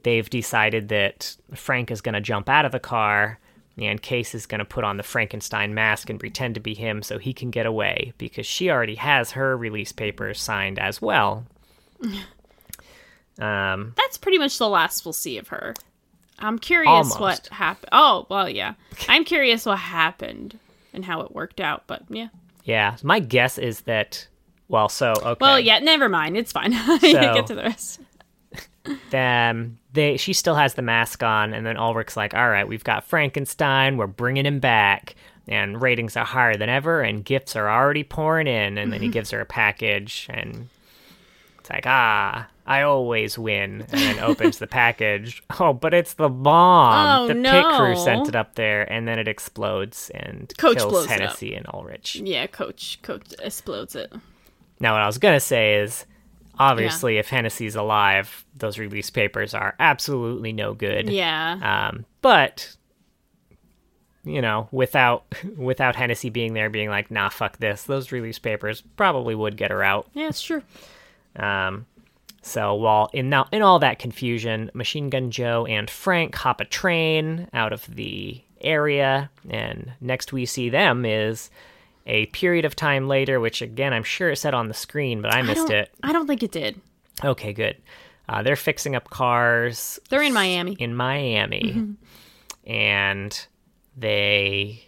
they've 0.03 0.29
decided 0.29 0.89
that 0.89 1.35
Frank 1.55 1.91
is 1.91 2.01
going 2.01 2.13
to 2.13 2.21
jump 2.21 2.49
out 2.49 2.65
of 2.65 2.71
the 2.71 2.79
car, 2.79 3.39
and 3.81 4.01
Case 4.01 4.35
is 4.35 4.45
going 4.45 4.59
to 4.59 4.65
put 4.65 4.83
on 4.83 4.97
the 4.97 5.03
Frankenstein 5.03 5.73
mask 5.73 6.09
and 6.09 6.19
pretend 6.19 6.55
to 6.55 6.59
be 6.61 6.73
him 6.73 7.01
so 7.01 7.17
he 7.17 7.33
can 7.33 7.49
get 7.49 7.65
away 7.65 8.13
because 8.17 8.45
she 8.45 8.69
already 8.69 8.95
has 8.95 9.31
her 9.31 9.55
release 9.55 9.91
papers 9.91 10.41
signed 10.41 10.79
as 10.79 11.01
well. 11.01 11.45
um, 13.39 13.93
That's 13.97 14.17
pretty 14.17 14.37
much 14.37 14.57
the 14.57 14.69
last 14.69 15.05
we'll 15.05 15.13
see 15.13 15.37
of 15.37 15.49
her. 15.49 15.73
I'm 16.39 16.57
curious 16.59 16.89
Almost. 16.89 17.19
what 17.19 17.47
happened. 17.47 17.89
Oh, 17.91 18.25
well, 18.29 18.49
yeah. 18.49 18.73
I'm 19.07 19.25
curious 19.25 19.65
what 19.65 19.77
happened 19.77 20.57
and 20.93 21.03
how 21.03 21.21
it 21.21 21.33
worked 21.33 21.59
out, 21.59 21.83
but 21.87 22.03
yeah. 22.09 22.29
yeah, 22.63 22.97
my 23.03 23.19
guess 23.19 23.57
is 23.57 23.81
that. 23.81 24.27
Well, 24.67 24.87
so 24.87 25.13
okay. 25.13 25.37
Well, 25.41 25.59
yeah, 25.59 25.79
never 25.79 26.07
mind. 26.09 26.37
It's 26.37 26.51
fine. 26.51 26.73
So- 26.99 26.99
get 26.99 27.47
to 27.47 27.55
the 27.55 27.63
rest. 27.63 27.99
them 29.09 29.78
they 29.99 30.17
she 30.17 30.33
still 30.33 30.55
has 30.55 30.73
the 30.75 30.81
mask 30.81 31.21
on 31.21 31.53
and 31.53 31.65
then 31.65 31.77
ulrich's 31.77 32.15
like 32.17 32.33
all 32.33 32.49
right 32.49 32.67
we've 32.67 32.83
got 32.83 33.03
frankenstein 33.03 33.97
we're 33.97 34.07
bringing 34.07 34.45
him 34.45 34.59
back 34.59 35.15
and 35.47 35.81
ratings 35.81 36.15
are 36.15 36.25
higher 36.25 36.55
than 36.55 36.69
ever 36.69 37.01
and 37.01 37.25
gifts 37.25 37.55
are 37.55 37.67
already 37.69 38.03
pouring 38.03 38.45
in. 38.45 38.77
And 38.77 38.93
then 38.93 39.01
he 39.01 39.07
gives 39.17 39.31
her 39.31 39.41
a 39.41 39.45
package 39.45 40.27
and 40.29 40.69
it's 41.57 41.69
like 41.71 41.85
ah 41.87 42.47
i 42.67 42.83
always 42.83 43.35
win 43.39 43.81
and 43.91 43.99
then 43.99 44.19
opens 44.29 44.59
the 44.59 44.67
package. 44.67 45.41
Oh 45.59 45.73
but 45.73 45.93
it's 45.95 46.13
the 46.13 46.29
bomb. 46.29 47.23
Oh, 47.23 47.27
the 47.27 47.33
pit 47.33 47.65
crew 47.77 47.95
sent 47.95 48.27
it 48.27 48.35
up 48.35 48.53
there 48.55 48.83
and 48.93 49.07
then 49.07 49.17
it 49.17 49.27
explodes 49.27 50.11
and 50.13 50.53
Coach 50.59 50.77
kills 50.77 50.91
blows 50.91 51.05
it 51.05 51.11
up. 51.13 51.19
hennessy 51.19 51.55
and 51.55 51.65
ulrich. 51.73 52.15
Yeah, 52.17 52.45
coach 52.45 52.99
coach 53.01 53.33
explodes 53.39 53.95
it. 53.95 54.13
now, 54.79 54.93
what 54.93 55.01
I 55.01 55.07
was 55.07 55.17
gonna 55.17 55.39
say 55.39 55.75
is, 55.81 56.05
obviously, 56.59 57.17
if 57.17 57.29
Hennessy's 57.29 57.75
alive, 57.75 58.45
those 58.55 58.77
release 58.77 59.09
papers 59.09 59.53
are 59.53 59.75
absolutely 59.79 60.53
no 60.53 60.73
good. 60.73 61.09
Yeah. 61.09 61.89
Um, 61.89 62.05
but 62.21 62.75
you 64.23 64.41
know, 64.41 64.67
without 64.71 65.23
without 65.57 65.95
Hennessy 65.95 66.29
being 66.29 66.53
there, 66.53 66.69
being 66.69 66.89
like, 66.89 67.09
"Nah, 67.09 67.29
fuck 67.29 67.57
this," 67.57 67.83
those 67.83 68.11
release 68.11 68.39
papers 68.39 68.81
probably 68.97 69.35
would 69.35 69.57
get 69.57 69.71
her 69.71 69.83
out. 69.83 70.07
yeah, 70.13 70.27
it's 70.27 70.41
true. 70.41 70.61
Um, 71.35 71.85
so 72.41 72.73
while 72.75 73.09
in 73.13 73.29
now 73.29 73.47
in 73.51 73.61
all 73.61 73.79
that 73.79 73.99
confusion, 73.99 74.71
Machine 74.73 75.09
Gun 75.09 75.31
Joe 75.31 75.65
and 75.65 75.89
Frank 75.89 76.35
hop 76.35 76.61
a 76.61 76.65
train 76.65 77.47
out 77.53 77.73
of 77.73 77.85
the 77.95 78.41
area, 78.61 79.29
and 79.49 79.93
next 80.01 80.33
we 80.33 80.45
see 80.45 80.69
them 80.69 81.05
is 81.05 81.49
a 82.05 82.25
period 82.27 82.65
of 82.65 82.75
time 82.75 83.07
later, 83.07 83.39
which 83.39 83.61
again 83.61 83.93
I'm 83.93 84.03
sure 84.03 84.29
it 84.31 84.37
said 84.37 84.53
on 84.53 84.67
the 84.67 84.73
screen, 84.73 85.21
but 85.21 85.33
I 85.33 85.39
I 85.39 85.41
missed 85.41 85.67
don't, 85.67 85.71
it. 85.77 85.91
I 86.03 86.11
don't 86.11 86.27
think 86.27 86.43
it 86.43 86.51
did. 86.51 86.79
Okay, 87.23 87.53
good. 87.53 87.77
Uh, 88.27 88.43
they're 88.43 88.55
fixing 88.55 88.95
up 88.95 89.09
cars 89.09 89.99
They're 90.09 90.21
in 90.21 90.33
Miami. 90.33 90.73
in 90.79 90.95
Miami, 90.95 91.95
and 92.65 93.47
they 93.97 94.83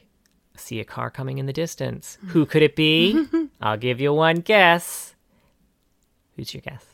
see 0.55 0.79
a 0.79 0.85
car 0.85 1.09
coming 1.09 1.39
in 1.39 1.47
the 1.47 1.53
distance. 1.53 2.17
Who 2.27 2.45
could 2.45 2.61
it 2.61 2.75
be? 2.75 3.25
I'll 3.61 3.77
give 3.77 3.99
you 3.99 4.13
one 4.13 4.37
guess. 4.37 5.15
Who's 6.35 6.53
your 6.53 6.61
guess? 6.61 6.85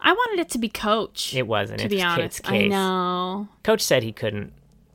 I 0.00 0.12
wanted 0.12 0.40
it 0.40 0.48
to 0.50 0.58
be 0.58 0.68
Coach. 0.68 1.34
It 1.34 1.46
wasn't. 1.46 1.80
to 1.80 1.86
it's 1.86 1.94
be 1.94 2.00
Kate's 2.00 2.40
honest, 2.40 2.50
I 2.50 2.66
know. 2.66 3.48
Coach 3.62 3.80
said 3.82 4.02
he 4.02 4.12
couldn't. 4.12 4.52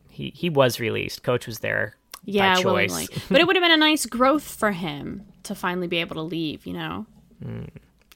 He 0.09 0.31
he 0.35 0.49
was 0.49 0.79
released. 0.79 1.23
Coach 1.23 1.45
was 1.45 1.59
there 1.59 1.95
Yeah, 2.27 2.59
willingly. 2.59 3.07
but 3.29 3.39
it 3.39 3.47
would 3.47 3.55
have 3.55 3.63
been 3.63 3.71
a 3.71 3.77
nice 3.77 4.05
growth 4.05 4.43
for 4.43 4.71
him 4.71 5.23
to 5.43 5.55
finally 5.55 5.87
be 5.87 5.97
able 5.97 6.15
to 6.15 6.21
leave. 6.21 6.67
You 6.67 6.73
know. 6.73 7.05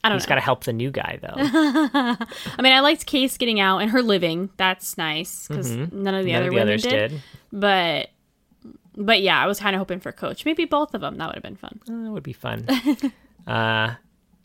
I 0.04 0.10
don't 0.10 0.18
He's 0.18 0.26
got 0.26 0.36
to 0.36 0.42
help 0.42 0.64
the 0.64 0.74
new 0.74 0.92
guy 0.92 1.20
though. 1.22 1.36
I 1.38 2.62
mean, 2.62 2.74
I 2.74 2.80
liked 2.80 3.06
Case 3.06 3.38
getting 3.38 3.60
out 3.60 3.80
and 3.80 3.92
her 3.92 4.02
living. 4.02 4.50
That's 4.58 4.98
nice 4.98 5.48
because 5.48 5.72
none 5.72 5.84
of 5.84 5.92
the 5.92 5.96
Mm-hmm. 5.96 6.04
None 6.04 6.16
other 6.16 6.48
of 6.48 6.54
the 6.54 6.56
women 6.56 6.80
did. 6.80 7.12
did. 7.12 7.22
But 7.54 8.10
but 8.96 9.22
yeah, 9.22 9.42
I 9.42 9.48
was 9.48 9.60
kind 9.60 9.76
of 9.76 9.80
hoping 9.80 10.00
for 10.00 10.12
Coach. 10.12 10.44
Maybe 10.46 10.66
both 10.66 10.94
of 10.94 11.02
them. 11.02 11.18
That 11.18 11.28
would 11.28 11.36
have 11.36 11.44
been 11.44 11.56
fun. 11.56 11.80
Uh, 11.88 12.04
that 12.04 12.12
would 12.12 12.24
be 12.24 12.34
fun. 12.34 12.68
uh, 13.48 13.96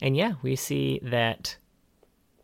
and 0.01 0.17
yeah, 0.17 0.35
we 0.43 0.57
see 0.57 1.01
that 1.03 1.57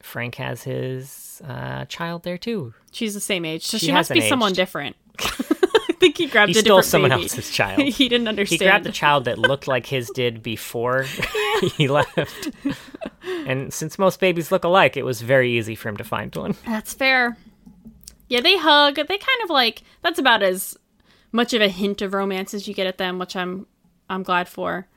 Frank 0.03 0.37
has 0.37 0.63
his 0.65 1.41
uh, 1.47 1.85
child 1.87 2.23
there 2.25 2.39
too. 2.39 2.75
She's 2.91 3.15
the 3.15 3.21
same 3.21 3.45
age, 3.45 3.67
so 3.67 3.79
she, 3.79 3.87
She 3.87 3.93
must 3.93 4.11
be 4.11 4.17
hasn't 4.17 4.31
someone 4.31 4.53
different. 4.53 4.97
Think 6.03 6.19
he 6.19 6.27
grabbed 6.27 6.53
He 6.53 6.59
a 6.59 6.63
stole 6.63 6.83
someone 6.83 7.11
baby. 7.11 7.23
else's 7.23 7.49
child. 7.51 7.81
he 7.87 8.09
didn't 8.09 8.27
understand. 8.27 8.61
He 8.61 8.67
grabbed 8.67 8.87
a 8.87 8.91
child 8.93 9.25
that 9.27 9.39
looked 9.39 9.69
like 9.69 9.87
his 9.87 10.11
did 10.11 10.43
before 10.43 11.05
he 11.77 11.87
left. 11.87 12.51
And 13.47 13.73
since 13.73 14.01
most 14.01 14.19
babies 14.19 14.51
look 14.51 14.65
alike, 14.65 14.97
it 14.97 15.05
was 15.05 15.21
very 15.21 15.53
easy 15.57 15.77
for 15.77 15.89
him 15.89 15.97
to 15.99 16.05
find 16.05 16.35
one. 16.35 16.57
That's 16.67 16.93
fair. 16.93 17.37
Yeah, 18.29 18.41
they 18.41 18.57
hug. 18.59 18.97
They 18.97 19.05
kind 19.05 19.43
of 19.45 19.51
like 19.51 19.83
that's 20.03 20.19
about 20.19 20.43
as 20.43 20.77
much 21.31 21.55
of 21.55 21.63
a 21.63 21.69
hint 21.69 22.03
of 22.03 22.15
romance 22.15 22.53
as 22.53 22.67
you 22.67 22.75
get 22.75 22.89
at 22.89 22.99
them, 22.99 23.21
which 23.21 23.37
I'm 23.37 23.67
I'm 24.11 24.25
glad 24.25 24.49
for. 24.49 24.89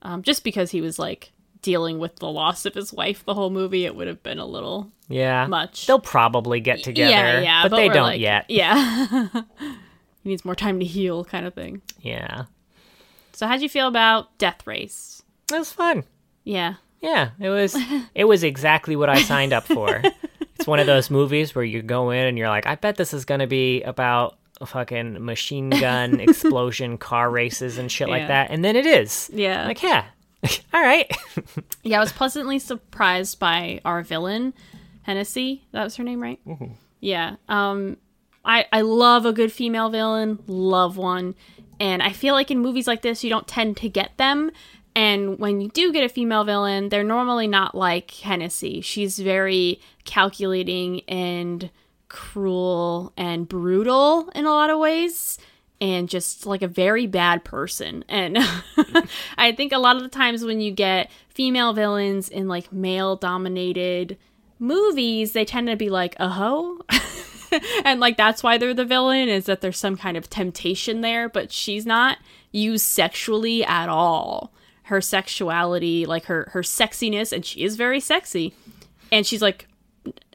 Um, 0.00 0.22
just 0.22 0.44
because 0.44 0.70
he 0.70 0.80
was 0.80 0.98
like 0.98 1.32
dealing 1.60 1.98
with 1.98 2.16
the 2.16 2.28
loss 2.30 2.64
of 2.66 2.74
his 2.74 2.92
wife 2.92 3.24
the 3.24 3.34
whole 3.34 3.50
movie, 3.50 3.84
it 3.84 3.94
would 3.96 4.06
have 4.06 4.22
been 4.22 4.38
a 4.38 4.46
little 4.46 4.90
Yeah. 5.08 5.46
much. 5.46 5.86
They'll 5.86 5.98
probably 5.98 6.60
get 6.60 6.82
together, 6.82 7.10
yeah, 7.10 7.40
yeah, 7.40 7.68
but, 7.68 7.76
they 7.76 7.88
don't 7.88 8.02
like- 8.02 8.20
yet. 8.20 8.44
Yeah, 8.50 9.28
he 10.24 10.30
needs 10.30 10.44
more 10.44 10.56
time 10.56 10.80
to 10.80 10.84
heal, 10.86 11.24
kind 11.24 11.46
of 11.46 11.54
thing. 11.54 11.80
Yeah. 12.00 12.46
So, 13.32 13.46
how'd 13.46 13.62
you 13.62 13.68
feel 13.68 13.86
about 13.88 14.36
Death 14.38 14.66
Race? 14.66 15.22
It 15.52 15.58
was 15.58 15.70
fun. 15.72 16.04
Yeah, 16.44 16.74
Yeah, 17.00 17.30
it 17.38 17.48
was 17.50 17.76
it 18.14 18.24
was 18.24 18.42
exactly 18.44 18.96
what 18.96 19.08
I 19.08 19.20
signed 19.22 19.52
up 19.52 19.64
for. 19.64 20.02
it's 20.56 20.66
one 20.66 20.78
of 20.80 20.86
those 20.86 21.10
movies 21.10 21.54
where 21.54 21.64
you 21.64 21.80
go 21.82 22.10
in 22.10 22.24
and 22.26 22.36
you're 22.36 22.48
like, 22.48 22.66
I 22.66 22.74
bet 22.74 22.96
this 22.96 23.14
is 23.14 23.24
gonna 23.24 23.46
be 23.46 23.82
about 23.82 24.36
a 24.60 24.66
fucking 24.66 25.24
machine 25.24 25.70
gun 25.70 26.20
explosion 26.28 26.96
car 26.98 27.30
races 27.30 27.76
and 27.78 27.90
shit 27.90 28.08
Yeah. 28.08 28.14
like 28.14 28.28
that. 28.28 28.50
And 28.50 28.64
then 28.64 28.76
it 28.76 28.86
is. 28.86 29.30
yeah, 29.32 29.66
Like, 29.66 29.82
yeah. 29.82 30.04
All 30.74 30.82
right. 30.82 31.10
yeah. 31.82 31.96
I 31.96 32.00
was 32.00 32.12
pleasantly 32.12 32.58
surprised 32.58 33.38
by 33.38 33.80
our 33.84 34.02
villain, 34.02 34.52
Hennessy. 35.02 35.64
That 35.72 35.82
was 35.84 35.96
her 35.96 36.04
name, 36.04 36.22
right? 36.22 36.38
Yeah. 37.00 37.36
Um, 37.48 37.96
I 38.44 38.66
I 38.72 38.80
love 38.82 39.26
a 39.26 39.32
good 39.32 39.52
female 39.52 39.90
villain. 39.90 40.38
Love 40.46 40.96
one, 40.96 41.34
and 41.80 42.02
I 42.02 42.12
feel 42.12 42.34
like 42.34 42.50
in 42.50 42.58
movies 42.60 42.86
like 42.86 43.02
this, 43.02 43.24
you 43.24 43.30
don't 43.30 43.48
tend 43.48 43.76
to 43.78 43.88
get 43.88 44.16
them. 44.16 44.50
And 44.96 45.38
when 45.38 45.60
you 45.60 45.68
do 45.70 45.92
get 45.92 46.04
a 46.04 46.08
female 46.08 46.44
villain, 46.44 46.88
they're 46.88 47.02
normally 47.02 47.48
not 47.48 47.74
like 47.74 48.10
Hennessy. 48.12 48.80
She's 48.80 49.18
very 49.18 49.80
calculating 50.04 51.00
and 51.08 51.70
cruel 52.08 53.12
and 53.16 53.48
brutal 53.48 54.30
in 54.36 54.44
a 54.44 54.50
lot 54.50 54.70
of 54.70 54.78
ways 54.78 55.36
and 55.80 56.08
just 56.08 56.46
like 56.46 56.62
a 56.62 56.68
very 56.68 57.06
bad 57.06 57.44
person. 57.44 58.04
And 58.08 58.38
I 59.36 59.52
think 59.52 59.72
a 59.72 59.78
lot 59.78 59.96
of 59.96 60.02
the 60.02 60.08
times 60.08 60.44
when 60.44 60.60
you 60.60 60.70
get 60.70 61.10
female 61.28 61.72
villains 61.72 62.28
in 62.28 62.46
like 62.46 62.72
male 62.72 63.16
dominated 63.16 64.16
movies, 64.58 65.32
they 65.32 65.44
tend 65.44 65.66
to 65.68 65.76
be 65.76 65.90
like 65.90 66.14
a 66.18 66.28
hoe. 66.28 66.80
and 67.84 68.00
like 68.00 68.16
that's 68.16 68.42
why 68.42 68.58
they're 68.58 68.74
the 68.74 68.84
villain 68.84 69.28
is 69.28 69.46
that 69.46 69.60
there's 69.60 69.78
some 69.78 69.96
kind 69.96 70.16
of 70.16 70.30
temptation 70.30 71.00
there, 71.00 71.28
but 71.28 71.52
she's 71.52 71.86
not 71.86 72.18
used 72.52 72.86
sexually 72.86 73.64
at 73.64 73.88
all. 73.88 74.52
Her 74.84 75.00
sexuality, 75.00 76.04
like 76.06 76.26
her 76.26 76.50
her 76.52 76.62
sexiness, 76.62 77.32
and 77.32 77.44
she 77.44 77.62
is 77.62 77.76
very 77.76 78.00
sexy. 78.00 78.54
And 79.10 79.26
she's 79.26 79.40
like 79.42 79.66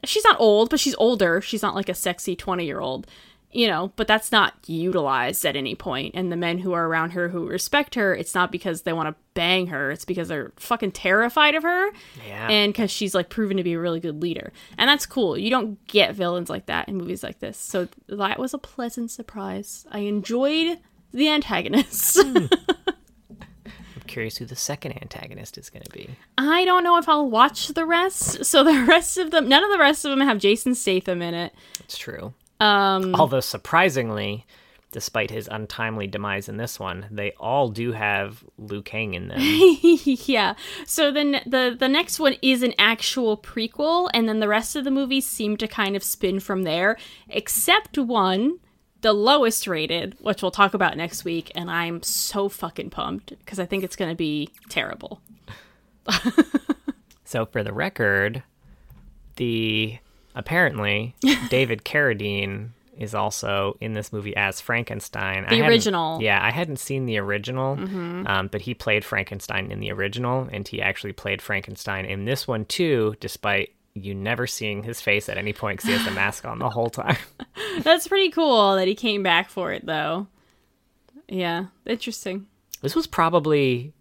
she's 0.04 0.24
not 0.24 0.40
old, 0.40 0.70
but 0.70 0.80
she's 0.80 0.94
older. 0.96 1.40
She's 1.40 1.62
not 1.62 1.74
like 1.74 1.88
a 1.88 1.94
sexy 1.94 2.34
20 2.34 2.64
year 2.64 2.80
old, 2.80 3.06
you 3.52 3.66
know, 3.66 3.92
but 3.96 4.06
that's 4.06 4.30
not 4.30 4.54
utilized 4.66 5.44
at 5.44 5.56
any 5.56 5.74
point. 5.74 6.14
And 6.14 6.30
the 6.30 6.36
men 6.36 6.58
who 6.58 6.72
are 6.72 6.86
around 6.86 7.10
her 7.10 7.28
who 7.28 7.48
respect 7.48 7.96
her, 7.96 8.14
it's 8.14 8.34
not 8.34 8.52
because 8.52 8.82
they 8.82 8.92
want 8.92 9.08
to 9.08 9.20
bang 9.34 9.66
her, 9.68 9.90
it's 9.90 10.04
because 10.04 10.28
they're 10.28 10.52
fucking 10.56 10.92
terrified 10.92 11.54
of 11.56 11.64
her. 11.64 11.90
Yeah. 12.26 12.48
And 12.48 12.72
because 12.72 12.90
she's 12.90 13.14
like 13.14 13.28
proven 13.28 13.56
to 13.56 13.64
be 13.64 13.72
a 13.72 13.80
really 13.80 14.00
good 14.00 14.22
leader. 14.22 14.52
And 14.78 14.88
that's 14.88 15.04
cool. 15.04 15.36
You 15.36 15.50
don't 15.50 15.84
get 15.86 16.14
villains 16.14 16.48
like 16.48 16.66
that 16.66 16.88
in 16.88 16.96
movies 16.96 17.22
like 17.22 17.40
this. 17.40 17.58
So 17.58 17.88
that 18.08 18.38
was 18.38 18.54
a 18.54 18.58
pleasant 18.58 19.10
surprise. 19.10 19.84
I 19.90 20.00
enjoyed 20.00 20.78
the 21.12 21.28
antagonists. 21.28 22.22
Hmm. 22.22 22.46
I'm 23.66 24.06
curious 24.06 24.36
who 24.36 24.44
the 24.44 24.56
second 24.56 24.92
antagonist 25.02 25.58
is 25.58 25.70
gonna 25.70 25.84
be. 25.92 26.10
I 26.38 26.64
don't 26.64 26.84
know 26.84 26.98
if 26.98 27.08
I'll 27.08 27.28
watch 27.28 27.68
the 27.68 27.84
rest. 27.84 28.44
So 28.44 28.62
the 28.62 28.84
rest 28.84 29.18
of 29.18 29.32
them, 29.32 29.48
none 29.48 29.64
of 29.64 29.70
the 29.70 29.78
rest 29.78 30.04
of 30.04 30.10
them 30.10 30.20
have 30.20 30.38
Jason 30.38 30.76
Statham 30.76 31.20
in 31.20 31.34
it. 31.34 31.52
It's 31.80 31.98
true. 31.98 32.32
Um, 32.60 33.14
Although 33.14 33.40
surprisingly, 33.40 34.46
despite 34.92 35.30
his 35.30 35.48
untimely 35.50 36.06
demise 36.06 36.48
in 36.48 36.56
this 36.56 36.78
one, 36.78 37.06
they 37.10 37.32
all 37.32 37.68
do 37.68 37.92
have 37.92 38.44
Liu 38.58 38.82
Kang 38.82 39.14
in 39.14 39.28
them. 39.28 39.38
yeah. 39.40 40.54
So 40.86 41.10
then 41.10 41.40
the 41.46 41.76
the 41.78 41.88
next 41.88 42.20
one 42.20 42.36
is 42.42 42.62
an 42.62 42.74
actual 42.78 43.36
prequel, 43.36 44.10
and 44.12 44.28
then 44.28 44.40
the 44.40 44.48
rest 44.48 44.76
of 44.76 44.84
the 44.84 44.90
movies 44.90 45.26
seem 45.26 45.56
to 45.58 45.66
kind 45.66 45.96
of 45.96 46.04
spin 46.04 46.40
from 46.40 46.64
there, 46.64 46.96
except 47.28 47.96
one, 47.98 48.58
the 49.00 49.12
lowest 49.12 49.66
rated, 49.66 50.16
which 50.20 50.42
we'll 50.42 50.50
talk 50.50 50.74
about 50.74 50.96
next 50.96 51.24
week. 51.24 51.50
And 51.54 51.70
I'm 51.70 52.02
so 52.02 52.48
fucking 52.48 52.90
pumped 52.90 53.30
because 53.38 53.58
I 53.58 53.66
think 53.66 53.84
it's 53.84 53.96
going 53.96 54.10
to 54.10 54.16
be 54.16 54.50
terrible. 54.68 55.20
So 57.30 57.46
for 57.46 57.62
the 57.62 57.72
record, 57.72 58.42
the 59.36 59.98
apparently 60.34 61.14
David 61.48 61.84
Carradine 61.84 62.70
is 62.98 63.14
also 63.14 63.76
in 63.80 63.94
this 63.94 64.12
movie 64.12 64.36
as 64.36 64.60
Frankenstein. 64.60 65.46
The 65.48 65.62
I 65.62 65.66
original. 65.66 66.20
Yeah, 66.20 66.38
I 66.42 66.50
hadn't 66.50 66.78
seen 66.78 67.06
the 67.06 67.16
original, 67.18 67.78
um, 68.26 68.48
but 68.52 68.60
he 68.60 68.74
played 68.74 69.04
Frankenstein 69.04 69.72
in 69.72 69.80
the 69.80 69.90
original, 69.90 70.48
and 70.52 70.68
he 70.68 70.82
actually 70.82 71.14
played 71.14 71.40
Frankenstein 71.40 72.04
in 72.04 72.26
this 72.26 72.46
one 72.46 72.66
too, 72.66 73.14
despite 73.18 73.70
you 73.94 74.14
never 74.14 74.46
seeing 74.46 74.82
his 74.82 75.00
face 75.00 75.28
at 75.28 75.38
any 75.38 75.52
point 75.52 75.78
because 75.78 75.88
he 75.88 75.96
has 75.96 76.04
the 76.04 76.10
mask 76.12 76.44
on 76.44 76.58
the 76.58 76.68
whole 76.68 76.90
time. 76.90 77.16
That's 77.82 78.06
pretty 78.06 78.30
cool 78.30 78.76
that 78.76 78.86
he 78.86 78.94
came 78.94 79.22
back 79.22 79.48
for 79.48 79.72
it, 79.72 79.86
though. 79.86 80.26
Yeah, 81.28 81.66
interesting. 81.86 82.46
This 82.82 82.94
was 82.94 83.06
probably. 83.06 83.92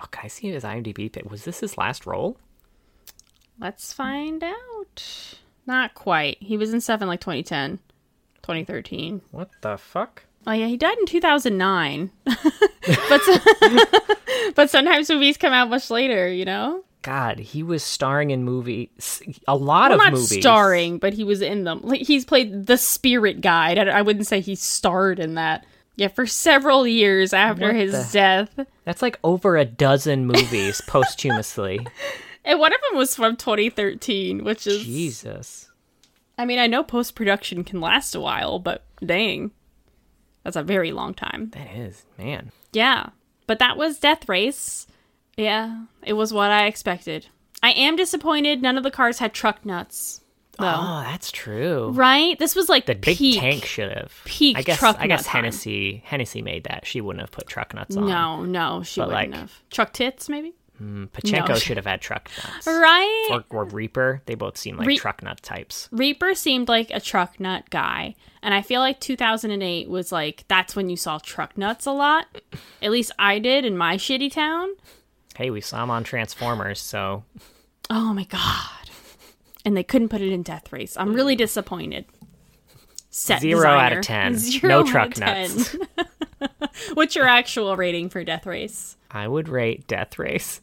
Oh, 0.00 0.06
can 0.10 0.24
I 0.24 0.28
see 0.28 0.50
his 0.50 0.64
IMDb? 0.64 1.28
Was 1.28 1.44
this 1.44 1.60
his 1.60 1.76
last 1.76 2.06
role? 2.06 2.38
Let's 3.58 3.92
find 3.92 4.42
out. 4.42 5.34
Not 5.70 5.94
quite. 5.94 6.36
He 6.40 6.56
was 6.56 6.74
in 6.74 6.80
Seven 6.80 7.06
like 7.06 7.20
2010, 7.20 7.78
2013. 8.42 9.22
What 9.30 9.50
the 9.60 9.78
fuck? 9.78 10.24
Oh 10.44 10.50
yeah, 10.52 10.66
he 10.66 10.76
died 10.76 10.98
in 10.98 11.06
2009. 11.06 12.10
but 12.24 13.20
but 14.56 14.68
sometimes 14.68 15.08
movies 15.08 15.36
come 15.36 15.52
out 15.52 15.70
much 15.70 15.88
later, 15.88 16.28
you 16.28 16.44
know. 16.44 16.82
God, 17.02 17.38
he 17.38 17.62
was 17.62 17.84
starring 17.84 18.30
in 18.30 18.42
movies, 18.42 19.22
a 19.46 19.56
lot 19.56 19.90
Well, 19.90 20.00
of 20.00 20.04
not 20.04 20.12
movies. 20.14 20.40
starring, 20.40 20.98
but 20.98 21.12
he 21.14 21.22
was 21.22 21.40
in 21.40 21.62
them. 21.62 21.82
Like 21.84 22.02
he's 22.02 22.24
played 22.24 22.66
the 22.66 22.76
Spirit 22.76 23.40
Guide. 23.40 23.78
I, 23.78 23.84
I 23.98 24.02
wouldn't 24.02 24.26
say 24.26 24.40
he 24.40 24.56
starred 24.56 25.20
in 25.20 25.34
that. 25.34 25.64
Yeah, 25.94 26.08
for 26.08 26.26
several 26.26 26.84
years 26.86 27.32
after 27.32 27.66
What 27.68 27.76
his 27.76 27.92
the- 27.92 28.12
death. 28.12 28.66
That's 28.84 29.02
like 29.02 29.18
over 29.22 29.56
a 29.56 29.64
dozen 29.64 30.26
movies 30.26 30.80
posthumously. 30.88 31.86
And 32.44 32.58
one 32.58 32.72
of 32.72 32.80
them 32.88 32.98
was 32.98 33.14
from 33.14 33.36
2013, 33.36 34.44
which 34.44 34.66
is. 34.66 34.82
Jesus. 34.82 35.70
I 36.38 36.44
mean, 36.46 36.58
I 36.58 36.66
know 36.66 36.82
post 36.82 37.14
production 37.14 37.64
can 37.64 37.80
last 37.80 38.14
a 38.14 38.20
while, 38.20 38.58
but 38.58 38.84
dang. 39.04 39.50
That's 40.42 40.56
a 40.56 40.62
very 40.62 40.90
long 40.92 41.12
time. 41.12 41.50
That 41.50 41.70
is, 41.76 42.04
man. 42.16 42.50
Yeah. 42.72 43.10
But 43.46 43.58
that 43.58 43.76
was 43.76 43.98
Death 43.98 44.28
Race. 44.28 44.86
Yeah, 45.36 45.84
it 46.02 46.14
was 46.14 46.32
what 46.32 46.50
I 46.50 46.66
expected. 46.66 47.26
I 47.62 47.72
am 47.72 47.96
disappointed 47.96 48.62
none 48.62 48.78
of 48.78 48.84
the 48.84 48.90
cars 48.90 49.18
had 49.18 49.34
truck 49.34 49.64
nuts. 49.66 50.22
Though. 50.58 50.66
Oh, 50.66 51.00
that's 51.06 51.30
true. 51.32 51.90
Right? 51.94 52.38
This 52.38 52.54
was 52.54 52.68
like 52.68 52.84
The 52.86 52.94
big 52.94 53.16
tank 53.16 53.64
should 53.64 53.90
have. 53.96 54.12
peak 54.24 54.58
I 54.58 54.62
guess. 54.62 54.78
truck 54.78 54.96
I 54.98 55.06
guess 55.06 55.24
time. 55.24 55.44
Hennessy. 55.44 56.02
Hennessy 56.04 56.42
made 56.42 56.64
that. 56.64 56.86
She 56.86 57.00
wouldn't 57.00 57.20
have 57.22 57.30
put 57.30 57.46
truck 57.46 57.72
nuts 57.72 57.96
on. 57.96 58.06
No, 58.06 58.44
no, 58.44 58.82
she 58.82 59.00
But, 59.00 59.08
wouldn't 59.08 59.30
like- 59.32 59.40
have. 59.40 59.52
Truck 59.70 59.92
tits, 59.94 60.28
maybe? 60.28 60.52
Mm, 60.80 61.10
Pachenko 61.10 61.48
No. 61.48 61.54
should 61.56 61.76
have 61.76 61.86
had 61.86 62.00
truck 62.00 62.30
nuts. 62.42 62.66
Right? 62.66 63.28
Or, 63.30 63.44
or 63.50 63.64
Reaper. 63.64 64.22
They 64.26 64.34
both 64.34 64.56
seem 64.56 64.76
like 64.76 64.86
Re- 64.86 64.96
truck 64.96 65.22
nut 65.22 65.42
types. 65.42 65.88
Reaper 65.92 66.34
seemed 66.34 66.68
like 66.68 66.90
a 66.90 67.00
truck 67.00 67.38
nut 67.38 67.68
guy. 67.70 68.14
And 68.42 68.54
I 68.54 68.62
feel 68.62 68.80
like 68.80 69.00
2008 69.00 69.88
was 69.88 70.10
like, 70.12 70.44
that's 70.48 70.74
when 70.74 70.88
you 70.88 70.96
saw 70.96 71.18
truck 71.18 71.58
nuts 71.58 71.84
a 71.86 71.92
lot. 71.92 72.26
At 72.80 72.90
least 72.90 73.12
I 73.18 73.38
did 73.38 73.64
in 73.64 73.76
my 73.76 73.96
shitty 73.96 74.32
town. 74.32 74.70
Hey, 75.36 75.50
we 75.50 75.60
saw 75.60 75.82
him 75.82 75.90
on 75.90 76.04
Transformers, 76.04 76.80
so 76.80 77.24
Oh 77.90 78.14
my 78.14 78.24
God. 78.24 78.90
And 79.64 79.76
they 79.76 79.82
couldn't 79.82 80.08
put 80.08 80.22
it 80.22 80.32
in 80.32 80.42
Death 80.42 80.72
Race. 80.72 80.96
I'm 80.96 81.12
really 81.12 81.36
disappointed. 81.36 82.06
Set 83.10 83.42
Zero 83.42 83.68
out 83.68 83.92
of 83.92 84.02
10. 84.04 84.34
Zero 84.38 84.68
No 84.68 84.82
truck 84.84 85.18
nuts. 85.18 85.76
What's 86.94 87.14
your 87.14 87.26
actual 87.26 87.76
rating 87.76 88.08
for 88.08 88.24
Death 88.24 88.46
Race? 88.46 88.96
I 89.10 89.26
would 89.28 89.48
rate 89.48 89.86
Death 89.86 90.18
Race 90.18 90.60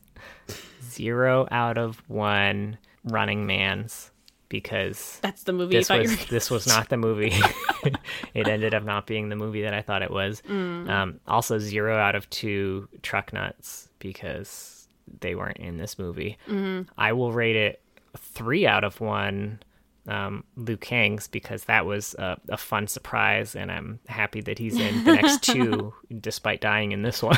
zero 0.98 1.48
out 1.52 1.78
of 1.78 2.02
one 2.10 2.78
running 3.04 3.46
man's 3.46 4.12
because 4.50 5.20
That's 5.22 5.44
the 5.44 5.54
movie 5.54 5.78
this 5.78 5.90
was 5.90 6.26
this 6.28 6.50
was 6.50 6.68
not 6.68 6.90
the 6.90 6.98
movie. 6.98 7.34
it 8.34 8.48
ended 8.48 8.74
up 8.74 8.84
not 8.84 9.08
being 9.08 9.30
the 9.30 9.36
movie 9.36 9.62
that 9.62 9.74
I 9.74 9.82
thought 9.82 10.02
it 10.02 10.12
was. 10.12 10.42
Mm. 10.48 10.90
Um, 10.90 11.20
also, 11.28 11.60
zero 11.60 11.98
out 11.98 12.16
of 12.16 12.30
two 12.30 12.88
truck 13.02 13.34
nuts 13.34 13.90
because 14.00 14.88
they 15.20 15.36
weren't 15.36 15.58
in 15.58 15.78
this 15.78 15.98
movie. 15.98 16.38
Mm-hmm. 16.48 16.90
I 16.98 17.14
will 17.14 17.32
rate 17.32 17.56
it 17.56 17.82
three 18.18 18.66
out 18.66 18.84
of 18.84 19.00
one. 19.00 19.60
Um, 20.08 20.46
Liu 20.56 20.78
Kang's 20.78 21.28
because 21.28 21.66
that 21.66 21.86
was 21.86 22.14
a, 22.14 22.38
a 22.48 22.58
fun 22.58 22.88
surprise, 22.88 23.56
and 23.56 23.70
I'm 23.70 24.00
happy 24.08 24.40
that 24.42 24.58
he's 24.58 24.80
in 24.80 25.04
the 25.04 25.16
next 25.16 25.44
two, 25.44 25.94
despite 26.22 26.62
dying 26.62 26.94
in 26.94 27.02
this 27.02 27.22
one. 27.22 27.38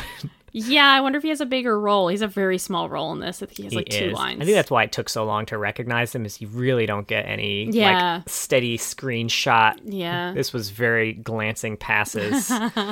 Yeah, 0.52 0.86
I 0.90 1.00
wonder 1.00 1.16
if 1.16 1.22
he 1.22 1.28
has 1.30 1.40
a 1.40 1.46
bigger 1.46 1.78
role. 1.78 2.08
He's 2.08 2.22
a 2.22 2.26
very 2.28 2.58
small 2.58 2.88
role 2.88 3.12
in 3.12 3.20
this. 3.20 3.42
I 3.42 3.46
think 3.46 3.56
he 3.58 3.62
has 3.64 3.72
He 3.72 3.76
like 3.78 3.88
two 3.88 4.06
is. 4.06 4.12
lines. 4.14 4.40
I 4.40 4.44
think 4.44 4.54
that's 4.56 4.70
why 4.70 4.82
it 4.84 4.92
took 4.92 5.08
so 5.08 5.24
long 5.24 5.46
to 5.46 5.58
recognize 5.58 6.14
him, 6.14 6.24
is 6.26 6.40
you 6.40 6.48
really 6.48 6.86
don't 6.86 7.06
get 7.06 7.26
any 7.26 7.70
Yeah. 7.70 8.16
like 8.16 8.28
steady 8.28 8.76
screenshot 8.78 9.78
Yeah. 9.84 10.32
this 10.34 10.52
was 10.52 10.70
very 10.70 11.12
glancing 11.12 11.76
passes. 11.76 12.50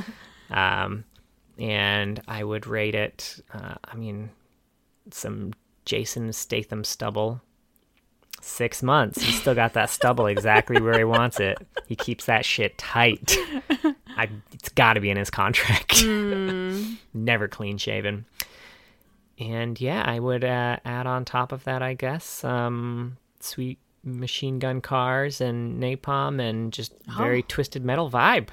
um, 0.51 1.05
and 1.59 2.21
I 2.29 2.45
would 2.45 2.67
rate 2.67 2.95
it, 2.95 3.41
uh, 3.53 3.75
I 3.85 3.97
mean, 3.97 4.31
some 5.11 5.53
Jason 5.85 6.33
Statham 6.33 6.85
stubble. 6.85 7.41
Six 8.41 8.82
months. 8.82 9.22
He's 9.22 9.41
still 9.41 9.55
got 9.55 9.74
that 9.74 9.91
stubble 9.91 10.26
exactly 10.26 10.80
where 10.80 10.97
he 10.97 11.05
wants 11.05 11.41
it. 11.41 11.59
He 11.86 11.97
keeps 11.97 12.26
that 12.26 12.45
shit 12.45 12.78
tight. 12.78 13.36
I, 14.16 14.28
it's 14.53 14.68
got 14.70 14.95
to 14.95 15.01
be 15.01 15.11
in 15.11 15.16
his 15.16 15.30
contract. 15.30 16.05
Never 17.14 17.49
clean 17.49 17.78
shaven. 17.78 18.26
And 19.39 19.80
yeah, 19.80 20.03
I 20.05 20.18
would 20.18 20.45
uh, 20.45 20.78
add 20.84 21.07
on 21.07 21.24
top 21.24 21.53
of 21.53 21.64
that, 21.64 21.82
I 21.82 21.95
guess, 21.95 22.43
um, 22.43 23.16
sweet 23.41 23.78
machine 24.05 24.59
gun 24.59 24.80
cars 24.80 25.41
and 25.41 25.82
napalm 25.82 26.41
and 26.41 26.72
just 26.72 26.93
very 27.16 27.43
twisted 27.43 27.84
metal 27.84 28.11
vibe. 28.11 28.49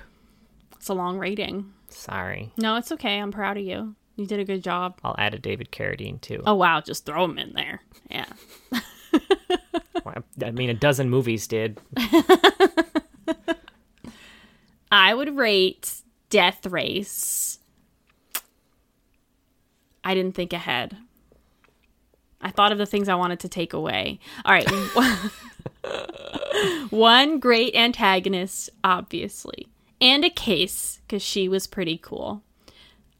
It's 0.75 0.89
a 0.89 0.93
long 0.93 1.17
rating. 1.17 1.73
Sorry. 1.89 2.51
No, 2.57 2.75
it's 2.75 2.91
okay. 2.91 3.19
I'm 3.19 3.31
proud 3.31 3.57
of 3.57 3.63
you. 3.63 3.95
You 4.15 4.25
did 4.25 4.39
a 4.39 4.45
good 4.45 4.63
job. 4.63 4.99
I'll 5.03 5.15
add 5.17 5.33
a 5.33 5.39
David 5.39 5.71
Carradine 5.71 6.21
too. 6.21 6.41
Oh 6.45 6.55
wow, 6.55 6.81
just 6.81 7.05
throw 7.05 7.25
him 7.25 7.37
in 7.37 7.53
there. 7.53 7.81
Yeah. 8.09 8.25
I 10.43 10.51
mean, 10.51 10.69
a 10.69 10.73
dozen 10.73 11.09
movies 11.09 11.47
did. 11.47 11.79
I 14.91 15.13
would 15.13 15.35
rate 15.35 16.01
Death 16.29 16.65
Race. 16.65 17.59
I 20.03 20.13
didn't 20.13 20.35
think 20.35 20.53
ahead. 20.53 20.97
I 22.41 22.51
thought 22.51 22.71
of 22.71 22.77
the 22.77 22.85
things 22.85 23.09
I 23.09 23.15
wanted 23.15 23.39
to 23.41 23.49
take 23.49 23.73
away. 23.73 24.19
All 24.45 24.53
right. 24.53 24.69
One 26.91 27.39
great 27.39 27.75
antagonist, 27.75 28.69
obviously, 28.83 29.67
and 29.99 30.23
a 30.23 30.29
case, 30.29 31.01
because 31.07 31.23
she 31.23 31.49
was 31.49 31.65
pretty 31.65 31.97
cool. 31.97 32.43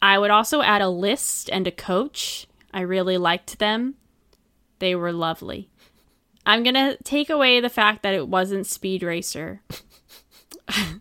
I 0.02 0.20
would 0.20 0.30
also 0.30 0.62
add 0.62 0.82
a 0.82 0.90
list 0.90 1.50
and 1.50 1.66
a 1.66 1.72
coach. 1.72 2.46
I 2.72 2.82
really 2.82 3.18
liked 3.18 3.58
them. 3.58 3.96
They 4.80 4.94
were 4.94 5.12
lovely. 5.12 5.70
I'm 6.46 6.64
going 6.64 6.76
to 6.76 6.98
take 7.04 7.30
away 7.30 7.60
the 7.60 7.70
fact 7.70 8.04
that 8.04 8.14
it 8.14 8.28
wasn't 8.28 8.68
Speed 8.68 9.04
Racer 9.04 9.62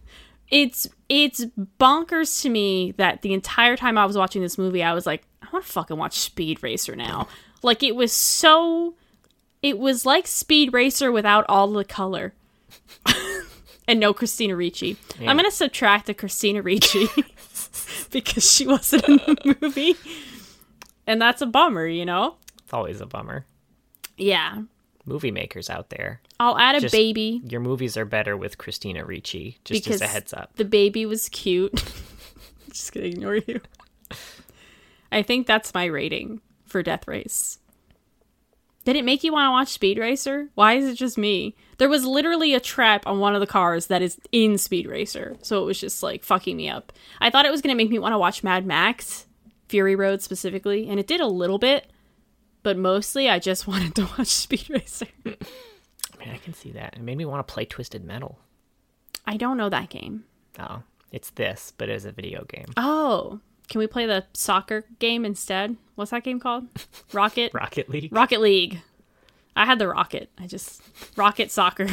it's 0.50 0.86
it's 1.08 1.44
bonkers 1.80 2.42
to 2.42 2.48
me 2.48 2.92
that 2.92 3.22
the 3.22 3.32
entire 3.32 3.76
time 3.76 3.98
I 3.98 4.06
was 4.06 4.16
watching 4.16 4.42
this 4.42 4.58
movie, 4.58 4.82
I 4.82 4.94
was 4.94 5.06
like, 5.06 5.22
I 5.42 5.48
want 5.52 5.64
to 5.64 5.72
fucking 5.72 5.96
watch 5.96 6.18
Speed 6.18 6.62
Racer 6.62 6.96
now. 6.96 7.28
Like 7.62 7.82
it 7.82 7.96
was 7.96 8.12
so, 8.12 8.94
it 9.62 9.78
was 9.78 10.06
like 10.06 10.26
Speed 10.26 10.72
Racer 10.72 11.10
without 11.10 11.44
all 11.48 11.72
the 11.72 11.84
color, 11.84 12.34
and 13.88 13.98
no 13.98 14.12
Christina 14.14 14.54
Ricci. 14.54 14.96
I'm 15.20 15.36
gonna 15.36 15.50
subtract 15.50 16.06
the 16.06 16.14
Christina 16.14 16.62
Ricci 16.62 17.08
because 18.10 18.50
she 18.50 18.66
wasn't 18.66 19.08
in 19.08 19.16
the 19.16 19.56
movie, 19.60 19.96
and 21.06 21.20
that's 21.20 21.42
a 21.42 21.46
bummer, 21.46 21.86
you 21.86 22.04
know. 22.04 22.36
It's 22.62 22.72
always 22.72 23.00
a 23.00 23.06
bummer. 23.06 23.44
Yeah, 24.16 24.62
Movie 25.06 25.30
makers 25.30 25.68
out 25.68 25.90
there, 25.90 26.20
I'll 26.40 26.56
add 26.58 26.76
a 26.76 26.80
Just- 26.80 26.92
baby. 26.92 27.42
your 27.48 27.60
movies 27.60 27.96
are 27.96 28.04
better 28.06 28.36
with 28.36 28.56
Christina 28.58 29.04
Ricci. 29.04 29.58
Just 29.64 29.84
because 29.84 30.00
as 30.00 30.08
a 30.08 30.12
heads 30.12 30.32
up. 30.32 30.56
the 30.56 30.64
baby 30.64 31.04
was 31.06 31.28
cute. 31.28 31.72
Just 32.70 32.92
gonna 32.92 33.06
ignore 33.06 33.36
you. 33.36 33.60
I 35.12 35.22
think 35.22 35.46
that's 35.46 35.74
my 35.74 35.84
rating 35.84 36.40
for 36.66 36.82
Death 36.82 37.06
Race. 37.06 37.58
Did 38.84 38.96
it 38.96 39.04
make 39.04 39.24
you 39.24 39.32
want 39.32 39.46
to 39.46 39.50
watch 39.52 39.68
Speed 39.68 39.98
Racer? 39.98 40.48
Why 40.54 40.74
is 40.74 40.84
it 40.86 40.96
just 40.96 41.16
me? 41.16 41.54
There 41.78 41.88
was 41.88 42.04
literally 42.04 42.52
a 42.52 42.60
trap 42.60 43.06
on 43.06 43.18
one 43.18 43.34
of 43.34 43.40
the 43.40 43.46
cars 43.46 43.86
that 43.86 44.02
is 44.02 44.18
in 44.30 44.58
Speed 44.58 44.86
Racer, 44.86 45.36
so 45.40 45.62
it 45.62 45.66
was 45.66 45.80
just 45.80 46.02
like 46.02 46.22
fucking 46.24 46.56
me 46.56 46.68
up. 46.68 46.92
I 47.20 47.30
thought 47.30 47.46
it 47.46 47.50
was 47.52 47.62
gonna 47.62 47.74
make 47.76 47.88
me 47.90 47.98
want 47.98 48.12
to 48.12 48.18
watch 48.18 48.42
Mad 48.42 48.66
Max, 48.66 49.26
Fury 49.68 49.94
Road 49.96 50.20
specifically, 50.20 50.88
and 50.88 51.00
it 51.00 51.06
did 51.06 51.20
a 51.20 51.26
little 51.26 51.58
bit, 51.58 51.86
but 52.64 52.76
mostly 52.76 53.28
I 53.28 53.38
just 53.38 53.66
wanted 53.68 53.94
to 53.94 54.08
watch 54.18 54.26
Speed 54.26 54.68
Racer. 54.68 55.06
I 55.24 55.30
mean, 56.18 56.30
I 56.30 56.38
can 56.38 56.52
see 56.54 56.72
that. 56.72 56.94
It 56.94 57.00
made 57.02 57.16
me 57.16 57.24
want 57.24 57.46
to 57.46 57.52
play 57.54 57.64
Twisted 57.64 58.04
Metal. 58.04 58.40
I 59.24 59.36
don't 59.36 59.56
know 59.56 59.68
that 59.68 59.88
game. 59.90 60.24
Oh, 60.58 60.82
it's 61.12 61.30
this, 61.30 61.72
but 61.78 61.88
it 61.88 61.94
is 61.94 62.04
a 62.04 62.12
video 62.12 62.44
game. 62.44 62.66
Oh, 62.76 63.38
can 63.68 63.78
we 63.78 63.86
play 63.86 64.06
the 64.06 64.24
soccer 64.34 64.84
game 64.98 65.24
instead? 65.24 65.76
What's 65.94 66.10
that 66.10 66.24
game 66.24 66.40
called? 66.40 66.66
Rocket? 67.12 67.54
Rocket 67.54 67.88
League. 67.88 68.12
Rocket 68.12 68.40
League. 68.40 68.80
I 69.56 69.64
had 69.66 69.78
the 69.78 69.86
Rocket. 69.88 70.30
I 70.38 70.46
just 70.48 70.82
Rocket 71.16 71.50
Soccer. 71.50 71.86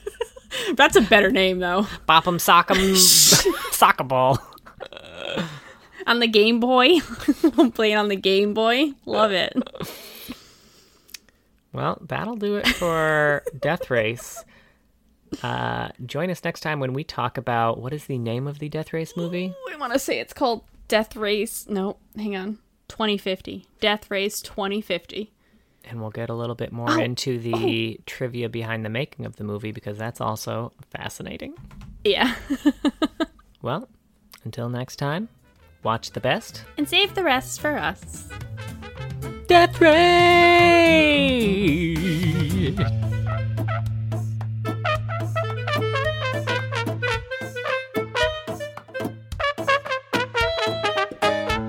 That's 0.74 0.96
a 0.96 1.02
better 1.02 1.30
name 1.30 1.58
though. 1.58 1.86
Bop 2.06 2.26
'em, 2.26 2.38
sock 2.38 2.70
'em, 2.70 2.96
soccer 2.96 4.04
ball. 4.04 4.38
On 6.08 6.18
the 6.18 6.26
Game 6.26 6.58
Boy. 6.58 6.98
I'm 7.58 7.70
playing 7.70 7.96
on 7.96 8.08
the 8.08 8.16
Game 8.16 8.54
Boy. 8.54 8.92
Love 9.06 9.30
it. 9.30 9.56
Well, 11.72 11.98
that'll 12.00 12.36
do 12.36 12.56
it 12.56 12.66
for 12.66 13.44
Death 13.60 13.90
Race. 13.90 14.42
Uh, 15.42 15.90
join 16.06 16.30
us 16.30 16.42
next 16.42 16.60
time 16.60 16.80
when 16.80 16.94
we 16.94 17.04
talk 17.04 17.36
about 17.36 17.78
what 17.78 17.92
is 17.92 18.06
the 18.06 18.16
name 18.18 18.46
of 18.48 18.58
the 18.58 18.68
Death 18.70 18.92
Race 18.92 19.16
movie? 19.16 19.54
I 19.70 19.76
want 19.76 19.92
to 19.92 19.98
say 19.98 20.18
it's 20.18 20.32
called 20.32 20.64
Death 20.88 21.14
Race. 21.14 21.66
No, 21.68 21.98
hang 22.16 22.34
on. 22.34 22.58
2050. 22.88 23.66
Death 23.80 24.10
Race 24.10 24.40
2050. 24.40 25.30
And 25.84 26.00
we'll 26.00 26.10
get 26.10 26.30
a 26.30 26.34
little 26.34 26.54
bit 26.54 26.72
more 26.72 26.98
into 26.98 27.38
the 27.38 28.00
trivia 28.06 28.48
behind 28.48 28.84
the 28.84 28.90
making 28.90 29.26
of 29.26 29.36
the 29.36 29.44
movie 29.44 29.72
because 29.72 29.98
that's 29.98 30.20
also 30.20 30.72
fascinating. 30.90 31.54
Yeah. 32.02 32.34
Well, 33.60 33.88
until 34.44 34.68
next 34.68 34.96
time, 34.96 35.28
watch 35.82 36.10
the 36.12 36.20
best, 36.20 36.64
and 36.76 36.88
save 36.88 37.14
the 37.14 37.24
rest 37.24 37.60
for 37.60 37.76
us. 37.76 38.28
Death 39.46 39.80
Ray! 39.80 40.98